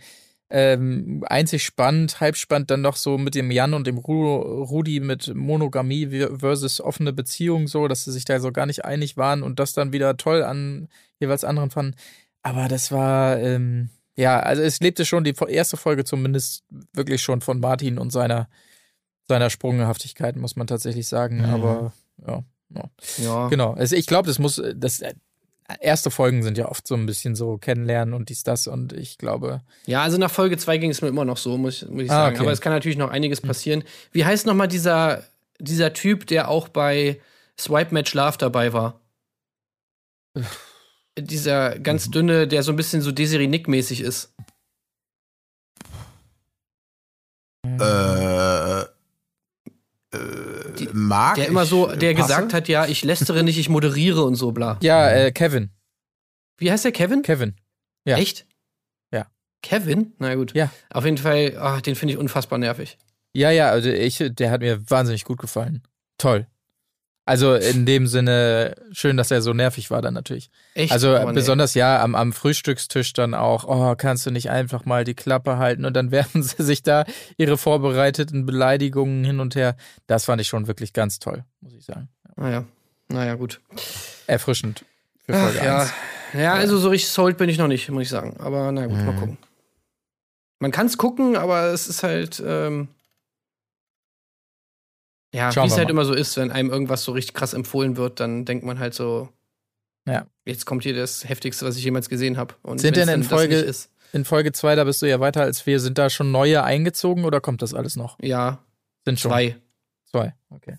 Ähm, 0.53 1.23
einzig 1.27 1.63
spannend, 1.63 2.19
halb 2.19 2.35
spannend 2.35 2.69
dann 2.71 2.81
noch 2.81 2.97
so 2.97 3.17
mit 3.17 3.35
dem 3.35 3.51
Jan 3.51 3.73
und 3.73 3.87
dem 3.87 3.97
Ru 3.97 4.35
Rudi 4.35 4.99
mit 4.99 5.33
Monogamie 5.33 6.27
versus 6.37 6.81
offene 6.81 7.13
Beziehung 7.13 7.67
so, 7.67 7.87
dass 7.87 8.03
sie 8.03 8.11
sich 8.11 8.25
da 8.25 8.37
so 8.41 8.51
gar 8.51 8.65
nicht 8.65 8.83
einig 8.83 9.15
waren 9.15 9.43
und 9.43 9.59
das 9.59 9.71
dann 9.71 9.93
wieder 9.93 10.17
toll 10.17 10.43
an 10.43 10.89
jeweils 11.19 11.45
anderen 11.45 11.69
fanden. 11.69 11.95
Aber 12.43 12.67
das 12.67 12.91
war, 12.91 13.39
ähm, 13.39 13.89
ja, 14.17 14.41
also 14.41 14.61
es 14.61 14.81
lebte 14.81 15.05
schon 15.05 15.23
die 15.23 15.35
erste 15.47 15.77
Folge 15.77 16.03
zumindest 16.03 16.63
wirklich 16.91 17.21
schon 17.21 17.39
von 17.39 17.61
Martin 17.61 17.97
und 17.97 18.11
seiner, 18.11 18.49
seiner 19.29 19.49
Sprunghaftigkeit, 19.49 20.35
muss 20.35 20.57
man 20.57 20.67
tatsächlich 20.67 21.07
sagen. 21.07 21.37
Mhm. 21.37 21.45
Aber 21.45 21.93
ja, 22.27 22.43
ja. 22.75 22.83
Ja. 23.17 23.47
genau. 23.47 23.73
Also 23.73 23.95
ich 23.95 24.05
glaube, 24.05 24.27
das 24.27 24.37
muss, 24.37 24.61
das 24.75 25.01
erste 25.80 26.12
Folgen 26.12 26.43
sind 26.43 26.57
ja 26.57 26.68
oft 26.70 26.86
so 26.88 26.95
ein 26.95 27.05
bisschen 27.05 27.36
so 27.36 27.57
kennenlernen 27.57 28.14
und 28.14 28.30
dies, 28.30 28.43
das 28.43 28.68
und 28.68 28.93
ich 28.93 29.18
glaube, 29.18 29.62
Ja, 29.86 30.01
also 30.03 30.18
nach 30.18 30.32
Folge 30.32 30.57
2 30.57 30.78
ging 30.78 30.91
es 30.91 31.01
mir 31.01 31.07
immer 31.07 31.26
noch 31.26 31.38
so, 31.38 31.57
muss, 31.57 31.82
ich- 31.84 31.89
muss 31.89 32.03
ich 32.03 32.12
Ah, 32.12 32.16
sagen. 32.26 32.36
okay. 32.36 32.43
Aber 32.43 32.51
es 32.51 32.62
kann 32.62 32.74
natürlich 32.74 32.97
noch 32.97 33.09
einiges 33.09 33.39
passieren. 33.41 33.84
Wie 34.12 34.26
heißt 34.26 34.45
nochmal 34.45 34.68
dieser, 34.68 35.24
dieser 35.59 35.93
Typ, 35.93 36.28
der 36.28 36.49
auch 36.49 36.68
bei 36.68 37.20
Swipe 37.59 37.93
Match 37.93 38.14
Love 38.14 38.38
dabei 38.38 38.74
war? 38.74 38.99
dieser 41.20 41.78
ganz 41.78 42.07
Mhm. 42.07 42.12
dünne, 42.14 42.47
der 42.47 42.64
so 42.64 42.72
ein 42.72 42.78
bisschen 42.78 43.01
so 43.01 43.12
Desiree 43.12 43.47
Nick-mäßig 43.47 43.99
ist. 44.01 44.34
Äh, 47.66 48.82
äh, 48.82 48.88
Die- 50.86 50.89
mag 50.93 51.36
Der 51.36 51.47
immer 51.47 51.65
so, 51.65 51.89
äh, 51.89 51.97
der 51.97 52.13
passe? 52.13 52.27
gesagt 52.27 52.53
hat, 52.53 52.67
ja, 52.67 52.86
ich 52.86 53.03
lästere 53.03 53.43
nicht, 53.43 53.57
ich 53.57 53.69
moderiere 53.69 54.23
und 54.23 54.36
so, 54.36 54.51
bla. 54.51 54.77
ja, 54.82 55.09
äh, 55.09 55.32
Kevin, 55.32 55.69
Wie 56.57 56.71
heißt 56.71 56.86
der 56.86 56.91
Kevin? 56.91 57.21
Kevin. 57.23 57.55
ja. 58.05 58.17
Echt? 58.17 58.45
Ja. 59.13 59.27
Kevin? 59.63 60.13
Na 60.19 60.36
gut. 60.36 60.53
Ja. 60.55 60.71
Auf 60.89 61.05
jeden 61.05 61.17
Fall, 61.17 61.57
ah, 61.57 61.82
den 61.82 61.95
finde 61.95 62.13
ich 62.13 62.19
unfassbar 62.19 62.59
nervig. 62.59 62.97
Ja, 63.34 63.49
ja, 63.51 63.69
also 63.69 63.89
ich, 63.89 64.17
der 64.29 64.51
hat 64.51 64.61
mir 64.61 64.89
wahnsinnig 64.89 65.23
gut 65.23 65.39
gefallen. 65.39 65.84
Toll. 66.17 66.47
Also 67.24 67.53
in 67.53 67.86
dem 67.86 68.07
Sinne, 68.07 68.76
schön, 68.91 69.15
dass 69.15 69.30
er 69.30 69.41
so 69.43 69.53
nervig 69.53 69.91
war 69.91 70.01
dann 70.01 70.13
natürlich. 70.15 70.49
Echt? 70.74 70.91
Also 70.91 71.15
Oh, 71.15 71.26
nee. 71.28 71.34
besonders 71.34 71.76
ja 71.76 72.01
am, 72.01 72.15
am 72.15 72.34
Frühstückstisch 72.34 73.13
dann 73.13 73.36
auch, 73.36 73.63
oh, 73.65 73.95
kannst 73.95 74.26
du 74.26 74.32
nicht 74.32 74.49
einfach 74.49 74.86
mal 74.86 75.03
die 75.03 75.13
Klappe 75.13 75.57
halten 75.57 75.86
und 75.86 75.93
dann 75.93 76.09
werfen 76.11 76.41
sie 76.41 76.63
sich 76.63 76.82
da 76.82 77.05
ihre 77.38 77.57
vorbereiteten 77.57 78.45
Beleidigungen 78.47 79.24
hin 79.24 79.39
und 79.39 79.55
her. 79.55 79.76
Das 80.07 80.26
fand 80.26 80.41
ich 80.41 80.47
schon 80.47 80.67
wirklich 80.67 80.93
ganz 80.93 81.19
toll, 81.19 81.43
muss 81.61 81.74
ich 81.74 81.86
sagen. 81.86 82.09
Naja, 82.36 82.65
naja, 83.07 83.36
gut. 83.36 83.61
Erfrischend 84.26 84.84
für 85.24 85.34
Ach, 85.36 85.43
Folge 85.43 85.63
ja. 85.65 85.80
1. 85.82 85.93
ja, 86.34 86.53
also 86.53 86.78
so 86.80 86.89
richtig 86.89 87.09
sold 87.11 87.38
bin 87.38 87.49
ich 87.49 87.57
noch 87.59 87.67
nicht, 87.67 87.88
muss 87.89 88.03
ich 88.03 88.09
sagen. 88.09 88.36
Aber 88.39 88.72
na 88.72 88.88
gut, 88.88 88.95
mal 88.97 89.11
Mhm. 89.13 89.19
gucken. 89.19 89.38
Man 90.59 90.72
kann 90.72 90.88
es 90.88 90.97
gucken, 90.97 91.36
aber 91.38 91.65
es 91.67 91.88
ist 91.88 92.03
halt, 92.03 92.41
ähm, 92.45 92.88
ja, 95.34 95.55
wie 95.55 95.59
es 95.67 95.77
halt 95.77 95.86
mal. 95.86 95.91
immer 95.91 96.05
so 96.05 96.13
ist, 96.13 96.38
wenn 96.38 96.51
einem 96.51 96.69
irgendwas 96.69 97.03
so 97.03 97.11
richtig 97.13 97.34
krass 97.34 97.53
empfohlen 97.53 97.97
wird, 97.97 98.19
dann 98.19 98.45
denkt 98.45 98.65
man 98.65 98.79
halt 98.79 98.93
so, 98.93 99.29
Ja. 100.07 100.25
jetzt 100.45 100.65
kommt 100.65 100.84
hier 100.84 100.95
das 100.95 101.27
Heftigste, 101.27 101.65
was 101.65 101.77
ich 101.77 101.84
jemals 101.84 102.09
gesehen 102.09 102.38
habe. 102.38 102.55
Und 102.63 102.79
Sind 102.79 102.95
denn 102.97 103.09
in 103.09 103.23
Folge- 103.23 103.55
ist, 103.57 103.89
In 104.13 104.25
Folge 104.25 104.51
2, 104.51 104.75
da 104.75 104.84
bist 104.84 105.01
du 105.01 105.05
ja 105.05 105.19
weiter 105.21 105.41
als 105.41 105.65
wir, 105.65 105.79
sind 105.79 105.97
da 105.97 106.09
schon 106.09 106.32
neue 106.32 106.63
eingezogen 106.63 107.23
oder 107.25 107.39
kommt 107.39 107.61
das 107.61 107.73
alles 107.73 107.95
noch? 107.95 108.17
ja, 108.21 108.59
Sind 109.05 109.19
schon. 109.19 109.32
zwei. 109.32 109.55
Zwei, 110.11 110.36
okay. 110.49 110.77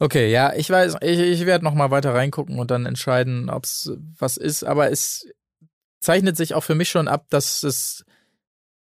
Okay, 0.00 0.30
ja, 0.30 0.52
ich 0.54 0.68
weiß, 0.68 0.96
ich, 1.02 1.18
ich 1.20 1.46
werde 1.46 1.64
noch 1.64 1.74
mal 1.74 1.90
weiter 1.90 2.12
reingucken 2.14 2.58
und 2.58 2.70
dann 2.70 2.84
entscheiden, 2.84 3.48
ob 3.48 3.64
es 3.64 3.92
was 4.18 4.36
ist. 4.36 4.64
Aber 4.64 4.90
es 4.90 5.26
zeichnet 6.00 6.36
sich 6.36 6.54
auch 6.54 6.62
für 6.62 6.74
mich 6.74 6.88
schon 6.90 7.06
ab, 7.08 7.26
dass 7.30 7.62
es, 7.62 8.03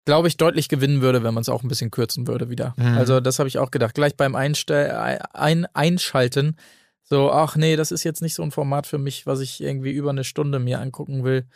glaube 0.04 0.28
ich, 0.28 0.36
deutlich 0.36 0.68
gewinnen 0.68 1.00
würde, 1.00 1.22
wenn 1.22 1.34
man 1.34 1.42
es 1.42 1.48
auch 1.48 1.62
ein 1.62 1.68
bisschen 1.68 1.90
kürzen 1.90 2.26
würde 2.26 2.50
wieder. 2.50 2.74
Mhm. 2.76 2.98
Also 2.98 3.20
das 3.20 3.38
habe 3.38 3.48
ich 3.48 3.58
auch 3.58 3.70
gedacht. 3.70 3.94
Gleich 3.94 4.16
beim 4.16 4.34
Einstell 4.34 4.90
ein 5.32 5.66
Einschalten, 5.72 6.56
so, 7.02 7.30
ach 7.30 7.56
nee, 7.56 7.76
das 7.76 7.92
ist 7.92 8.02
jetzt 8.02 8.22
nicht 8.22 8.34
so 8.34 8.42
ein 8.42 8.50
Format 8.50 8.86
für 8.86 8.98
mich, 8.98 9.26
was 9.26 9.40
ich 9.40 9.62
irgendwie 9.62 9.92
über 9.92 10.10
eine 10.10 10.24
Stunde 10.24 10.58
mir 10.58 10.80
angucken 10.80 11.22
will. 11.22 11.46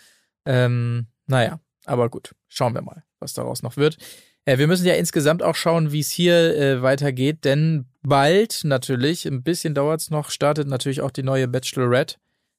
Ähm, 0.45 1.07
naja, 1.27 1.61
aber 1.87 2.11
gut, 2.11 2.35
schauen 2.49 2.75
wir 2.75 2.83
mal, 2.83 3.03
was 3.19 3.33
daraus 3.33 3.63
noch 3.63 3.77
wird. 3.77 3.97
Äh, 4.45 4.59
wir 4.59 4.67
müssen 4.67 4.87
ja 4.87 4.95
insgesamt 4.95 5.43
auch 5.43 5.55
schauen, 5.55 5.91
wie 5.91 6.01
es 6.01 6.11
hier 6.11 6.57
äh, 6.57 6.83
weitergeht, 6.83 7.45
denn 7.45 7.87
bald 8.03 8.61
natürlich, 8.65 9.27
ein 9.27 9.43
bisschen 9.43 9.75
dauert 9.75 10.01
es 10.01 10.11
noch, 10.11 10.31
startet 10.31 10.69
natürlich 10.69 11.01
auch 11.01 11.11
die 11.11 11.23
neue 11.23 11.49
Bachelorette. 11.49 12.17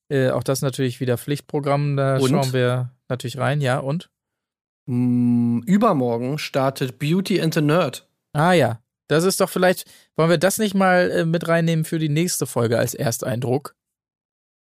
Äh, 0.10 0.32
auch 0.32 0.44
das 0.44 0.64
natürlich 0.64 1.00
wieder 1.00 1.18
Pflichtprogramm, 1.20 1.96
da 1.96 2.18
Und? 2.18 2.30
schauen 2.30 2.54
wir 2.54 2.92
natürlich 3.08 3.38
rein, 3.38 3.62
ja, 3.62 3.78
und? 3.78 4.10
Mm, 4.92 5.60
übermorgen 5.68 6.40
startet 6.40 6.98
Beauty 6.98 7.40
and 7.42 7.54
the 7.54 7.62
Nerd. 7.62 8.08
Ah 8.34 8.54
ja, 8.54 8.80
das 9.08 9.24
ist 9.24 9.40
doch 9.40 9.50
vielleicht, 9.50 9.86
wollen 10.16 10.32
wir 10.32 10.40
das 10.40 10.58
nicht 10.58 10.74
mal 10.74 11.12
äh, 11.12 11.26
mit 11.26 11.48
reinnehmen 11.48 11.86
für 11.86 12.00
die 12.00 12.10
nächste 12.10 12.48
Folge 12.48 12.80
als 12.80 12.96
Ersteindruck? 12.96 13.76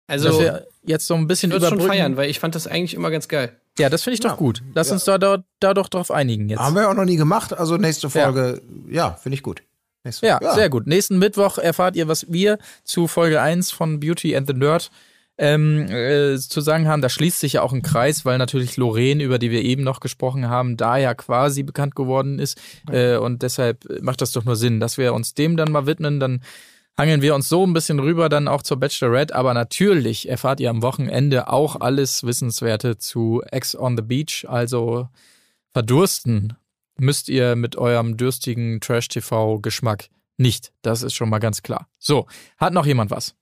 Also, 0.07 0.27
dass 0.27 0.39
wir 0.39 0.67
jetzt 0.83 1.07
so 1.07 1.13
ein 1.13 1.21
ich 1.21 1.27
bisschen 1.27 1.51
würde 1.53 1.65
schon 1.67 1.75
überbrücken. 1.75 1.97
feiern, 1.97 2.17
weil 2.17 2.29
ich 2.29 2.39
fand 2.41 2.55
das 2.55 2.67
eigentlich 2.67 2.93
immer 2.93 3.09
ganz 3.09 3.29
geil. 3.29 3.55
Ja, 3.79 3.87
das 3.89 4.03
finde 4.03 4.15
ich 4.15 4.19
doch 4.19 4.31
Ja. 4.31 4.35
gut. 4.35 4.61
Lass 4.75 4.87
Ja. 4.89 4.95
uns 4.95 5.05
da, 5.05 5.17
da, 5.17 5.43
da 5.61 5.73
doch 5.73 5.87
drauf 5.87 6.11
einigen 6.11 6.49
jetzt. 6.49 6.59
Haben 6.59 6.75
wir 6.75 6.89
auch 6.89 6.93
noch 6.93 7.05
nie 7.05 7.15
gemacht, 7.15 7.53
also 7.53 7.77
nächste 7.77 8.09
Folge, 8.09 8.61
ja, 8.89 9.11
finde 9.13 9.35
ich 9.35 9.43
gut. 9.43 9.63
Nächste, 10.03 10.25
Ja, 10.25 10.39
sehr 10.55 10.69
gut. 10.69 10.87
Nächsten 10.87 11.19
Mittwoch 11.19 11.57
erfahrt 11.57 11.95
ihr, 11.95 12.09
was 12.09 12.29
wir 12.29 12.57
zu 12.83 13.07
Folge 13.07 13.39
1 13.39 13.71
von 13.71 14.01
Beauty 14.01 14.35
and 14.35 14.47
the 14.47 14.53
Nerd 14.53 14.91
ähm, 15.41 15.87
äh, 15.89 16.37
zu 16.37 16.61
sagen 16.61 16.87
haben. 16.87 17.01
Da 17.01 17.09
schließt 17.09 17.39
sich 17.39 17.53
ja 17.53 17.63
auch 17.63 17.73
ein 17.73 17.81
Kreis, 17.81 18.25
weil 18.25 18.37
natürlich 18.37 18.77
Lorraine, 18.77 19.23
über 19.23 19.39
die 19.39 19.49
wir 19.49 19.63
eben 19.63 19.83
noch 19.83 19.99
gesprochen 19.99 20.47
haben, 20.47 20.77
da 20.77 20.97
ja 20.97 21.15
quasi 21.15 21.63
bekannt 21.63 21.95
geworden 21.95 22.37
ist. 22.37 22.61
Äh, 22.91 23.17
und 23.17 23.41
deshalb 23.41 23.83
macht 24.01 24.21
das 24.21 24.31
doch 24.31 24.45
nur 24.45 24.55
Sinn, 24.55 24.79
dass 24.79 24.99
wir 24.99 25.15
uns 25.15 25.33
dem 25.33 25.57
dann 25.57 25.71
mal 25.71 25.87
widmen. 25.87 26.19
Dann 26.19 26.43
hangeln 26.95 27.23
wir 27.23 27.33
uns 27.33 27.49
so 27.49 27.65
ein 27.65 27.73
bisschen 27.73 27.99
rüber 27.99 28.29
dann 28.29 28.47
auch 28.47 28.61
zur 28.61 28.77
Bachelorette. 28.77 29.33
Aber 29.33 29.55
natürlich 29.55 30.29
erfahrt 30.29 30.59
ihr 30.59 30.69
am 30.69 30.83
Wochenende 30.83 31.49
auch 31.49 31.81
alles 31.81 32.23
Wissenswerte 32.23 32.99
zu 32.99 33.41
Ex 33.49 33.75
on 33.75 33.97
the 33.97 34.03
Beach. 34.03 34.45
Also 34.47 35.09
verdursten 35.73 36.53
müsst 36.99 37.29
ihr 37.29 37.55
mit 37.55 37.77
eurem 37.77 38.15
dürstigen 38.15 38.79
Trash-TV-Geschmack 38.79 40.09
nicht. 40.37 40.71
Das 40.83 41.01
ist 41.01 41.15
schon 41.15 41.29
mal 41.29 41.39
ganz 41.39 41.63
klar. 41.63 41.87
So, 41.97 42.27
hat 42.59 42.73
noch 42.73 42.85
jemand 42.85 43.09
was? 43.09 43.33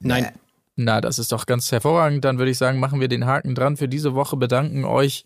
Nein. 0.00 0.32
Na, 0.76 1.00
das 1.00 1.18
ist 1.18 1.32
doch 1.32 1.46
ganz 1.46 1.70
hervorragend. 1.70 2.24
Dann 2.24 2.38
würde 2.38 2.50
ich 2.50 2.58
sagen, 2.58 2.80
machen 2.80 3.00
wir 3.00 3.08
den 3.08 3.26
Haken 3.26 3.54
dran 3.54 3.76
für 3.76 3.88
diese 3.88 4.14
Woche. 4.14 4.36
Bedanken 4.36 4.84
euch, 4.84 5.24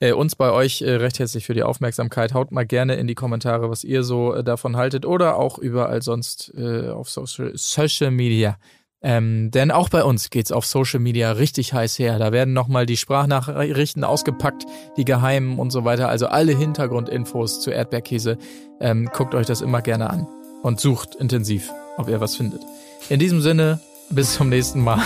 äh, 0.00 0.12
uns 0.12 0.34
bei 0.34 0.50
euch 0.50 0.82
äh, 0.82 0.90
recht 0.94 1.20
herzlich 1.20 1.46
für 1.46 1.54
die 1.54 1.62
Aufmerksamkeit. 1.62 2.34
Haut 2.34 2.50
mal 2.50 2.66
gerne 2.66 2.96
in 2.96 3.06
die 3.06 3.14
Kommentare, 3.14 3.70
was 3.70 3.84
ihr 3.84 4.02
so 4.02 4.34
äh, 4.34 4.42
davon 4.42 4.76
haltet 4.76 5.06
oder 5.06 5.36
auch 5.36 5.58
überall 5.58 6.02
sonst 6.02 6.52
äh, 6.56 6.88
auf 6.88 7.08
Social, 7.08 7.52
Social 7.54 8.10
Media. 8.10 8.58
Ähm, 9.04 9.50
denn 9.50 9.72
auch 9.72 9.88
bei 9.88 10.04
uns 10.04 10.30
geht's 10.30 10.52
auf 10.52 10.64
Social 10.64 11.00
Media 11.00 11.32
richtig 11.32 11.72
heiß 11.72 11.98
her. 11.98 12.18
Da 12.18 12.30
werden 12.32 12.54
nochmal 12.54 12.86
die 12.86 12.96
Sprachnachrichten 12.96 14.04
ausgepackt, 14.04 14.64
die 14.96 15.04
geheimen 15.04 15.58
und 15.58 15.70
so 15.70 15.84
weiter. 15.84 16.08
Also 16.08 16.26
alle 16.28 16.56
Hintergrundinfos 16.56 17.60
zu 17.60 17.70
Erdbeerkäse. 17.70 18.38
Ähm, 18.80 19.10
guckt 19.12 19.34
euch 19.34 19.46
das 19.46 19.60
immer 19.60 19.82
gerne 19.82 20.10
an 20.10 20.26
und 20.62 20.80
sucht 20.80 21.16
intensiv, 21.16 21.70
ob 21.96 22.08
ihr 22.08 22.20
was 22.20 22.36
findet. 22.36 22.62
In 23.08 23.18
diesem 23.18 23.40
Sinne, 23.40 23.80
bis 24.14 24.34
zum 24.34 24.48
nächsten 24.48 24.80
Mal. 24.80 25.02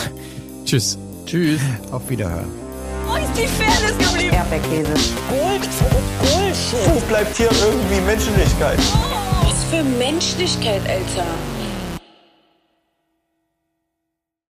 Tschüss. 0.65 0.99
Tschüss. 1.27 1.61
Auf 1.91 2.09
Wiederhören. 2.09 2.49
Wo 3.07 3.17
ist 3.17 3.31
die 3.37 3.47
Fairness 3.47 3.99
geblieben? 3.99 4.35
Erdbeerkäse. 4.35 4.93
Gold, 5.29 5.69
Bullshit. 6.21 6.95
Wo 6.95 7.01
bleibt 7.09 7.37
hier 7.37 7.51
irgendwie 7.51 8.01
Menschlichkeit? 8.01 8.79
Was 9.43 9.65
für 9.71 9.83
Menschlichkeit, 9.99 10.83
Alter. 10.89 11.27